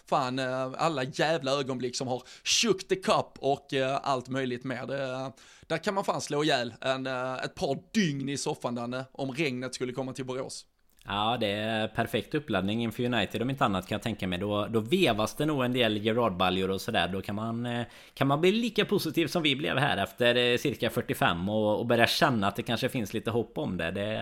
fan 0.05 0.39
alla 0.75 1.03
jävla 1.03 1.51
ögonblick 1.51 1.95
som 1.95 2.07
har 2.07 2.23
shook 2.43 2.87
the 2.87 2.95
cup 2.95 3.37
och 3.39 3.73
allt 4.01 4.27
möjligt 4.27 4.63
mer. 4.63 4.87
Det, 4.87 5.31
där 5.67 5.77
kan 5.77 5.93
man 5.93 6.03
fan 6.03 6.21
slå 6.21 6.43
ihjäl 6.43 6.73
en, 6.81 7.07
ett 7.07 7.55
par 7.55 7.79
dygn 7.93 8.29
i 8.29 8.37
soffan 8.37 8.75
Danne, 8.75 9.05
om 9.11 9.31
regnet 9.31 9.75
skulle 9.75 9.93
komma 9.93 10.13
till 10.13 10.25
Borås. 10.25 10.65
Ja, 11.09 11.37
det 11.39 11.51
är 11.51 11.87
perfekt 11.87 12.35
uppladdning 12.35 12.83
inför 12.83 13.03
United 13.03 13.41
om 13.41 13.49
inte 13.49 13.65
annat 13.65 13.87
kan 13.87 13.95
jag 13.95 14.01
tänka 14.01 14.27
mig. 14.27 14.39
Då, 14.39 14.67
då 14.69 14.79
vevas 14.79 15.35
det 15.35 15.45
nog 15.45 15.65
en 15.65 15.73
del 15.73 15.97
Gerard-baljor 15.97 16.71
och 16.71 16.81
sådär. 16.81 17.07
Då 17.07 17.21
kan 17.21 17.35
man, 17.35 17.65
eh, 17.65 17.85
kan 18.13 18.27
man 18.27 18.41
bli 18.41 18.51
lika 18.51 18.85
positiv 18.85 19.27
som 19.27 19.43
vi 19.43 19.55
blev 19.55 19.77
här 19.77 19.97
efter 19.97 20.35
eh, 20.35 20.57
cirka 20.57 20.89
45 20.89 21.49
och, 21.49 21.79
och 21.79 21.85
börja 21.85 22.07
känna 22.07 22.47
att 22.47 22.55
det 22.55 22.63
kanske 22.63 22.89
finns 22.89 23.13
lite 23.13 23.31
hopp 23.31 23.57
om 23.57 23.77
det. 23.77 23.91
det 23.91 24.13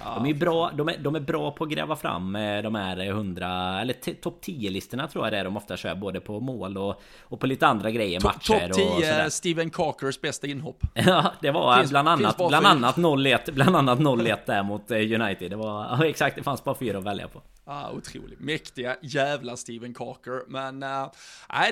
ja, 0.00 0.14
de, 0.14 0.26
är 0.26 0.34
bra, 0.34 0.70
de, 0.74 0.88
är, 0.88 0.98
de 0.98 1.16
är 1.16 1.20
bra 1.20 1.50
på 1.50 1.64
att 1.64 1.70
gräva 1.70 1.96
fram 1.96 2.36
eh, 2.36 2.62
de 2.62 2.74
här 2.74 3.00
100 3.00 3.80
eller 3.80 4.14
topp 4.14 4.40
10-listorna 4.44 5.08
tror 5.08 5.26
jag 5.26 5.32
det 5.32 5.38
är 5.38 5.44
de 5.44 5.56
ofta 5.56 5.76
kör. 5.76 5.94
Både 5.94 6.20
på 6.20 6.40
mål 6.40 6.78
och, 6.78 7.02
och 7.22 7.40
på 7.40 7.46
lite 7.46 7.66
andra 7.66 7.90
grejer, 7.90 8.20
matcher 8.24 8.68
Topp 8.68 9.00
10 9.00 9.30
Steven 9.30 9.70
Cockers 9.70 10.20
bästa 10.20 10.46
inhopp. 10.46 10.82
ja, 10.94 11.32
det 11.40 11.50
var 11.50 11.76
finns, 11.78 11.90
bland 11.90 12.08
annat, 12.08 12.36
bland 12.48 12.66
annat 12.66 12.96
0-1 12.96 13.52
Bland 13.52 13.76
annat 13.76 13.98
0-1 13.98 14.38
där 14.46 14.62
mot 14.62 14.90
United. 14.90 15.50
Det 15.50 15.56
var 15.56 15.96
exakt, 16.20 16.36
det 16.36 16.42
fanns 16.42 16.64
bara 16.64 16.74
fyra 16.74 16.98
att 16.98 17.04
välja 17.04 17.28
på. 17.28 17.42
Ah, 17.64 17.92
otroligt. 17.92 18.40
Mäktiga 18.40 18.96
jävla 19.02 19.56
Steven 19.56 19.94
Carker. 19.94 20.42
Men 20.48 20.82
uh, 20.82 21.10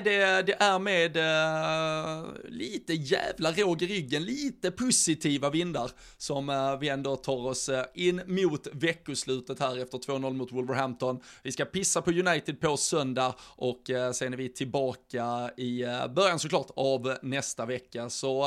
det, 0.03 0.41
det 0.41 0.61
är 0.61 0.79
med 0.79 1.17
äh, 1.17 2.25
lite 2.47 2.93
jävla 2.93 3.51
råg 3.51 3.81
i 3.81 3.87
ryggen, 3.87 4.23
lite 4.23 4.71
positiva 4.71 5.49
vindar 5.49 5.91
som 6.17 6.49
äh, 6.49 6.79
vi 6.79 6.89
ändå 6.89 7.15
tar 7.15 7.47
oss 7.47 7.69
in 7.93 8.21
mot 8.25 8.67
veckoslutet 8.73 9.59
här 9.59 9.77
efter 9.77 9.97
2-0 9.97 10.33
mot 10.33 10.51
Wolverhampton. 10.51 11.19
Vi 11.43 11.51
ska 11.51 11.65
pissa 11.65 12.01
på 12.01 12.11
United 12.11 12.61
på 12.61 12.77
söndag 12.77 13.35
och 13.41 13.81
sen 14.13 14.33
är 14.33 14.37
vi 14.37 14.49
tillbaka 14.49 15.51
i 15.57 15.85
början 16.15 16.39
såklart 16.39 16.71
av 16.75 17.17
nästa 17.21 17.65
vecka. 17.65 18.09
Så 18.09 18.45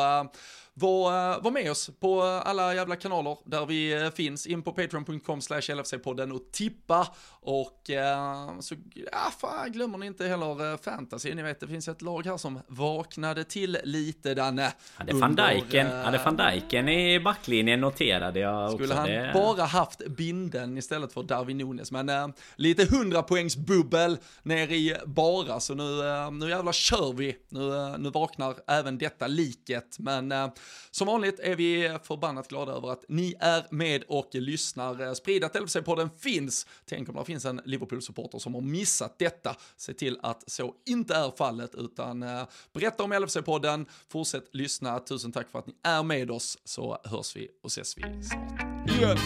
var, 0.75 1.41
var 1.41 1.51
med 1.51 1.71
oss 1.71 1.91
på 2.01 2.23
alla 2.23 2.75
jävla 2.75 2.97
kanaler 2.97 3.37
där 3.45 3.67
vi 3.67 4.11
finns. 4.15 4.47
In 4.47 4.63
på 4.63 4.73
patreon.com 4.73 5.41
slash 5.41 5.61
LFC-podden 5.61 6.33
och 6.33 6.53
tippa 6.53 7.09
och 7.45 7.91
eh, 7.91 8.61
så, 8.61 8.75
ja 8.95 9.33
fan, 9.41 9.73
glömmer 9.73 9.99
ni 9.99 10.07
inte 10.07 10.27
heller 10.27 10.73
eh, 10.73 10.79
fantasy. 10.79 11.35
Ni 11.35 11.43
vet, 11.43 11.61
det 11.61 11.67
finns 11.69 11.89
ett 11.89 12.03
lag 12.03 12.27
här 12.27 12.37
som 12.37 12.61
vaknade 12.67 13.45
till 13.45 13.79
lite, 13.85 14.35
Danne. 14.35 14.73
Hade 14.95 15.13
van 15.13 15.37
Dijken, 15.37 15.87
eh, 15.87 15.93
hade 15.93 16.19
van 16.19 16.37
Dijken 16.37 16.89
i 16.89 17.21
backlinjen 17.21 17.81
noterade 17.81 18.41
jag 18.41 18.71
Skulle 18.71 18.85
också. 18.85 18.97
han 18.97 19.09
det... 19.09 19.31
bara 19.35 19.65
haft 19.65 20.07
binden 20.07 20.79
istället 20.79 21.13
för 21.13 21.23
Darwin 21.23 21.59
Nunes. 21.59 21.93
Men 21.93 22.09
eh, 22.09 22.29
lite 22.57 22.83
100 22.83 23.23
poängs 23.23 23.57
bubbel 23.57 24.19
ner 24.43 24.73
i 24.73 24.97
bara, 25.07 25.61
så 25.61 25.75
nu, 25.75 26.09
eh, 26.09 26.31
nu 26.31 26.49
jävlar 26.49 26.73
kör 26.73 27.13
vi. 27.13 27.37
Nu, 27.49 27.77
eh, 27.77 27.99
nu 27.99 28.11
vaknar 28.11 28.55
även 28.67 28.99
detta 28.99 29.27
liket. 29.27 29.97
Men 29.99 30.33
eh, 30.33 30.49
som 30.91 31.07
vanligt 31.07 31.41
är 31.41 31.57
vi 31.57 31.99
förbannat 32.03 32.49
glada 32.49 32.73
över 32.73 32.93
att 32.93 33.05
ni 33.09 33.35
är 33.41 33.67
med 33.71 34.05
och 34.09 34.29
lyssnar. 34.33 35.01
Eh, 35.01 35.13
sprid 35.13 35.45
att 35.45 35.55
LFC-podden 35.55 36.11
finns. 36.19 36.67
Tänk 36.85 37.09
om 37.09 37.15
det 37.15 37.25
finns 37.25 37.45
en 37.45 37.61
Liverpool-supporter 37.65 38.39
som 38.39 38.55
har 38.55 38.61
missat 38.61 39.19
detta. 39.19 39.57
Se 39.77 39.95
till 39.95 40.19
att 40.23 40.51
så 40.51 40.75
inte 40.87 41.15
är 41.15 41.31
fallet, 41.37 41.75
utan 41.75 42.23
eh, 42.23 42.43
berätta 42.73 43.03
om 43.03 43.13
LFC-podden, 43.13 43.87
fortsätt 44.09 44.49
lyssna. 44.53 44.99
Tusen 44.99 45.33
tack 45.33 45.51
för 45.51 45.59
att 45.59 45.67
ni 45.67 45.75
är 45.83 46.03
med 46.03 46.31
oss, 46.31 46.59
så 46.65 46.99
hörs 47.05 47.37
vi 47.37 47.49
och 47.63 47.71
ses 47.71 47.99
vi 47.99 48.03
snart 48.03 48.61
igen. 48.91 49.19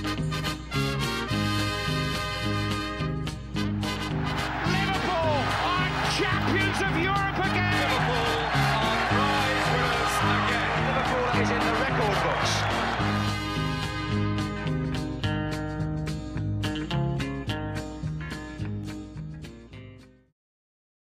Liverpool 4.73 5.43
are 5.65 5.91
champions 6.19 6.81
of 6.81 6.97
Europe! 6.97 7.26